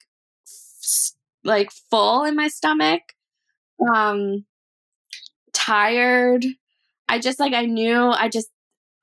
like 1.43 1.71
full 1.89 2.23
in 2.23 2.35
my 2.35 2.47
stomach 2.47 3.01
um 3.95 4.45
tired. 5.59 6.45
I 7.07 7.19
just 7.19 7.39
like 7.39 7.53
i 7.53 7.65
knew 7.65 8.09
i 8.09 8.29
just 8.29 8.49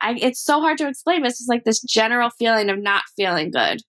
i 0.01 0.17
it's 0.21 0.41
so 0.41 0.61
hard 0.61 0.79
to 0.79 0.89
explain 0.89 1.23
but 1.23 1.31
it's 1.31 1.39
just 1.39 1.51
like 1.51 1.65
this 1.65 1.83
general 1.83 2.31
feeling 2.31 2.71
of 2.71 2.79
not 2.79 3.03
feeling 3.17 3.51
good. 3.51 3.83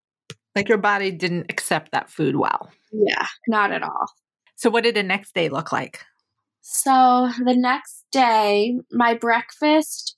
Like 0.55 0.70
your 0.70 0.80
body 0.80 1.11
didn't 1.11 1.45
accept 1.49 1.91
that 1.91 2.09
food 2.09 2.36
well. 2.36 2.72
Yeah 2.91 3.28
not 3.47 3.72
at 3.72 3.84
all. 3.84 4.11
So 4.55 4.70
what 4.70 4.84
did 4.84 4.95
the 4.95 5.03
next 5.03 5.34
day 5.34 5.49
look 5.49 5.72
like? 5.72 6.03
So 6.61 7.30
the 7.45 7.55
next 7.55 8.05
day 8.11 8.78
my 8.91 9.13
breakfast 9.13 10.18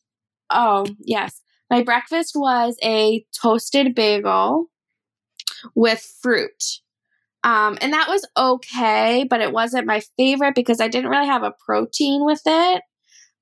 Oh, 0.49 0.85
yes. 0.99 1.41
My 1.69 1.83
breakfast 1.83 2.33
was 2.35 2.77
a 2.83 3.25
toasted 3.39 3.93
bagel 3.93 4.67
with 5.75 6.01
fruit. 6.21 6.63
Um, 7.43 7.77
and 7.81 7.93
that 7.93 8.09
was 8.09 8.27
okay, 8.37 9.25
but 9.29 9.41
it 9.41 9.53
wasn't 9.53 9.87
my 9.87 10.01
favorite 10.17 10.55
because 10.55 10.81
I 10.81 10.89
didn't 10.89 11.09
really 11.09 11.27
have 11.27 11.43
a 11.43 11.53
protein 11.65 12.25
with 12.25 12.41
it. 12.45 12.81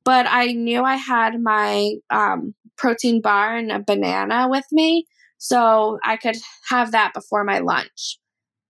But 0.05 0.25
I 0.29 0.47
knew 0.53 0.83
I 0.83 0.95
had 0.95 1.41
my 1.41 1.95
um, 2.09 2.53
protein 2.77 3.21
bar 3.21 3.55
and 3.55 3.71
a 3.71 3.79
banana 3.79 4.47
with 4.49 4.65
me, 4.71 5.07
so 5.37 5.99
I 6.03 6.17
could 6.17 6.37
have 6.69 6.91
that 6.91 7.13
before 7.13 7.43
my 7.43 7.59
lunch. 7.59 8.19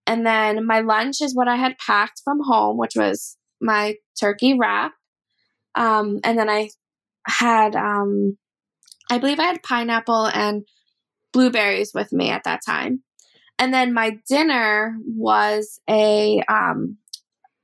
And 0.08 0.26
then 0.26 0.66
my 0.66 0.80
lunch 0.80 1.22
is 1.22 1.36
what 1.36 1.48
I 1.48 1.58
had 1.58 1.78
packed 1.78 2.22
from 2.24 2.40
home, 2.42 2.78
which 2.78 2.96
was 2.96 3.38
my 3.62 3.96
turkey 4.20 4.58
wrap. 4.58 4.94
Um, 5.76 6.20
and 6.24 6.40
then 6.40 6.50
I 6.50 6.70
had 7.28 7.76
um 7.76 8.38
I 9.12 9.18
believe 9.20 9.40
I 9.40 9.44
had 9.46 9.64
pineapple 9.64 10.28
and 10.28 10.64
blueberries 11.34 11.92
with 11.94 12.12
me 12.12 12.30
at 12.30 12.44
that 12.46 12.62
time. 12.66 13.04
And 13.60 13.74
then 13.74 13.93
my 13.93 14.20
dinner 14.28 14.95
was 15.05 15.80
a 15.89 16.41
um 16.47 16.97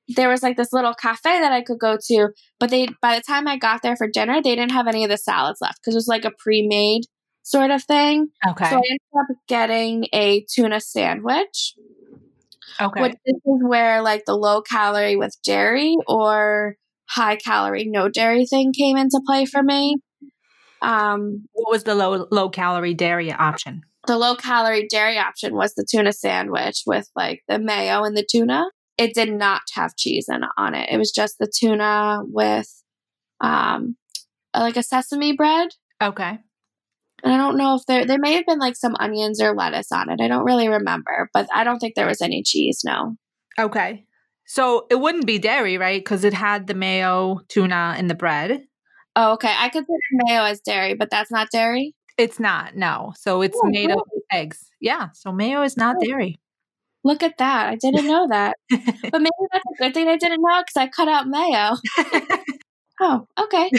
there 0.09 0.29
was 0.29 0.43
like 0.43 0.57
this 0.57 0.73
little 0.73 0.93
cafe 0.93 1.39
that 1.39 1.51
I 1.51 1.61
could 1.61 1.79
go 1.79 1.97
to, 2.07 2.29
but 2.59 2.69
they 2.69 2.87
by 3.01 3.15
the 3.15 3.21
time 3.21 3.47
I 3.47 3.57
got 3.57 3.81
there 3.81 3.95
for 3.95 4.07
dinner, 4.07 4.41
they 4.41 4.55
didn't 4.55 4.71
have 4.71 4.87
any 4.87 5.03
of 5.03 5.09
the 5.09 5.17
salads 5.17 5.59
left 5.61 5.79
because 5.81 5.95
it 5.95 5.97
was 5.97 6.07
like 6.07 6.25
a 6.25 6.31
pre-made 6.37 7.03
sort 7.43 7.71
of 7.71 7.83
thing. 7.83 8.29
Okay. 8.47 8.69
So 8.69 8.75
I 8.75 8.79
ended 8.79 8.99
up 9.17 9.37
getting 9.47 10.05
a 10.13 10.45
tuna 10.49 10.81
sandwich. 10.81 11.75
Okay. 12.81 13.01
Which 13.01 13.13
this 13.25 13.35
is 13.35 13.61
where 13.61 14.01
like 14.01 14.25
the 14.25 14.35
low 14.35 14.61
calorie 14.61 15.15
with 15.15 15.37
dairy 15.43 15.95
or 16.07 16.75
high 17.07 17.35
calorie, 17.35 17.85
no 17.85 18.09
dairy 18.09 18.45
thing 18.45 18.73
came 18.73 18.97
into 18.97 19.21
play 19.25 19.45
for 19.45 19.61
me. 19.61 19.97
Um, 20.81 21.45
what 21.53 21.71
was 21.71 21.83
the 21.83 21.95
low 21.95 22.27
low 22.31 22.49
calorie 22.49 22.93
dairy 22.93 23.31
option? 23.31 23.83
The 24.05 24.17
low 24.17 24.35
calorie 24.35 24.87
dairy 24.87 25.17
option 25.17 25.55
was 25.55 25.73
the 25.73 25.85
tuna 25.89 26.13
sandwich 26.13 26.83
with 26.85 27.09
like 27.15 27.41
the 27.47 27.59
mayo 27.59 28.03
and 28.03 28.17
the 28.17 28.27
tuna. 28.29 28.65
It 28.97 29.13
did 29.13 29.33
not 29.33 29.61
have 29.73 29.95
cheese 29.95 30.27
in, 30.29 30.41
on 30.57 30.75
it. 30.75 30.89
It 30.91 30.97
was 30.97 31.11
just 31.11 31.37
the 31.39 31.51
tuna 31.51 32.21
with 32.25 32.69
um, 33.41 33.95
like 34.55 34.77
a 34.77 34.83
sesame 34.83 35.33
bread. 35.35 35.69
Okay. 36.01 36.37
And 37.23 37.33
I 37.33 37.37
don't 37.37 37.57
know 37.57 37.75
if 37.75 37.85
there 37.85 38.05
there 38.05 38.19
may 38.19 38.33
have 38.33 38.45
been 38.45 38.59
like 38.59 38.75
some 38.75 38.95
onions 38.99 39.41
or 39.41 39.55
lettuce 39.55 39.91
on 39.91 40.09
it. 40.09 40.19
I 40.21 40.27
don't 40.27 40.43
really 40.43 40.67
remember, 40.67 41.29
but 41.33 41.47
I 41.53 41.63
don't 41.63 41.79
think 41.79 41.95
there 41.95 42.07
was 42.07 42.21
any 42.21 42.43
cheese. 42.43 42.81
No. 42.83 43.15
Okay. 43.57 44.05
So 44.45 44.87
it 44.89 44.99
wouldn't 44.99 45.25
be 45.25 45.39
dairy, 45.39 45.77
right? 45.77 46.03
Because 46.03 46.25
it 46.25 46.33
had 46.33 46.67
the 46.67 46.73
mayo, 46.73 47.39
tuna, 47.47 47.95
and 47.97 48.09
the 48.09 48.15
bread. 48.15 48.63
Oh, 49.15 49.33
okay. 49.33 49.53
I 49.55 49.69
consider 49.69 49.97
mayo 50.11 50.43
as 50.43 50.59
dairy, 50.59 50.95
but 50.95 51.09
that's 51.09 51.31
not 51.31 51.47
dairy. 51.51 51.95
It's 52.17 52.39
not. 52.39 52.75
No. 52.75 53.13
So 53.17 53.41
it's 53.41 53.57
oh, 53.61 53.67
made 53.67 53.87
really? 53.87 53.93
of 53.93 54.21
eggs. 54.31 54.69
Yeah. 54.79 55.09
So 55.13 55.31
mayo 55.31 55.61
is 55.63 55.77
not 55.77 55.97
oh. 55.99 56.05
dairy. 56.05 56.39
Look 57.03 57.23
at 57.23 57.37
that. 57.37 57.67
I 57.67 57.75
didn't 57.75 58.07
know 58.07 58.27
that. 58.29 58.55
but 58.69 59.21
maybe 59.21 59.31
that's 59.51 59.65
a 59.65 59.83
good 59.83 59.93
thing 59.93 60.07
I 60.07 60.17
didn't 60.17 60.41
know 60.41 60.61
because 60.61 60.77
I 60.77 60.87
cut 60.87 61.07
out 61.07 61.27
mayo. 61.27 61.75
oh, 63.01 63.27
okay. 63.39 63.69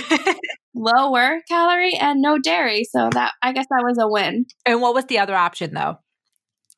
Lower 0.74 1.40
calorie 1.48 1.94
and 1.94 2.20
no 2.20 2.38
dairy. 2.38 2.84
So 2.84 3.08
that 3.12 3.32
I 3.42 3.52
guess 3.52 3.66
that 3.70 3.84
was 3.84 3.98
a 3.98 4.08
win. 4.08 4.46
And 4.66 4.82
what 4.82 4.94
was 4.94 5.06
the 5.06 5.20
other 5.20 5.34
option 5.34 5.72
though? 5.72 5.98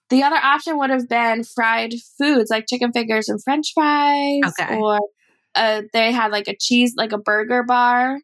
the 0.09 0.23
other 0.23 0.37
option 0.37 0.79
would 0.79 0.91
have 0.91 1.09
been 1.09 1.43
fried 1.45 1.95
foods 2.19 2.51
like 2.51 2.67
chicken 2.69 2.93
fingers 2.93 3.29
and 3.29 3.43
french 3.43 3.73
fries 3.75 4.41
Okay. 4.47 4.77
or 4.77 5.01
uh, 5.55 5.83
they 5.93 6.13
had 6.13 6.31
like 6.31 6.49
a 6.49 6.57
cheese 6.57 6.95
like 6.97 7.13
a 7.13 7.19
burger 7.19 7.63
bar 7.63 8.21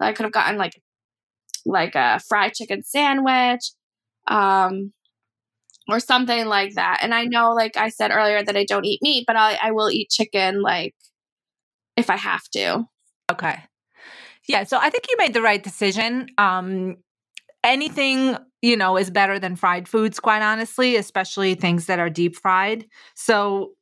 i 0.00 0.12
could 0.12 0.24
have 0.24 0.32
gotten 0.32 0.56
like 0.56 0.80
like 1.66 1.94
a 1.94 2.20
fried 2.28 2.54
chicken 2.54 2.82
sandwich 2.82 3.72
um 4.28 4.92
or 5.88 6.00
something 6.00 6.46
like 6.46 6.74
that 6.74 7.00
and 7.02 7.14
i 7.14 7.24
know 7.24 7.52
like 7.52 7.76
i 7.76 7.88
said 7.88 8.10
earlier 8.10 8.42
that 8.42 8.56
i 8.56 8.64
don't 8.64 8.84
eat 8.84 9.00
meat 9.02 9.24
but 9.26 9.36
i, 9.36 9.58
I 9.62 9.70
will 9.72 9.90
eat 9.90 10.10
chicken 10.10 10.62
like 10.62 10.94
if 11.96 12.10
i 12.10 12.16
have 12.16 12.44
to 12.50 12.86
Okay. 13.30 13.58
Yeah, 14.48 14.64
so 14.64 14.78
I 14.80 14.90
think 14.90 15.04
you 15.08 15.16
made 15.18 15.34
the 15.34 15.42
right 15.42 15.62
decision. 15.62 16.28
Um 16.38 16.96
anything, 17.64 18.36
you 18.62 18.76
know, 18.76 18.96
is 18.96 19.10
better 19.10 19.38
than 19.38 19.56
fried 19.56 19.88
foods 19.88 20.20
quite 20.20 20.42
honestly, 20.42 20.96
especially 20.96 21.54
things 21.54 21.86
that 21.86 21.98
are 21.98 22.10
deep 22.10 22.36
fried. 22.36 22.86
So 23.14 23.72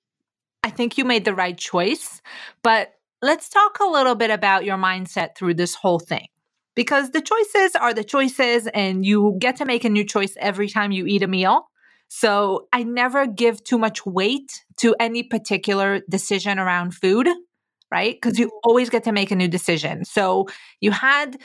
I 0.62 0.70
think 0.70 0.96
you 0.96 1.04
made 1.04 1.26
the 1.26 1.34
right 1.34 1.56
choice. 1.56 2.22
But 2.62 2.94
let's 3.20 3.50
talk 3.50 3.78
a 3.80 3.86
little 3.86 4.14
bit 4.14 4.30
about 4.30 4.64
your 4.64 4.78
mindset 4.78 5.36
through 5.36 5.54
this 5.54 5.74
whole 5.74 5.98
thing. 5.98 6.28
Because 6.74 7.10
the 7.10 7.20
choices 7.20 7.76
are 7.76 7.94
the 7.94 8.04
choices 8.04 8.66
and 8.68 9.06
you 9.06 9.36
get 9.38 9.56
to 9.56 9.64
make 9.64 9.84
a 9.84 9.88
new 9.88 10.04
choice 10.04 10.36
every 10.40 10.68
time 10.68 10.90
you 10.92 11.06
eat 11.06 11.22
a 11.22 11.28
meal. 11.28 11.68
So 12.08 12.68
I 12.72 12.82
never 12.82 13.26
give 13.26 13.62
too 13.62 13.78
much 13.78 14.04
weight 14.04 14.64
to 14.78 14.94
any 14.98 15.22
particular 15.22 16.00
decision 16.08 16.58
around 16.58 16.94
food 16.94 17.28
right? 17.94 18.16
Because 18.20 18.38
you 18.40 18.48
mm-hmm. 18.48 18.58
always 18.64 18.90
get 18.90 19.04
to 19.04 19.12
make 19.12 19.30
a 19.30 19.36
new 19.36 19.46
decision. 19.46 20.04
So 20.04 20.48
you 20.80 20.90
had 20.90 21.36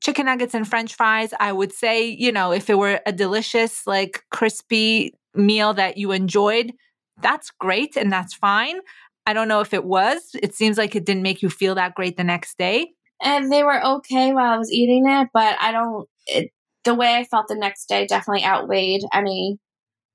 chicken 0.00 0.26
nuggets 0.26 0.54
and 0.54 0.66
french 0.66 0.94
fries. 0.94 1.34
I 1.38 1.52
would 1.52 1.72
say, 1.72 2.06
you 2.08 2.30
know, 2.30 2.52
if 2.52 2.70
it 2.70 2.78
were 2.78 3.00
a 3.04 3.12
delicious, 3.12 3.86
like 3.86 4.22
crispy 4.30 5.14
meal 5.34 5.74
that 5.74 5.96
you 5.96 6.12
enjoyed, 6.12 6.72
that's 7.20 7.50
great 7.50 7.96
and 7.96 8.12
that's 8.12 8.34
fine. 8.34 8.78
I 9.26 9.32
don't 9.32 9.48
know 9.48 9.60
if 9.60 9.74
it 9.74 9.84
was. 9.84 10.30
It 10.40 10.54
seems 10.54 10.78
like 10.78 10.94
it 10.94 11.04
didn't 11.04 11.24
make 11.24 11.42
you 11.42 11.50
feel 11.50 11.74
that 11.74 11.96
great 11.96 12.16
the 12.16 12.24
next 12.24 12.56
day. 12.56 12.92
And 13.22 13.50
they 13.52 13.62
were 13.62 13.84
okay 13.84 14.32
while 14.32 14.52
i 14.54 14.58
was 14.58 14.72
eating 14.72 15.04
it 15.08 15.28
but 15.32 15.56
i 15.60 15.72
don't 15.72 16.08
it, 16.26 16.50
the 16.84 16.94
way 16.94 17.14
i 17.16 17.24
felt 17.24 17.48
the 17.48 17.54
next 17.54 17.86
day 17.88 18.06
definitely 18.06 18.44
outweighed 18.44 19.02
any 19.12 19.58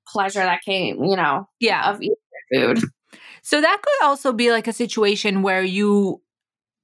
pleasure 0.08 0.40
that 0.40 0.62
came 0.64 1.04
you 1.04 1.16
know 1.16 1.48
Yeah. 1.60 1.90
of 1.92 2.02
eating 2.02 2.16
food 2.54 2.80
So 3.44 3.62
that 3.62 3.82
could 3.82 4.08
also 4.08 4.34
be 4.34 4.52
like 4.52 4.68
a 4.68 4.74
situation 4.74 5.42
where 5.42 5.64
you 5.64 6.22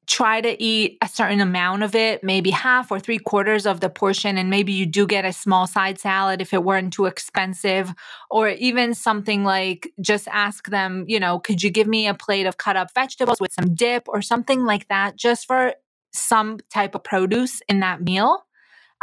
try 0.07 0.39
to 0.39 0.61
eat 0.63 0.97
a 1.01 1.07
certain 1.07 1.41
amount 1.41 1.83
of 1.83 1.93
it, 1.93 2.23
maybe 2.23 2.49
half 2.49 2.91
or 2.91 2.99
three 2.99 3.17
quarters 3.17 3.65
of 3.65 3.81
the 3.81 3.89
portion, 3.89 4.37
and 4.37 4.49
maybe 4.49 4.71
you 4.71 4.85
do 4.85 5.05
get 5.05 5.25
a 5.25 5.33
small 5.33 5.67
side 5.67 5.99
salad 5.99 6.41
if 6.41 6.53
it 6.53 6.63
weren't 6.63 6.93
too 6.93 7.05
expensive, 7.05 7.93
or 8.31 8.49
even 8.49 8.93
something 8.93 9.43
like 9.43 9.91
just 9.99 10.27
ask 10.29 10.69
them, 10.69 11.03
you 11.07 11.19
know, 11.19 11.39
could 11.39 11.61
you 11.61 11.69
give 11.69 11.87
me 11.87 12.07
a 12.07 12.13
plate 12.13 12.45
of 12.45 12.57
cut 12.57 12.77
up 12.77 12.93
vegetables 12.93 13.41
with 13.41 13.51
some 13.53 13.75
dip 13.75 14.07
or 14.07 14.21
something 14.21 14.63
like 14.63 14.87
that, 14.87 15.17
just 15.17 15.45
for 15.45 15.73
some 16.17 16.59
type 16.73 16.95
of 16.95 17.03
produce 17.03 17.61
in 17.67 17.79
that 17.81 18.01
meal. 18.01 18.43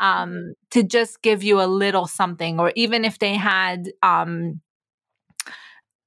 Um, 0.01 0.55
to 0.71 0.83
just 0.83 1.23
give 1.23 1.45
you 1.45 1.61
a 1.61 1.69
little 1.69 2.09
something, 2.09 2.59
or 2.59 2.73
even 2.75 3.05
if 3.05 3.21
they 3.21 3.35
had 3.35 3.93
um, 4.03 4.61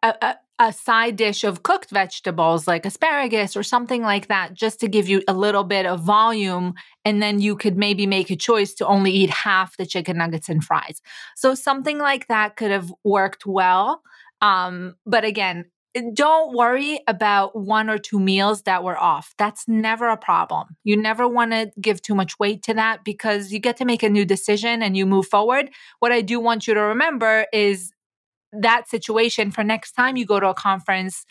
a, 0.04 0.14
a, 0.22 0.36
a 0.60 0.74
side 0.74 1.16
dish 1.16 1.46
of 1.46 1.64
cooked 1.64 1.90
vegetables 1.90 2.68
like 2.68 2.86
asparagus 2.86 3.56
or 3.56 3.64
something 3.64 4.02
like 4.02 4.28
that, 4.28 4.54
just 4.54 4.82
to 4.82 4.90
give 4.90 5.08
you 5.08 5.24
a 5.28 5.34
little 5.34 5.64
bit 5.64 5.86
of 5.86 6.02
volume. 6.02 6.74
And 7.06 7.22
then 7.22 7.40
you 7.40 7.56
could 7.56 7.78
maybe 7.78 8.06
make 8.06 8.30
a 8.30 8.36
choice 8.36 8.74
to 8.74 8.86
only 8.86 9.12
eat 9.12 9.30
half 9.30 9.78
the 9.78 9.86
chicken 9.86 10.18
nuggets 10.18 10.50
and 10.50 10.62
fries. 10.62 11.02
So 11.38 11.56
something 11.56 11.98
like 11.98 12.28
that 12.28 12.58
could 12.58 12.72
have 12.72 12.94
worked 13.06 13.46
well. 13.46 14.02
Um, 14.42 14.96
but 15.06 15.24
again, 15.24 15.66
don't 16.14 16.56
worry 16.56 17.00
about 17.08 17.56
one 17.56 17.90
or 17.90 17.98
two 17.98 18.20
meals 18.20 18.64
that 18.64 18.84
were 18.84 18.98
off. 18.98 19.34
That's 19.38 19.68
never 19.68 20.08
a 20.08 20.18
problem. 20.18 20.76
You 20.84 20.98
never 20.98 21.28
want 21.28 21.52
to 21.52 21.72
give 21.80 22.02
too 22.02 22.16
much 22.16 22.40
weight 22.40 22.64
to 22.64 22.74
that 22.74 23.04
because 23.04 23.52
you 23.52 23.60
get 23.60 23.78
to 23.78 23.86
make 23.86 24.04
a 24.04 24.10
new 24.10 24.26
decision 24.26 24.82
and 24.82 24.98
you 24.98 25.06
move 25.06 25.28
forward. 25.28 25.70
What 26.00 26.12
I 26.12 26.22
do 26.22 26.40
want 26.40 26.68
you 26.68 26.74
to 26.74 26.82
remember 26.82 27.46
is 27.54 27.92
that 28.54 28.90
situation 28.90 29.52
for 29.52 29.64
next 29.64 29.94
time 29.94 30.18
you 30.18 30.26
go 30.26 30.40
to 30.40 30.50
a 30.50 30.54
conference 30.54 31.26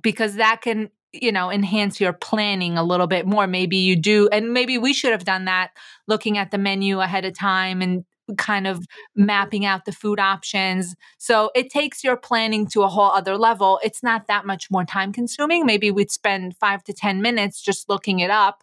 because 0.00 0.36
that 0.36 0.60
can 0.62 0.90
you 1.12 1.32
know 1.32 1.50
enhance 1.50 2.00
your 2.00 2.12
planning 2.12 2.78
a 2.78 2.84
little 2.84 3.08
bit 3.08 3.26
more 3.26 3.48
maybe 3.48 3.78
you 3.78 3.96
do 3.96 4.28
and 4.30 4.52
maybe 4.52 4.78
we 4.78 4.92
should 4.92 5.10
have 5.10 5.24
done 5.24 5.46
that 5.46 5.70
looking 6.06 6.38
at 6.38 6.52
the 6.52 6.58
menu 6.58 7.00
ahead 7.00 7.24
of 7.24 7.36
time 7.36 7.82
and 7.82 8.04
kind 8.36 8.66
of 8.66 8.86
mapping 9.14 9.64
out 9.64 9.84
the 9.84 9.92
food 9.92 10.18
options 10.18 10.94
so 11.18 11.50
it 11.54 11.70
takes 11.70 12.02
your 12.04 12.16
planning 12.16 12.66
to 12.66 12.82
a 12.82 12.88
whole 12.88 13.10
other 13.10 13.36
level 13.36 13.80
it's 13.82 14.02
not 14.02 14.26
that 14.26 14.46
much 14.46 14.70
more 14.70 14.84
time 14.84 15.12
consuming 15.12 15.66
maybe 15.66 15.90
we'd 15.90 16.10
spend 16.10 16.56
5 16.56 16.84
to 16.84 16.92
10 16.92 17.22
minutes 17.22 17.60
just 17.60 17.88
looking 17.88 18.20
it 18.20 18.30
up 18.30 18.62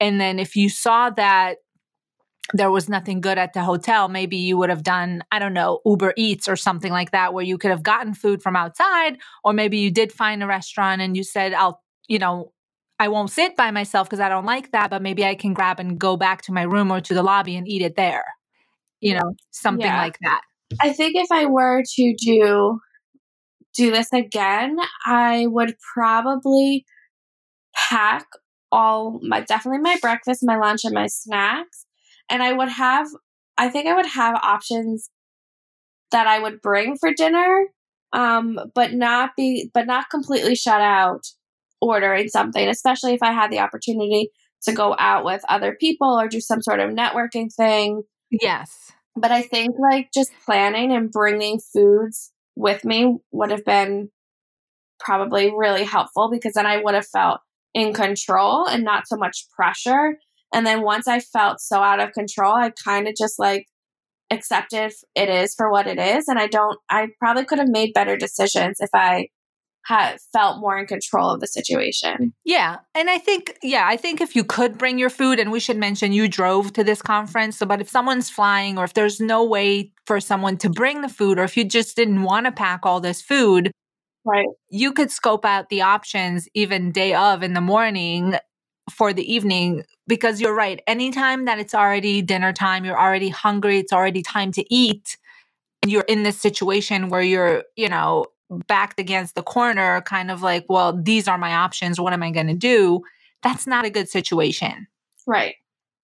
and 0.00 0.20
then 0.20 0.38
if 0.38 0.56
you 0.56 0.68
saw 0.68 1.10
that 1.10 1.58
there 2.52 2.70
was 2.70 2.88
nothing 2.88 3.20
good 3.20 3.38
at 3.38 3.52
the 3.52 3.62
hotel, 3.62 4.08
maybe 4.08 4.36
you 4.36 4.56
would 4.58 4.68
have 4.68 4.82
done, 4.82 5.22
I 5.30 5.38
don't 5.38 5.54
know, 5.54 5.80
Uber 5.86 6.12
Eats 6.16 6.48
or 6.48 6.56
something 6.56 6.92
like 6.92 7.12
that, 7.12 7.32
where 7.32 7.44
you 7.44 7.56
could 7.56 7.70
have 7.70 7.82
gotten 7.82 8.14
food 8.14 8.42
from 8.42 8.56
outside. 8.56 9.18
Or 9.44 9.52
maybe 9.52 9.78
you 9.78 9.90
did 9.90 10.12
find 10.12 10.42
a 10.42 10.46
restaurant 10.46 11.00
and 11.00 11.16
you 11.16 11.22
said, 11.22 11.54
I'll, 11.54 11.82
you 12.08 12.18
know, 12.18 12.52
I 12.98 13.08
won't 13.08 13.30
sit 13.30 13.56
by 13.56 13.70
myself 13.70 14.08
because 14.08 14.20
I 14.20 14.28
don't 14.28 14.44
like 14.44 14.72
that, 14.72 14.90
but 14.90 15.02
maybe 15.02 15.24
I 15.24 15.34
can 15.34 15.54
grab 15.54 15.80
and 15.80 15.98
go 15.98 16.16
back 16.16 16.42
to 16.42 16.52
my 16.52 16.62
room 16.62 16.90
or 16.90 17.00
to 17.00 17.14
the 17.14 17.22
lobby 17.22 17.56
and 17.56 17.66
eat 17.66 17.82
it 17.82 17.96
there. 17.96 18.24
You 19.02 19.16
know, 19.16 19.34
something 19.50 19.84
Yeah. 19.86 19.98
like 19.98 20.18
that. 20.22 20.42
I 20.82 20.94
think 20.94 21.16
if 21.16 21.30
I 21.30 21.46
were 21.46 21.82
to 21.96 22.14
do 22.18 22.80
do 23.74 23.90
this 23.90 24.12
again, 24.12 24.78
I 25.06 25.46
would 25.48 25.76
probably 25.94 26.86
pack 27.74 28.26
all 28.72 29.20
my 29.22 29.40
definitely 29.42 29.80
my 29.80 29.98
breakfast, 30.00 30.40
my 30.42 30.56
lunch, 30.56 30.82
and 30.84 30.94
my 30.94 31.06
snacks. 31.08 31.86
And 32.30 32.42
I 32.42 32.52
would 32.54 32.70
have 32.70 33.08
I 33.58 33.68
think 33.68 33.88
I 33.88 33.94
would 33.94 34.06
have 34.06 34.36
options 34.42 35.10
that 36.10 36.26
I 36.26 36.38
would 36.38 36.60
bring 36.60 36.96
for 36.98 37.12
dinner, 37.12 37.66
um, 38.12 38.58
but 38.74 38.92
not 38.92 39.30
be 39.36 39.70
but 39.74 39.86
not 39.86 40.10
completely 40.10 40.54
shut 40.54 40.80
out 40.80 41.22
ordering 41.80 42.28
something, 42.28 42.68
especially 42.68 43.14
if 43.14 43.22
I 43.22 43.32
had 43.32 43.50
the 43.50 43.58
opportunity 43.60 44.30
to 44.64 44.72
go 44.72 44.94
out 44.98 45.24
with 45.24 45.42
other 45.48 45.76
people 45.80 46.08
or 46.18 46.28
do 46.28 46.40
some 46.40 46.62
sort 46.62 46.80
of 46.80 46.90
networking 46.90 47.52
thing 47.54 48.02
Yes. 48.40 48.92
but 49.16 49.30
I 49.30 49.42
think 49.42 49.76
like 49.78 50.10
just 50.12 50.32
planning 50.46 50.92
and 50.92 51.10
bringing 51.10 51.60
foods 51.60 52.32
with 52.56 52.84
me 52.84 53.18
would 53.30 53.50
have 53.50 53.64
been 53.64 54.10
probably 55.00 55.52
really 55.56 55.84
helpful 55.84 56.30
because 56.30 56.54
then 56.54 56.66
I 56.66 56.78
would 56.82 56.94
have 56.94 57.06
felt 57.06 57.40
in 57.74 57.92
control 57.94 58.66
and 58.68 58.84
not 58.84 59.08
so 59.08 59.16
much 59.16 59.46
pressure. 59.56 60.18
And 60.54 60.66
then 60.66 60.82
once 60.82 61.08
I 61.08 61.20
felt 61.20 61.60
so 61.60 61.80
out 61.82 62.00
of 62.00 62.12
control, 62.12 62.54
I 62.54 62.72
kind 62.84 63.08
of 63.08 63.14
just 63.16 63.38
like 63.38 63.66
accepted 64.30 64.92
it 65.16 65.28
is 65.30 65.54
for 65.54 65.70
what 65.70 65.86
it 65.88 65.98
is. 65.98 66.28
And 66.28 66.38
I 66.38 66.48
don't, 66.48 66.78
I 66.90 67.08
probably 67.20 67.44
could 67.46 67.58
have 67.58 67.68
made 67.68 67.94
better 67.94 68.16
decisions 68.16 68.78
if 68.80 68.90
I 68.94 69.28
had 69.84 70.18
felt 70.32 70.60
more 70.60 70.78
in 70.78 70.86
control 70.86 71.30
of 71.30 71.40
the 71.40 71.46
situation. 71.46 72.32
Yeah. 72.44 72.78
And 72.94 73.10
I 73.10 73.18
think, 73.18 73.58
yeah, 73.62 73.84
I 73.86 73.96
think 73.96 74.20
if 74.20 74.36
you 74.36 74.44
could 74.44 74.78
bring 74.78 74.98
your 74.98 75.10
food, 75.10 75.38
and 75.38 75.50
we 75.50 75.60
should 75.60 75.76
mention 75.76 76.12
you 76.12 76.28
drove 76.28 76.72
to 76.74 76.84
this 76.84 77.02
conference. 77.02 77.56
So, 77.58 77.66
but 77.66 77.80
if 77.80 77.88
someone's 77.88 78.30
flying 78.30 78.78
or 78.78 78.84
if 78.84 78.94
there's 78.94 79.20
no 79.20 79.44
way 79.44 79.92
for 80.06 80.20
someone 80.20 80.56
to 80.58 80.70
bring 80.70 81.02
the 81.02 81.08
food, 81.08 81.38
or 81.38 81.44
if 81.44 81.56
you 81.56 81.64
just 81.64 81.96
didn't 81.96 82.22
want 82.22 82.46
to 82.46 82.52
pack 82.52 82.86
all 82.86 83.00
this 83.00 83.20
food, 83.20 83.72
Right. 84.24 84.46
you 84.70 84.92
could 84.92 85.10
scope 85.10 85.44
out 85.44 85.68
the 85.68 85.82
options 85.82 86.48
even 86.54 86.92
day 86.92 87.12
of 87.12 87.42
in 87.42 87.54
the 87.54 87.60
morning 87.60 88.36
for 88.90 89.12
the 89.12 89.32
evening 89.32 89.82
because 90.06 90.40
you're 90.40 90.54
right. 90.54 90.80
Anytime 90.86 91.44
that 91.46 91.58
it's 91.58 91.74
already 91.74 92.22
dinner 92.22 92.52
time, 92.52 92.84
you're 92.84 92.98
already 93.00 93.30
hungry, 93.30 93.78
it's 93.78 93.92
already 93.92 94.22
time 94.22 94.52
to 94.52 94.64
eat, 94.72 95.16
and 95.82 95.90
you're 95.90 96.02
in 96.02 96.22
this 96.22 96.40
situation 96.40 97.08
where 97.08 97.22
you're, 97.22 97.64
you 97.76 97.88
know, 97.88 98.26
backed 98.66 99.00
against 99.00 99.34
the 99.34 99.42
corner, 99.42 100.00
kind 100.02 100.30
of 100.30 100.42
like, 100.42 100.64
well, 100.68 100.98
these 101.00 101.28
are 101.28 101.38
my 101.38 101.54
options. 101.54 102.00
What 102.00 102.12
am 102.12 102.22
I 102.22 102.30
going 102.30 102.48
to 102.48 102.54
do? 102.54 103.02
That's 103.42 103.66
not 103.66 103.84
a 103.84 103.90
good 103.90 104.08
situation. 104.08 104.86
Right. 105.26 105.56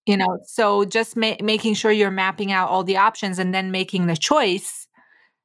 You 0.06 0.16
know, 0.16 0.38
so 0.46 0.84
just 0.84 1.16
ma- 1.16 1.36
making 1.42 1.74
sure 1.74 1.92
you're 1.92 2.10
mapping 2.10 2.50
out 2.50 2.70
all 2.70 2.82
the 2.82 2.96
options 2.96 3.38
and 3.38 3.54
then 3.54 3.70
making 3.70 4.06
the 4.06 4.16
choice, 4.16 4.88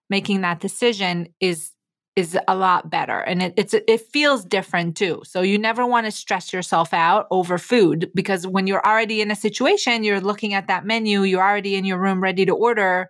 making 0.09 0.41
that 0.41 0.59
decision 0.59 1.27
is 1.39 1.71
is 2.15 2.37
a 2.47 2.55
lot 2.55 2.91
better 2.91 3.19
and 3.21 3.41
it, 3.41 3.53
it's 3.57 3.73
it 3.73 4.01
feels 4.11 4.45
different 4.45 4.95
too 4.95 5.19
so 5.25 5.41
you 5.41 5.57
never 5.57 5.83
want 5.83 6.05
to 6.05 6.11
stress 6.11 6.53
yourself 6.53 6.93
out 6.93 7.25
over 7.31 7.57
food 7.57 8.11
because 8.13 8.45
when 8.45 8.67
you're 8.67 8.85
already 8.85 9.19
in 9.19 9.31
a 9.31 9.35
situation 9.35 10.03
you're 10.03 10.21
looking 10.21 10.53
at 10.53 10.67
that 10.67 10.85
menu 10.85 11.23
you're 11.23 11.41
already 11.41 11.75
in 11.75 11.85
your 11.85 11.97
room 11.97 12.21
ready 12.21 12.45
to 12.45 12.53
order 12.53 13.09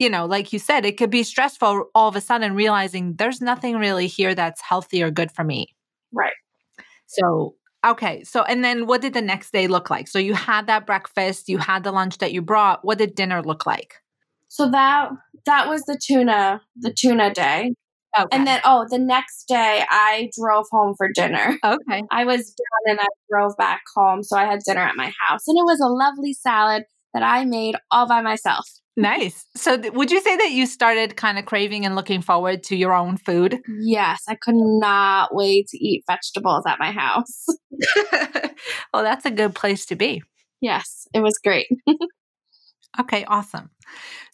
you 0.00 0.10
know 0.10 0.26
like 0.26 0.52
you 0.52 0.58
said 0.58 0.84
it 0.84 0.96
could 0.98 1.10
be 1.10 1.22
stressful 1.22 1.84
all 1.94 2.08
of 2.08 2.16
a 2.16 2.20
sudden 2.20 2.54
realizing 2.54 3.14
there's 3.16 3.40
nothing 3.40 3.76
really 3.76 4.08
here 4.08 4.34
that's 4.34 4.60
healthy 4.60 5.02
or 5.02 5.10
good 5.10 5.30
for 5.30 5.44
me 5.44 5.74
Right. 6.12 6.34
so 7.06 7.54
okay 7.86 8.24
so 8.24 8.42
and 8.42 8.64
then 8.64 8.86
what 8.86 9.00
did 9.00 9.14
the 9.14 9.22
next 9.22 9.52
day 9.52 9.66
look 9.68 9.90
like 9.90 10.08
so 10.08 10.18
you 10.18 10.34
had 10.34 10.66
that 10.66 10.86
breakfast 10.86 11.48
you 11.48 11.58
had 11.58 11.84
the 11.84 11.92
lunch 11.92 12.18
that 12.18 12.32
you 12.32 12.42
brought 12.42 12.84
what 12.84 12.98
did 12.98 13.14
dinner 13.14 13.42
look 13.42 13.66
like 13.66 13.94
So 14.48 14.70
that 14.70 15.10
that 15.46 15.68
was 15.68 15.82
the 15.82 15.98
tuna 16.02 16.60
the 16.76 16.92
tuna 16.92 17.32
day. 17.32 17.72
Okay. 18.18 18.26
And 18.32 18.44
then 18.46 18.60
oh, 18.64 18.86
the 18.90 18.98
next 18.98 19.44
day 19.46 19.84
I 19.88 20.30
drove 20.38 20.66
home 20.72 20.94
for 20.98 21.08
dinner. 21.14 21.56
okay. 21.64 22.02
I 22.10 22.24
was 22.24 22.40
done 22.62 22.84
and 22.86 22.98
I 23.00 23.06
drove 23.30 23.56
back 23.56 23.82
home, 23.96 24.24
so 24.24 24.36
I 24.36 24.44
had 24.46 24.60
dinner 24.66 24.80
at 24.82 24.96
my 24.96 25.12
house, 25.22 25.44
and 25.46 25.56
it 25.56 25.64
was 25.64 25.80
a 25.80 25.86
lovely 25.86 26.32
salad 26.32 26.82
that 27.14 27.22
I 27.22 27.44
made 27.44 27.76
all 27.92 28.08
by 28.08 28.20
myself. 28.20 28.66
Nice. 28.96 29.46
So, 29.56 29.80
th- 29.80 29.92
would 29.94 30.10
you 30.10 30.20
say 30.20 30.36
that 30.36 30.50
you 30.50 30.66
started 30.66 31.16
kind 31.16 31.38
of 31.38 31.46
craving 31.46 31.86
and 31.86 31.94
looking 31.94 32.22
forward 32.22 32.62
to 32.64 32.76
your 32.76 32.92
own 32.92 33.16
food? 33.16 33.60
Yes, 33.80 34.22
I 34.28 34.34
could 34.34 34.56
not 34.56 35.34
wait 35.34 35.68
to 35.68 35.78
eat 35.78 36.04
vegetables 36.06 36.64
at 36.66 36.78
my 36.78 36.90
house. 36.90 37.46
well, 38.92 39.02
that's 39.02 39.24
a 39.24 39.30
good 39.30 39.54
place 39.54 39.86
to 39.86 39.96
be. 39.96 40.22
Yes, 40.60 41.06
it 41.14 41.20
was 41.20 41.38
great. 41.42 41.68
Okay, 42.98 43.24
awesome. 43.26 43.70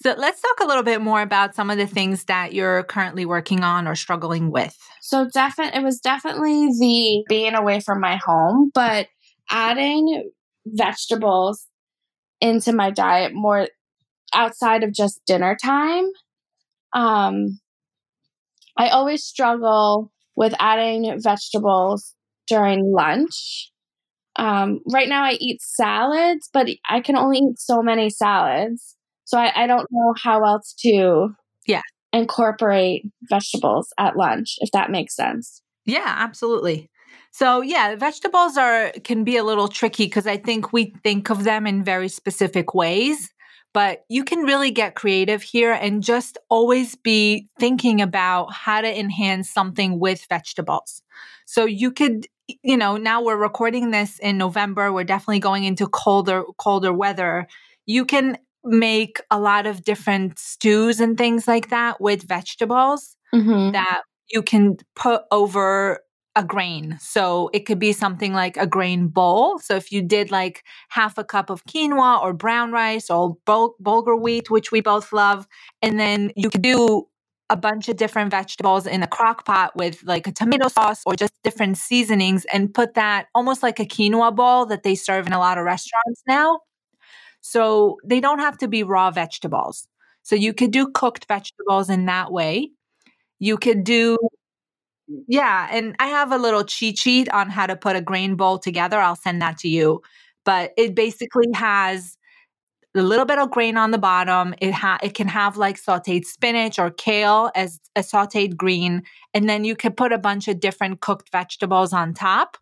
So, 0.03 0.15
let's 0.17 0.41
talk 0.41 0.61
a 0.61 0.67
little 0.67 0.83
bit 0.83 1.03
more 1.03 1.21
about 1.21 1.55
some 1.55 1.69
of 1.69 1.77
the 1.77 1.87
things 1.87 2.25
that 2.25 2.55
you're 2.55 2.85
currently 2.85 3.27
working 3.27 3.63
on 3.63 3.87
or 3.87 3.95
struggling 3.95 4.51
with. 4.51 4.75
So, 5.03 5.29
definitely, 5.29 5.79
it 5.79 5.85
was 5.85 6.01
definitely 6.01 6.69
the 6.79 7.25
being 7.29 7.55
away 7.55 7.81
from 7.81 8.01
my 8.01 8.17
home, 8.17 8.71
but 8.75 9.09
adding 9.51 10.31
vegetables 10.67 11.67
into 12.41 12.73
my 12.73 12.91
diet 12.91 13.35
more 13.35 13.69
outside 14.33 14.83
of 14.83 14.93
just 14.93 15.21
dinner 15.27 15.57
time. 15.63 16.05
Um, 16.93 17.59
I 18.77 18.89
always 18.89 19.25
struggle 19.25 20.13
with 20.37 20.55
adding 20.61 21.21
vegetables 21.21 22.15
during 22.47 22.93
lunch. 22.93 23.71
Um, 24.39 24.81
right 24.93 25.09
now, 25.09 25.25
I 25.25 25.33
eat 25.41 25.63
salads, 25.63 26.49
but 26.53 26.69
I 26.89 27.01
can 27.01 27.17
only 27.17 27.39
eat 27.39 27.59
so 27.59 27.83
many 27.83 28.11
salads. 28.11 28.97
So 29.25 29.39
I, 29.39 29.65
I 29.65 29.67
don't 29.67 29.89
know 29.91 30.15
how 30.23 30.45
else 30.45 30.75
to 30.81 31.29
Yeah. 31.67 31.81
incorporate 32.13 33.05
vegetables 33.31 33.89
at 33.99 34.17
lunch, 34.17 34.57
if 34.59 34.71
that 34.73 34.91
makes 34.91 35.17
sense. 35.17 35.63
Yeah, 35.87 36.05
absolutely. 36.07 36.91
So, 37.33 37.61
yeah, 37.61 37.95
vegetables 37.97 38.57
are 38.57 38.93
can 39.05 39.25
be 39.25 39.37
a 39.37 39.45
little 39.45 39.69
tricky 39.69 40.05
because 40.05 40.27
I 40.27 40.37
think 40.37 40.73
we 40.73 40.95
think 41.03 41.31
of 41.31 41.45
them 41.45 41.67
in 41.67 41.83
very 41.85 42.09
specific 42.09 42.75
ways, 42.75 43.31
but 43.77 44.07
you 44.09 44.25
can 44.25 44.39
really 44.39 44.71
get 44.71 44.95
creative 44.95 45.43
here 45.43 45.71
and 45.75 46.03
just 46.03 46.39
always 46.49 46.95
be 46.95 47.47
thinking 47.61 48.01
about 48.01 48.51
how 48.51 48.81
to 48.81 48.99
enhance 48.99 49.51
something 49.51 50.01
with 50.01 50.25
vegetables. 50.31 51.03
So, 51.45 51.67
you 51.67 51.93
could 51.93 52.27
you 52.63 52.77
know, 52.79 52.97
now 52.97 53.23
we're 53.23 53.37
recording 53.37 53.91
this 53.91 54.19
in 54.21 54.39
November, 54.39 54.93
we're 54.95 55.05
definitely 55.05 55.41
going 55.41 55.65
into 55.65 55.87
colder 55.89 56.45
colder 56.57 56.91
weather. 56.91 57.47
You 57.85 58.07
can 58.07 58.39
make 58.65 59.21
a 59.31 59.39
lot 59.39 59.67
of 59.67 59.85
different 59.85 60.39
stews 60.39 60.99
and 60.99 61.19
things 61.19 61.47
like 61.47 61.69
that 61.69 62.01
with 62.01 62.23
vegetables 62.27 63.15
Mm-hmm. 63.35 63.73
that 63.73 64.03
you 64.31 64.41
can 64.41 64.79
put 64.95 65.25
over 65.31 65.99
a 66.37 66.45
grain. 66.45 66.99
So 67.01 67.51
it 67.55 67.61
could 67.67 67.79
be 67.79 67.93
something 67.93 68.35
like 68.35 68.57
a 68.59 68.67
grain 68.67 69.09
bowl. 69.09 69.59
So 69.59 69.75
if 69.75 69.91
you 69.91 70.03
did 70.03 70.31
like 70.31 70.63
half 70.91 71.17
a 71.19 71.25
cup 71.25 71.49
of 71.51 71.65
quinoa 71.65 72.23
or 72.23 72.35
brown 72.35 72.71
rice 72.71 73.11
or 73.11 73.37
bul- 73.47 73.75
bulgur 73.83 74.21
wheat, 74.21 74.51
which 74.51 74.71
we 74.71 74.83
both 74.83 75.13
love, 75.13 75.49
and 75.81 75.99
then 75.99 76.31
you 76.37 76.51
could 76.51 76.63
do 76.63 77.09
a 77.49 77.57
bunch 77.57 77.89
of 77.89 77.97
different 77.97 78.31
vegetables 78.31 78.87
in 78.87 79.03
a 79.03 79.07
crock 79.07 79.47
pot 79.47 79.75
with 79.77 80.03
like 80.05 80.27
a 80.27 80.33
tomato 80.33 80.69
sauce 80.69 81.03
or 81.07 81.15
just 81.15 81.33
different 81.43 81.79
seasonings 81.79 82.45
and 82.53 82.75
put 82.75 82.95
that 82.95 83.27
almost 83.35 83.63
like 83.63 83.81
a 83.81 83.87
quinoa 83.87 84.35
bowl 84.35 84.67
that 84.67 84.83
they 84.83 84.95
serve 84.95 85.27
in 85.27 85.33
a 85.33 85.39
lot 85.39 85.57
of 85.57 85.65
restaurants 85.65 86.23
now. 86.29 86.59
So 87.41 87.99
they 88.05 88.21
don't 88.21 88.41
have 88.41 88.59
to 88.59 88.69
be 88.69 88.83
raw 88.83 89.11
vegetables. 89.11 89.89
So 90.23 90.35
you 90.35 90.53
could 90.53 90.73
do 90.73 90.89
cooked 90.89 91.27
vegetables 91.29 91.89
in 91.89 92.07
that 92.07 92.33
way. 92.33 92.73
You 93.39 93.57
could 93.57 93.85
do 93.85 94.19
yeah, 95.29 95.69
and 95.71 95.95
I 95.99 96.07
have 96.09 96.33
a 96.33 96.39
little 96.39 96.65
cheat 96.65 96.99
sheet 96.99 97.29
on 97.31 97.49
how 97.51 97.67
to 97.67 97.77
put 97.77 97.97
a 97.97 98.01
grain 98.01 98.35
bowl 98.37 98.59
together. 98.59 98.99
I'll 98.99 99.17
send 99.17 99.41
that 99.43 99.59
to 99.59 99.69
you. 99.69 100.03
But 100.45 100.73
it 100.77 100.95
basically 100.95 101.47
has 101.55 102.17
a 102.97 103.03
little 103.03 103.27
bit 103.27 103.39
of 103.39 103.51
grain 103.51 103.77
on 103.77 103.91
the 103.91 103.99
bottom. 103.99 104.55
It 104.61 104.73
ha- 104.73 104.99
it 105.03 105.15
can 105.15 105.29
have 105.29 105.57
like 105.57 105.81
sautéed 105.81 106.25
spinach 106.25 106.79
or 106.79 106.91
kale 106.91 107.51
as 107.55 107.81
a 107.95 108.01
sautéed 108.01 108.57
green, 108.57 109.03
and 109.35 109.49
then 109.49 109.65
you 109.65 109.77
could 109.77 109.97
put 109.97 110.13
a 110.13 110.19
bunch 110.19 110.49
of 110.49 110.61
different 110.61 111.01
cooked 111.01 111.31
vegetables 111.31 111.93
on 111.93 112.15
top, 112.15 112.57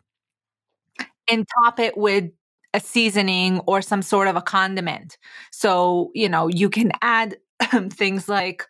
and 1.29 1.45
top 1.63 1.79
it 1.79 1.97
with 1.97 2.25
a 2.73 2.79
seasoning 2.79 3.59
or 3.67 3.81
some 3.81 4.01
sort 4.01 4.27
of 4.27 4.35
a 4.35 4.41
condiment. 4.41 5.17
So 5.51 6.11
you 6.13 6.29
know 6.29 6.47
you 6.47 6.69
can 6.69 6.91
add 7.01 7.37
things 7.91 8.27
like 8.29 8.67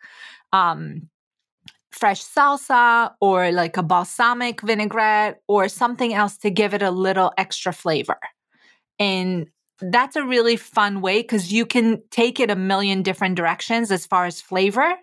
um, 0.52 1.08
fresh 1.96 2.22
salsa 2.22 3.12
or 3.20 3.50
like 3.52 3.76
a 3.76 3.82
balsamic 3.82 4.60
vinaigrette 4.60 5.40
or 5.48 5.68
something 5.68 6.12
else 6.12 6.36
to 6.36 6.50
give 6.50 6.74
it 6.74 6.82
a 6.82 6.90
little 6.90 7.32
extra 7.38 7.72
flavor. 7.72 8.18
And 8.98 9.46
that's 9.80 10.16
a 10.16 10.24
really 10.24 10.56
fun 10.56 11.00
way 11.00 11.22
because 11.22 11.52
you 11.52 11.64
can 11.64 12.02
take 12.10 12.38
it 12.38 12.50
a 12.50 12.56
million 12.56 13.02
different 13.02 13.34
directions 13.34 13.90
as 13.90 14.06
far 14.06 14.26
as 14.26 14.40
flavor. 14.40 14.94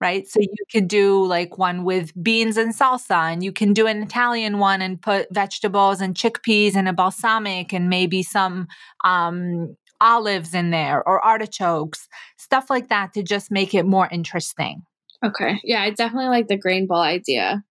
Right. 0.00 0.28
So 0.28 0.40
you 0.40 0.64
could 0.70 0.86
do 0.86 1.24
like 1.24 1.58
one 1.58 1.82
with 1.82 2.12
beans 2.22 2.56
and 2.56 2.72
salsa, 2.72 3.32
and 3.32 3.42
you 3.42 3.50
can 3.50 3.72
do 3.72 3.88
an 3.88 4.00
Italian 4.00 4.60
one 4.60 4.80
and 4.80 5.02
put 5.02 5.26
vegetables 5.34 6.00
and 6.00 6.14
chickpeas 6.14 6.76
and 6.76 6.88
a 6.88 6.92
balsamic 6.92 7.72
and 7.72 7.88
maybe 7.90 8.22
some 8.22 8.68
um, 9.04 9.74
olives 10.00 10.54
in 10.54 10.70
there 10.70 11.02
or 11.04 11.24
artichokes, 11.24 12.08
stuff 12.36 12.70
like 12.70 12.88
that 12.90 13.12
to 13.14 13.24
just 13.24 13.50
make 13.50 13.74
it 13.74 13.86
more 13.86 14.08
interesting. 14.12 14.82
Okay. 15.24 15.60
Yeah, 15.64 15.82
I 15.82 15.90
definitely 15.90 16.28
like 16.28 16.48
the 16.48 16.58
grain 16.58 16.86
bowl 16.86 17.00
idea. 17.00 17.64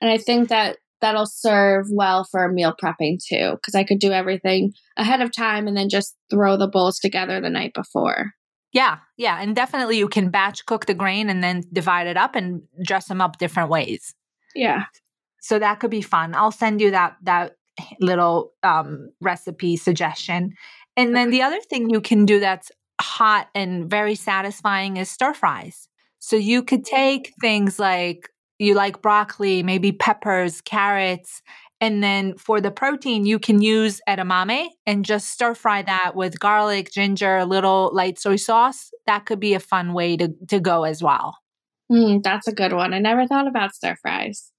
And 0.00 0.10
I 0.10 0.18
think 0.18 0.48
that 0.48 0.78
that'll 1.00 1.26
serve 1.26 1.86
well 1.90 2.24
for 2.24 2.50
meal 2.50 2.74
prepping 2.82 3.18
too, 3.22 3.52
because 3.52 3.74
I 3.74 3.84
could 3.84 3.98
do 3.98 4.12
everything 4.12 4.72
ahead 4.96 5.20
of 5.20 5.32
time 5.32 5.66
and 5.66 5.76
then 5.76 5.88
just 5.88 6.16
throw 6.30 6.56
the 6.56 6.68
bowls 6.68 6.98
together 6.98 7.40
the 7.40 7.50
night 7.50 7.72
before. 7.74 8.32
Yeah, 8.72 8.98
yeah, 9.16 9.40
and 9.40 9.54
definitely 9.54 9.98
you 9.98 10.08
can 10.08 10.30
batch 10.30 10.66
cook 10.66 10.86
the 10.86 10.94
grain 10.94 11.30
and 11.30 11.44
then 11.44 11.62
divide 11.72 12.08
it 12.08 12.16
up 12.16 12.34
and 12.34 12.62
dress 12.82 13.06
them 13.06 13.20
up 13.20 13.38
different 13.38 13.70
ways. 13.70 14.14
Yeah. 14.54 14.84
So 15.40 15.58
that 15.58 15.78
could 15.78 15.90
be 15.90 16.02
fun. 16.02 16.34
I'll 16.34 16.50
send 16.50 16.80
you 16.80 16.90
that 16.90 17.16
that 17.22 17.56
little 18.00 18.52
um, 18.62 19.10
recipe 19.20 19.76
suggestion. 19.76 20.54
And 20.96 21.14
then 21.14 21.30
the 21.30 21.42
other 21.42 21.60
thing 21.60 21.90
you 21.90 22.00
can 22.00 22.24
do 22.24 22.40
that's 22.40 22.70
hot 23.00 23.48
and 23.54 23.90
very 23.90 24.14
satisfying 24.14 24.96
is 24.96 25.10
stir 25.10 25.34
fries. 25.34 25.88
So 26.24 26.36
you 26.36 26.62
could 26.62 26.86
take 26.86 27.34
things 27.38 27.78
like 27.78 28.30
you 28.58 28.72
like 28.72 29.02
broccoli, 29.02 29.62
maybe 29.62 29.92
peppers, 29.92 30.62
carrots, 30.62 31.42
and 31.82 32.02
then 32.02 32.38
for 32.38 32.62
the 32.62 32.70
protein, 32.70 33.26
you 33.26 33.38
can 33.38 33.60
use 33.60 34.00
edamame 34.08 34.68
and 34.86 35.04
just 35.04 35.28
stir 35.28 35.54
fry 35.54 35.82
that 35.82 36.12
with 36.16 36.40
garlic, 36.40 36.90
ginger, 36.90 37.36
a 37.36 37.44
little 37.44 37.90
light 37.92 38.18
soy 38.18 38.36
sauce. 38.36 38.90
That 39.06 39.26
could 39.26 39.38
be 39.38 39.52
a 39.52 39.60
fun 39.60 39.92
way 39.92 40.16
to, 40.16 40.32
to 40.48 40.60
go 40.60 40.84
as 40.84 41.02
well. 41.02 41.36
Mm, 41.92 42.22
that's 42.22 42.48
a 42.48 42.54
good 42.54 42.72
one. 42.72 42.94
I 42.94 43.00
never 43.00 43.26
thought 43.26 43.46
about 43.46 43.74
stir 43.74 43.94
fries. 44.00 44.50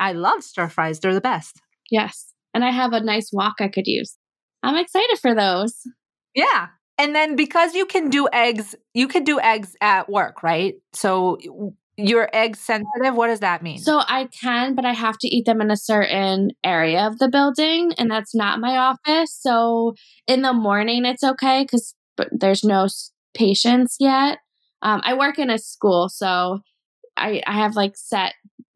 I 0.00 0.10
love 0.10 0.42
stir 0.42 0.68
fries, 0.68 0.98
they're 0.98 1.14
the 1.14 1.20
best. 1.20 1.62
Yes. 1.88 2.32
And 2.52 2.64
I 2.64 2.72
have 2.72 2.92
a 2.92 3.00
nice 3.00 3.30
wok 3.32 3.54
I 3.60 3.68
could 3.68 3.86
use. 3.86 4.16
I'm 4.64 4.74
excited 4.74 5.20
for 5.22 5.36
those. 5.36 5.82
Yeah. 6.34 6.66
And 6.98 7.14
then 7.14 7.36
because 7.36 7.74
you 7.74 7.86
can 7.86 8.08
do 8.08 8.28
eggs, 8.32 8.74
you 8.94 9.06
can 9.08 9.24
do 9.24 9.38
eggs 9.40 9.76
at 9.80 10.08
work, 10.08 10.42
right? 10.42 10.74
So 10.94 11.38
you're 11.98 12.28
egg 12.32 12.56
sensitive. 12.56 13.14
What 13.14 13.28
does 13.28 13.40
that 13.40 13.62
mean? 13.62 13.78
So 13.78 14.00
I 14.06 14.28
can, 14.40 14.74
but 14.74 14.84
I 14.84 14.92
have 14.92 15.18
to 15.18 15.28
eat 15.28 15.46
them 15.46 15.60
in 15.60 15.70
a 15.70 15.76
certain 15.76 16.50
area 16.64 17.06
of 17.06 17.18
the 17.18 17.28
building, 17.28 17.92
and 17.98 18.10
that's 18.10 18.34
not 18.34 18.60
my 18.60 18.76
office. 18.76 19.36
So 19.40 19.94
in 20.26 20.42
the 20.42 20.52
morning, 20.52 21.04
it's 21.04 21.24
okay 21.24 21.62
because 21.62 21.94
there's 22.32 22.64
no 22.64 22.86
patients 23.34 23.96
yet. 24.00 24.38
Um, 24.82 25.00
I 25.04 25.14
work 25.14 25.38
in 25.38 25.50
a 25.50 25.58
school, 25.58 26.08
so 26.08 26.60
I, 27.16 27.42
I 27.46 27.52
have 27.52 27.76
like 27.76 27.92
set 27.96 28.34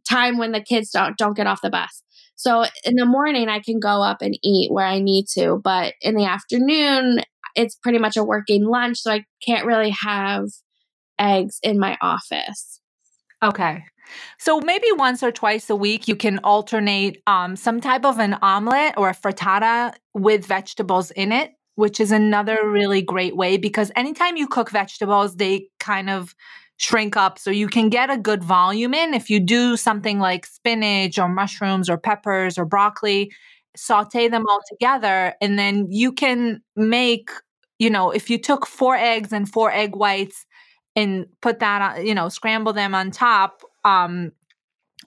time 0.09 0.39
when 0.39 0.53
the 0.53 0.63
kids 0.63 0.91
don't 0.91 1.17
don't 1.17 1.37
get 1.37 1.47
off 1.47 1.63
the 1.63 1.71
bus. 1.71 2.03
So 2.37 2.65
in 2.85 2.95
the 2.95 3.05
morning, 3.05 3.51
I 3.51 3.61
can 3.61 3.81
go 3.81 4.03
up 4.03 4.23
and 4.23 4.39
eat 4.43 4.73
where 4.73 4.87
I 4.87 4.99
need 4.99 5.27
to, 5.35 5.61
but 5.63 5.93
in 6.01 6.15
the 6.15 6.25
afternoon, 6.25 7.21
it's 7.55 7.77
pretty 7.77 7.99
much 7.99 8.17
a 8.17 8.25
working 8.25 8.65
lunch, 8.65 8.99
so 8.99 9.13
I 9.13 9.25
can't 9.45 9.67
really 9.67 9.91
have 9.91 10.45
eggs 11.19 11.59
in 11.63 11.79
my 11.79 11.97
office. 12.01 12.81
Okay. 13.43 13.85
So 14.39 14.61
maybe 14.61 14.87
once 14.93 15.23
or 15.23 15.31
twice 15.31 15.71
a 15.71 15.77
week, 15.77 16.09
you 16.09 16.17
can 16.17 16.39
alternate 16.39 17.23
um, 17.27 17.57
some 17.57 17.81
type 17.81 18.05
of 18.05 18.19
an 18.19 18.37
omelet 18.43 18.95
or 18.97 19.11
a 19.11 19.15
frittata 19.15 19.95
with 20.15 20.47
vegetables 20.47 21.11
in 21.13 21.33
it, 21.33 21.53
which 21.77 22.01
is 22.01 22.11
another 22.11 22.69
really 22.69 23.03
great 23.03 23.37
way 23.37 23.57
because 23.57 23.93
anytime 23.95 24.37
you 24.37 24.49
cook 24.49 24.71
vegetables, 24.71 25.37
they 25.37 25.69
kind 25.79 26.11
of 26.11 26.35
shrink 26.77 27.17
up. 27.17 27.39
So 27.39 27.51
you 27.51 27.69
can 27.69 27.91
get 27.91 28.11
a 28.11 28.17
good 28.17 28.43
volume 28.43 28.95
in. 28.95 29.15
If 29.15 29.29
you 29.29 29.39
do 29.39 29.77
something 29.77 30.19
like 30.19 30.47
spinach 30.47 31.19
or 31.19 31.29
mushrooms 31.29 31.91
or 31.91 31.99
peppers 31.99 32.59
or 32.59 32.65
broccoli, 32.65 33.31
saute 33.77 34.29
them 34.29 34.45
all 34.49 34.61
together, 34.69 35.35
and 35.41 35.59
then 35.59 35.87
you 35.91 36.13
can 36.13 36.63
make 36.77 37.31
you 37.81 37.89
know, 37.89 38.11
if 38.11 38.31
you 38.31 38.39
took 38.39 38.67
four 38.67 38.95
eggs 38.95 39.33
and 39.33 39.49
four 39.49 39.73
egg 39.73 39.97
whites 39.97 40.47
and 40.95 41.27
put 41.41 41.61
that 41.61 41.81
on, 41.81 42.07
you 42.07 42.15
know, 42.15 42.29
scramble 42.29 42.75
them 42.75 42.95
on 42.95 43.11
top, 43.11 43.63
um, 43.85 44.33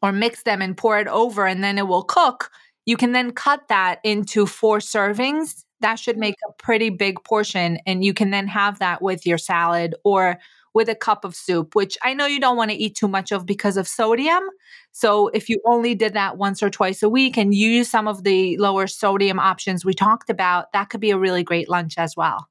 or 0.01 0.11
mix 0.11 0.43
them 0.43 0.61
and 0.61 0.76
pour 0.76 0.99
it 0.99 1.07
over 1.07 1.45
and 1.45 1.64
then 1.64 1.78
it 1.78 1.88
will 1.88 2.03
cook, 2.03 2.49
you 2.86 2.97
can 2.97 3.11
then 3.11 3.32
cut 3.32 3.68
that 3.70 3.99
into 4.03 4.47
four 4.47 4.80
servings. 4.80 5.64
That 5.82 5.99
should 5.99 6.18
make 6.18 6.36
a 6.49 6.51
pretty 6.61 6.89
big 6.89 7.24
portion. 7.24 7.78
And 7.86 8.03
you 8.03 8.14
can 8.14 8.32
then 8.32 8.47
have 8.47 8.80
that 8.80 9.01
with 9.03 9.26
your 9.26 9.38
salad 9.38 9.93
or 10.03 10.39
with 10.74 10.89
a 10.89 10.95
cup 10.95 11.24
of 11.24 11.36
soup, 11.36 11.76
which 11.76 11.97
I 12.03 12.13
know 12.13 12.26
you 12.26 12.39
don't 12.39 12.57
want 12.57 12.71
to 12.71 12.78
eat 12.78 12.95
too 12.95 13.07
much 13.07 13.32
of 13.32 13.45
because 13.45 13.78
of 13.78 13.88
sodium. 13.88 14.43
So 14.91 15.28
if 15.30 15.49
you 15.49 15.59
only 15.65 15.95
did 15.95 16.13
that 16.13 16.38
once 16.38 16.61
or 16.63 16.69
twice 16.69 17.03
a 17.03 17.09
week 17.09 17.38
and 17.38 17.53
use 17.53 17.89
some 17.89 18.07
of 18.07 18.24
the 18.24 18.57
lower 18.57 18.88
sodium 18.88 19.39
options 19.39 19.86
we 19.86 19.93
talked 19.93 20.30
about, 20.30 20.71
that 20.74 20.89
could 20.89 21.01
be 21.01 21.11
a 21.11 21.17
really 21.17 21.43
great 21.43 21.69
lunch 21.69 21.97
as 21.97 22.15
well. 22.15 22.47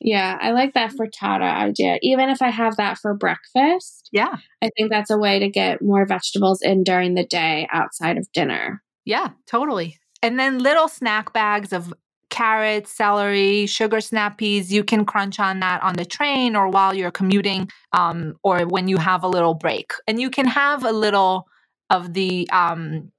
Yeah, 0.00 0.36
I 0.40 0.50
like 0.50 0.74
that 0.74 0.92
frittata 0.92 1.50
idea. 1.50 1.98
Even 2.02 2.28
if 2.28 2.42
I 2.42 2.50
have 2.50 2.76
that 2.76 2.98
for 2.98 3.14
breakfast, 3.14 4.10
yeah, 4.12 4.36
I 4.62 4.68
think 4.76 4.90
that's 4.90 5.10
a 5.10 5.16
way 5.16 5.38
to 5.38 5.48
get 5.48 5.80
more 5.80 6.04
vegetables 6.04 6.60
in 6.60 6.84
during 6.84 7.14
the 7.14 7.24
day 7.24 7.66
outside 7.72 8.18
of 8.18 8.30
dinner. 8.32 8.82
Yeah, 9.06 9.30
totally. 9.46 9.98
And 10.22 10.38
then 10.38 10.58
little 10.58 10.88
snack 10.88 11.32
bags 11.32 11.72
of 11.72 11.94
carrots, 12.34 12.90
celery, 12.90 13.64
sugar 13.66 14.00
snap 14.00 14.38
peas. 14.38 14.72
You 14.72 14.82
can 14.82 15.04
crunch 15.04 15.38
on 15.38 15.60
that 15.60 15.80
on 15.84 15.94
the 15.94 16.04
train 16.04 16.56
or 16.56 16.68
while 16.68 16.92
you're 16.92 17.12
commuting 17.12 17.70
um, 17.92 18.34
or 18.42 18.66
when 18.66 18.88
you 18.88 18.96
have 18.96 19.22
a 19.22 19.28
little 19.28 19.54
break. 19.54 19.92
And 20.08 20.20
you 20.20 20.30
can 20.30 20.46
have 20.46 20.84
a 20.84 20.90
little 20.90 21.46
of 21.90 22.12
the, 22.12 22.50
um, 22.50 23.12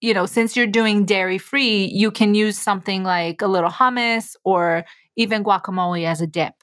you 0.00 0.14
know, 0.14 0.24
since 0.24 0.56
you're 0.56 0.66
doing 0.66 1.04
dairy 1.04 1.36
free, 1.36 1.84
you 1.92 2.10
can 2.10 2.34
use 2.34 2.58
something 2.58 3.02
like 3.02 3.42
a 3.42 3.46
little 3.46 3.70
hummus 3.70 4.34
or 4.44 4.84
even 5.16 5.44
guacamole 5.44 6.06
as 6.06 6.22
a 6.22 6.26
dip. 6.26 6.54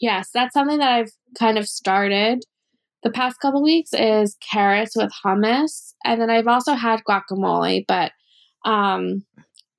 Yes, 0.00 0.30
that's 0.34 0.54
something 0.54 0.78
that 0.78 0.90
I've 0.90 1.12
kind 1.38 1.58
of 1.58 1.68
started 1.68 2.42
the 3.02 3.10
past 3.10 3.38
couple 3.40 3.62
weeks 3.62 3.92
is 3.92 4.36
carrots 4.40 4.96
with 4.96 5.12
hummus. 5.24 5.94
And 6.04 6.20
then 6.20 6.28
I've 6.28 6.48
also 6.48 6.74
had 6.74 7.04
guacamole, 7.08 7.84
but 7.86 8.12
um, 8.64 9.24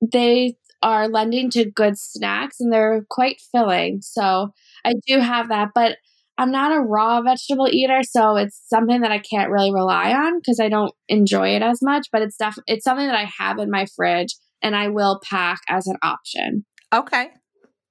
they 0.00 0.56
are 0.82 1.08
lending 1.08 1.50
to 1.50 1.70
good 1.70 1.98
snacks 1.98 2.56
and 2.60 2.72
they're 2.72 3.06
quite 3.08 3.40
filling. 3.52 4.00
So 4.02 4.52
I 4.84 4.94
do 5.06 5.20
have 5.20 5.48
that, 5.48 5.68
but 5.74 5.96
I'm 6.38 6.50
not 6.50 6.76
a 6.76 6.80
raw 6.80 7.20
vegetable 7.20 7.68
eater, 7.70 8.00
so 8.02 8.36
it's 8.36 8.60
something 8.66 9.02
that 9.02 9.12
I 9.12 9.18
can't 9.18 9.50
really 9.50 9.72
rely 9.72 10.12
on 10.12 10.38
because 10.38 10.58
I 10.60 10.68
don't 10.68 10.92
enjoy 11.08 11.50
it 11.50 11.62
as 11.62 11.80
much, 11.82 12.08
but 12.10 12.22
it's 12.22 12.36
def- 12.36 12.58
it's 12.66 12.84
something 12.84 13.06
that 13.06 13.14
I 13.14 13.30
have 13.38 13.58
in 13.58 13.70
my 13.70 13.86
fridge 13.94 14.34
and 14.62 14.74
I 14.74 14.88
will 14.88 15.20
pack 15.28 15.60
as 15.68 15.86
an 15.86 15.96
option. 16.02 16.64
Okay. 16.92 17.30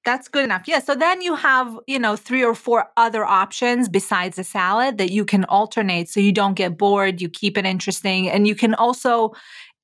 That's 0.03 0.27
good 0.27 0.43
enough. 0.43 0.67
Yeah. 0.67 0.79
So 0.79 0.95
then 0.95 1.21
you 1.21 1.35
have, 1.35 1.77
you 1.85 1.99
know, 1.99 2.15
three 2.15 2.43
or 2.43 2.55
four 2.55 2.89
other 2.97 3.23
options 3.23 3.87
besides 3.87 4.39
a 4.39 4.43
salad 4.43 4.97
that 4.97 5.11
you 5.11 5.25
can 5.25 5.45
alternate 5.45 6.09
so 6.09 6.19
you 6.19 6.31
don't 6.31 6.55
get 6.55 6.77
bored, 6.77 7.21
you 7.21 7.29
keep 7.29 7.55
it 7.55 7.65
interesting. 7.65 8.27
And 8.27 8.47
you 8.47 8.55
can 8.55 8.73
also, 8.73 9.33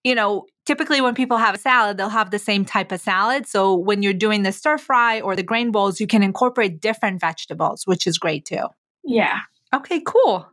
you 0.03 0.15
know, 0.15 0.45
typically 0.67 0.99
when 0.99 1.15
people 1.15 1.37
have 1.37 1.55
a 1.55 1.57
salad, 1.57 1.95
they'll 1.97 2.09
have 2.09 2.29
the 2.29 2.37
same 2.37 2.65
type 2.65 2.91
of 2.91 2.99
salad. 2.99 3.47
So 3.47 3.73
when 3.73 4.03
you're 4.03 4.11
doing 4.11 4.43
the 4.43 4.51
stir 4.51 4.77
fry 4.77 5.21
or 5.21 5.33
the 5.33 5.41
grain 5.41 5.71
bowls, 5.71 6.01
you 6.01 6.07
can 6.07 6.21
incorporate 6.21 6.81
different 6.81 7.21
vegetables, 7.21 7.83
which 7.85 8.05
is 8.05 8.17
great 8.17 8.43
too. 8.43 8.65
Yeah. 9.05 9.39
Okay, 9.73 10.01
cool. 10.05 10.45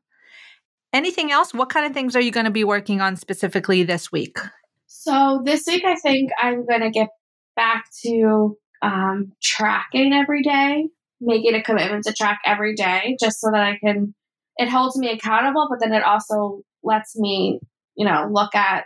Anything 0.92 1.32
else? 1.32 1.52
What 1.52 1.68
kind 1.68 1.84
of 1.84 1.92
things 1.92 2.14
are 2.14 2.20
you 2.20 2.30
going 2.30 2.46
to 2.46 2.52
be 2.52 2.62
working 2.62 3.00
on 3.00 3.16
specifically 3.16 3.82
this 3.82 4.12
week? 4.12 4.38
So 4.86 5.42
this 5.44 5.64
week, 5.66 5.84
I 5.84 5.96
think 5.96 6.30
I'm 6.40 6.64
going 6.64 6.82
to 6.82 6.90
get 6.90 7.08
back 7.56 7.86
to 8.04 8.56
um, 8.82 9.32
tracking 9.42 10.12
every 10.12 10.44
day, 10.44 10.90
making 11.20 11.56
a 11.56 11.62
commitment 11.62 12.04
to 12.04 12.12
track 12.12 12.38
every 12.46 12.76
day 12.76 13.16
just 13.20 13.40
so 13.40 13.50
that 13.50 13.60
I 13.60 13.78
can, 13.84 14.14
it 14.58 14.68
holds 14.68 14.96
me 14.96 15.10
accountable, 15.10 15.66
but 15.68 15.80
then 15.80 15.92
it 15.92 16.04
also 16.04 16.60
lets 16.84 17.18
me, 17.18 17.58
you 17.96 18.06
know, 18.06 18.28
look 18.30 18.54
at 18.54 18.84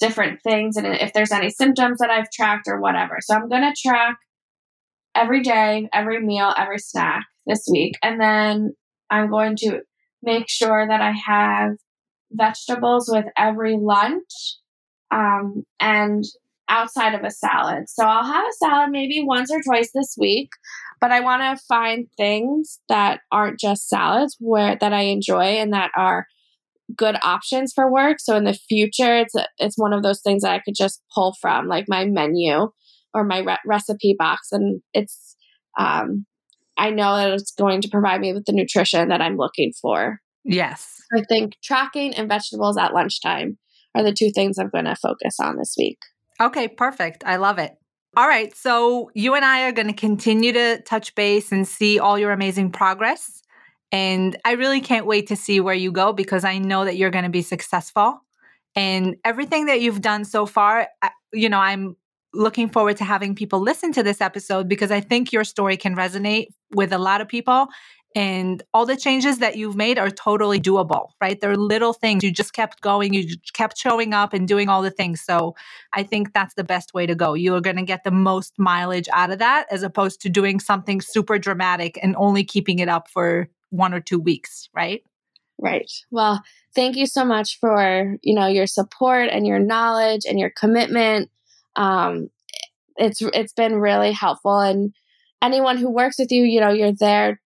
different 0.00 0.40
things 0.42 0.76
and 0.76 0.86
if 0.86 1.12
there's 1.12 1.30
any 1.30 1.50
symptoms 1.50 1.98
that 1.98 2.10
I've 2.10 2.30
tracked 2.30 2.66
or 2.66 2.80
whatever. 2.80 3.18
So 3.20 3.34
I'm 3.34 3.48
going 3.48 3.62
to 3.62 3.88
track 3.88 4.16
every 5.14 5.42
day, 5.42 5.88
every 5.92 6.24
meal, 6.24 6.52
every 6.56 6.78
snack 6.78 7.26
this 7.46 7.68
week. 7.70 7.94
And 8.02 8.20
then 8.20 8.74
I'm 9.10 9.30
going 9.30 9.56
to 9.56 9.80
make 10.22 10.48
sure 10.48 10.86
that 10.86 11.00
I 11.00 11.12
have 11.26 11.72
vegetables 12.32 13.10
with 13.12 13.26
every 13.36 13.76
lunch 13.78 14.56
um, 15.10 15.64
and 15.80 16.24
outside 16.68 17.14
of 17.14 17.24
a 17.24 17.30
salad. 17.30 17.88
So 17.88 18.04
I'll 18.04 18.32
have 18.32 18.46
a 18.46 18.64
salad 18.64 18.90
maybe 18.90 19.22
once 19.22 19.50
or 19.50 19.60
twice 19.60 19.90
this 19.92 20.14
week, 20.16 20.50
but 21.00 21.10
I 21.10 21.20
want 21.20 21.42
to 21.42 21.64
find 21.68 22.06
things 22.16 22.80
that 22.88 23.20
aren't 23.32 23.58
just 23.58 23.88
salads 23.88 24.36
where 24.38 24.76
that 24.80 24.92
I 24.92 25.02
enjoy 25.02 25.58
and 25.58 25.72
that 25.72 25.90
are 25.96 26.26
good 26.96 27.16
options 27.22 27.72
for 27.72 27.90
work. 27.90 28.18
So 28.20 28.36
in 28.36 28.44
the 28.44 28.58
future, 28.68 29.16
it's 29.16 29.34
it's 29.58 29.78
one 29.78 29.92
of 29.92 30.02
those 30.02 30.20
things 30.20 30.42
that 30.42 30.52
I 30.52 30.60
could 30.60 30.74
just 30.74 31.02
pull 31.14 31.34
from, 31.40 31.68
like 31.68 31.86
my 31.88 32.04
menu 32.04 32.70
or 33.14 33.24
my 33.24 33.38
re- 33.38 33.58
recipe 33.66 34.14
box, 34.18 34.48
and 34.52 34.82
it's 34.94 35.36
um, 35.78 36.26
I 36.76 36.90
know 36.90 37.16
that 37.16 37.32
it's 37.32 37.52
going 37.52 37.80
to 37.82 37.88
provide 37.88 38.20
me 38.20 38.32
with 38.32 38.46
the 38.46 38.52
nutrition 38.52 39.08
that 39.08 39.20
I'm 39.20 39.36
looking 39.36 39.72
for. 39.80 40.20
Yes, 40.44 41.00
I 41.14 41.22
think 41.28 41.56
tracking 41.62 42.14
and 42.14 42.28
vegetables 42.28 42.76
at 42.78 42.94
lunchtime 42.94 43.58
are 43.94 44.02
the 44.02 44.12
two 44.12 44.30
things 44.30 44.58
I'm 44.58 44.70
going 44.70 44.84
to 44.84 44.96
focus 44.96 45.36
on 45.40 45.56
this 45.56 45.74
week. 45.76 45.98
Okay, 46.40 46.68
perfect. 46.68 47.24
I 47.26 47.36
love 47.36 47.58
it. 47.58 47.74
All 48.16 48.26
right. 48.26 48.54
So 48.56 49.10
you 49.14 49.34
and 49.34 49.44
I 49.44 49.62
are 49.62 49.72
going 49.72 49.86
to 49.86 49.92
continue 49.92 50.52
to 50.52 50.80
touch 50.82 51.14
base 51.14 51.52
and 51.52 51.66
see 51.66 51.98
all 51.98 52.18
your 52.18 52.32
amazing 52.32 52.72
progress. 52.72 53.42
And 53.92 54.36
I 54.44 54.52
really 54.52 54.80
can't 54.80 55.06
wait 55.06 55.26
to 55.28 55.36
see 55.36 55.60
where 55.60 55.74
you 55.74 55.90
go 55.90 56.12
because 56.12 56.44
I 56.44 56.58
know 56.58 56.84
that 56.84 56.96
you're 56.96 57.10
going 57.10 57.24
to 57.24 57.30
be 57.30 57.42
successful. 57.42 58.22
And 58.76 59.16
everything 59.24 59.66
that 59.66 59.80
you've 59.80 60.00
done 60.00 60.24
so 60.24 60.46
far, 60.46 60.88
you 61.32 61.48
know, 61.48 61.58
I'm 61.58 61.96
looking 62.32 62.68
forward 62.68 62.96
to 62.98 63.04
having 63.04 63.34
people 63.34 63.60
listen 63.60 63.92
to 63.92 64.02
this 64.02 64.20
episode 64.20 64.68
because 64.68 64.92
I 64.92 65.00
think 65.00 65.32
your 65.32 65.42
story 65.42 65.76
can 65.76 65.96
resonate 65.96 66.48
with 66.72 66.92
a 66.92 66.98
lot 66.98 67.20
of 67.20 67.28
people. 67.28 67.66
And 68.16 68.62
all 68.74 68.86
the 68.86 68.96
changes 68.96 69.38
that 69.38 69.56
you've 69.56 69.76
made 69.76 69.96
are 69.96 70.10
totally 70.10 70.60
doable, 70.60 71.10
right? 71.20 71.40
They're 71.40 71.56
little 71.56 71.92
things. 71.92 72.24
You 72.24 72.32
just 72.32 72.52
kept 72.52 72.80
going, 72.80 73.14
you 73.14 73.36
kept 73.52 73.78
showing 73.78 74.14
up 74.14 74.32
and 74.32 74.48
doing 74.48 74.68
all 74.68 74.82
the 74.82 74.90
things. 74.90 75.20
So 75.20 75.54
I 75.92 76.02
think 76.02 76.32
that's 76.32 76.54
the 76.54 76.64
best 76.64 76.92
way 76.92 77.06
to 77.06 77.14
go. 77.14 77.34
You 77.34 77.54
are 77.54 77.60
going 77.60 77.76
to 77.76 77.82
get 77.82 78.02
the 78.02 78.10
most 78.10 78.54
mileage 78.58 79.08
out 79.12 79.30
of 79.30 79.38
that 79.38 79.66
as 79.70 79.84
opposed 79.84 80.20
to 80.22 80.28
doing 80.28 80.58
something 80.58 81.00
super 81.00 81.38
dramatic 81.38 82.00
and 82.02 82.16
only 82.16 82.42
keeping 82.42 82.80
it 82.80 82.88
up 82.88 83.08
for 83.08 83.48
one 83.70 83.94
or 83.94 84.00
two 84.00 84.18
weeks, 84.18 84.68
right? 84.74 85.02
Right. 85.58 85.90
Well, 86.10 86.42
thank 86.74 86.96
you 86.96 87.06
so 87.06 87.24
much 87.24 87.58
for, 87.58 88.16
you 88.22 88.34
know, 88.34 88.46
your 88.46 88.66
support 88.66 89.28
and 89.30 89.46
your 89.46 89.58
knowledge 89.58 90.22
and 90.28 90.38
your 90.38 90.50
commitment. 90.50 91.30
Um, 91.76 92.30
it's 92.96 93.20
it's 93.22 93.52
been 93.52 93.76
really 93.76 94.12
helpful 94.12 94.58
and 94.58 94.92
anyone 95.42 95.76
who 95.76 95.90
works 95.90 96.18
with 96.18 96.30
you, 96.30 96.44
you 96.44 96.60
know, 96.60 96.70
you're 96.70 96.92
there 96.92 97.40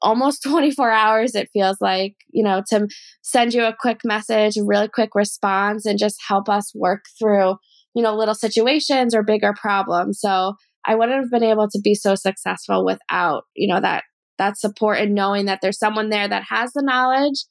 almost 0.00 0.42
24 0.48 0.90
hours 0.90 1.34
it 1.34 1.50
feels 1.52 1.76
like, 1.80 2.16
you 2.30 2.42
know, 2.42 2.62
to 2.68 2.88
send 3.22 3.54
you 3.54 3.64
a 3.64 3.76
quick 3.78 4.00
message, 4.04 4.56
a 4.56 4.64
really 4.64 4.88
quick 4.88 5.14
response 5.14 5.86
and 5.86 5.98
just 5.98 6.22
help 6.26 6.48
us 6.48 6.72
work 6.74 7.04
through, 7.18 7.56
you 7.94 8.02
know, 8.02 8.16
little 8.16 8.34
situations 8.34 9.14
or 9.14 9.22
bigger 9.22 9.54
problems. 9.56 10.20
So, 10.20 10.54
I 10.84 10.94
wouldn't 10.94 11.20
have 11.20 11.30
been 11.30 11.48
able 11.48 11.68
to 11.68 11.80
be 11.80 11.94
so 11.94 12.14
successful 12.14 12.84
without, 12.84 13.44
you 13.54 13.72
know, 13.72 13.80
that 13.80 14.04
that 14.42 14.58
support 14.58 14.98
and 14.98 15.14
knowing 15.14 15.46
that 15.46 15.60
there's 15.62 15.78
someone 15.78 16.10
there 16.10 16.28
that 16.28 16.44
has 16.48 16.72
the 16.72 16.82
knowledge 16.82 17.44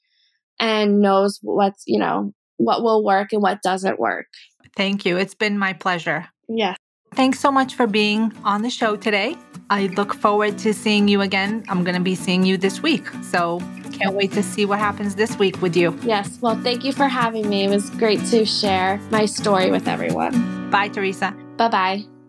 and 0.59 0.99
knows 0.99 1.39
what's, 1.41 1.83
you 1.87 1.99
know, 1.99 2.33
what 2.57 2.83
will 2.83 3.03
work 3.03 3.29
and 3.31 3.41
what 3.41 3.61
doesn't 3.61 3.99
work. 3.99 4.27
Thank 4.75 5.05
you. 5.05 5.17
It's 5.17 5.35
been 5.35 5.57
my 5.57 5.73
pleasure. 5.73 6.27
Yeah. 6.47 6.75
Thanks 7.13 7.39
so 7.39 7.51
much 7.51 7.75
for 7.75 7.87
being 7.87 8.31
on 8.43 8.61
the 8.61 8.69
show 8.69 8.95
today. 8.95 9.35
I 9.69 9.87
look 9.87 10.13
forward 10.13 10.57
to 10.59 10.73
seeing 10.73 11.07
you 11.07 11.21
again. 11.21 11.63
I'm 11.67 11.83
going 11.83 11.95
to 11.95 12.01
be 12.01 12.15
seeing 12.15 12.45
you 12.45 12.57
this 12.57 12.81
week. 12.81 13.05
So 13.21 13.59
can't 13.91 14.15
wait 14.15 14.31
to 14.33 14.43
see 14.43 14.65
what 14.65 14.79
happens 14.79 15.15
this 15.15 15.37
week 15.37 15.61
with 15.61 15.75
you. 15.75 15.97
Yes. 16.03 16.39
Well, 16.41 16.55
thank 16.61 16.85
you 16.85 16.93
for 16.93 17.07
having 17.07 17.49
me. 17.49 17.65
It 17.65 17.69
was 17.69 17.89
great 17.91 18.23
to 18.27 18.45
share 18.45 18.97
my 19.09 19.25
story 19.25 19.71
with 19.71 19.87
everyone. 19.87 20.69
Bye, 20.69 20.87
Teresa. 20.87 21.35
Bye 21.57 21.67
bye. 21.67 22.20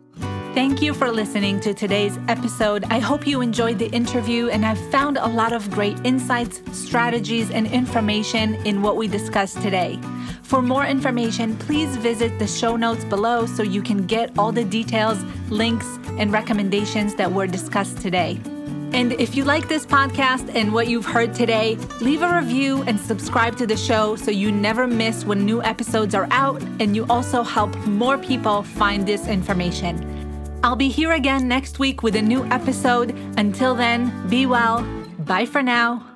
Thank 0.54 0.82
you 0.82 0.92
for 0.92 1.10
listening 1.10 1.60
to 1.60 1.72
today's 1.72 2.18
episode. 2.28 2.84
I 2.90 2.98
hope 2.98 3.26
you 3.26 3.40
enjoyed 3.40 3.78
the 3.78 3.86
interview 3.86 4.50
and 4.50 4.62
have 4.62 4.78
found 4.90 5.16
a 5.16 5.26
lot 5.26 5.54
of 5.54 5.70
great 5.70 5.96
insights, 6.04 6.60
strategies, 6.78 7.50
and 7.50 7.66
information 7.66 8.56
in 8.66 8.82
what 8.82 8.98
we 8.98 9.08
discussed 9.08 9.62
today. 9.62 9.98
For 10.42 10.60
more 10.60 10.84
information, 10.84 11.56
please 11.56 11.96
visit 11.96 12.38
the 12.38 12.46
show 12.46 12.76
notes 12.76 13.02
below 13.06 13.46
so 13.46 13.62
you 13.62 13.80
can 13.80 14.06
get 14.06 14.38
all 14.38 14.52
the 14.52 14.62
details, 14.62 15.24
links, 15.48 15.86
and 16.18 16.30
recommendations 16.30 17.14
that 17.14 17.32
were 17.32 17.46
discussed 17.46 18.02
today. 18.02 18.38
And 18.92 19.14
if 19.14 19.34
you 19.34 19.44
like 19.44 19.68
this 19.68 19.86
podcast 19.86 20.54
and 20.54 20.74
what 20.74 20.86
you've 20.86 21.06
heard 21.06 21.32
today, 21.32 21.76
leave 22.02 22.20
a 22.20 22.40
review 22.40 22.82
and 22.82 23.00
subscribe 23.00 23.56
to 23.56 23.66
the 23.66 23.78
show 23.78 24.16
so 24.16 24.30
you 24.30 24.52
never 24.52 24.86
miss 24.86 25.24
when 25.24 25.46
new 25.46 25.62
episodes 25.62 26.14
are 26.14 26.28
out 26.30 26.60
and 26.78 26.94
you 26.94 27.06
also 27.08 27.42
help 27.42 27.74
more 27.86 28.18
people 28.18 28.62
find 28.64 29.08
this 29.08 29.26
information. 29.28 30.21
I'll 30.64 30.76
be 30.76 30.88
here 30.88 31.12
again 31.12 31.48
next 31.48 31.78
week 31.78 32.02
with 32.02 32.14
a 32.16 32.22
new 32.22 32.44
episode. 32.46 33.10
Until 33.36 33.74
then, 33.74 34.12
be 34.28 34.46
well. 34.46 34.82
Bye 35.18 35.46
for 35.46 35.62
now. 35.62 36.11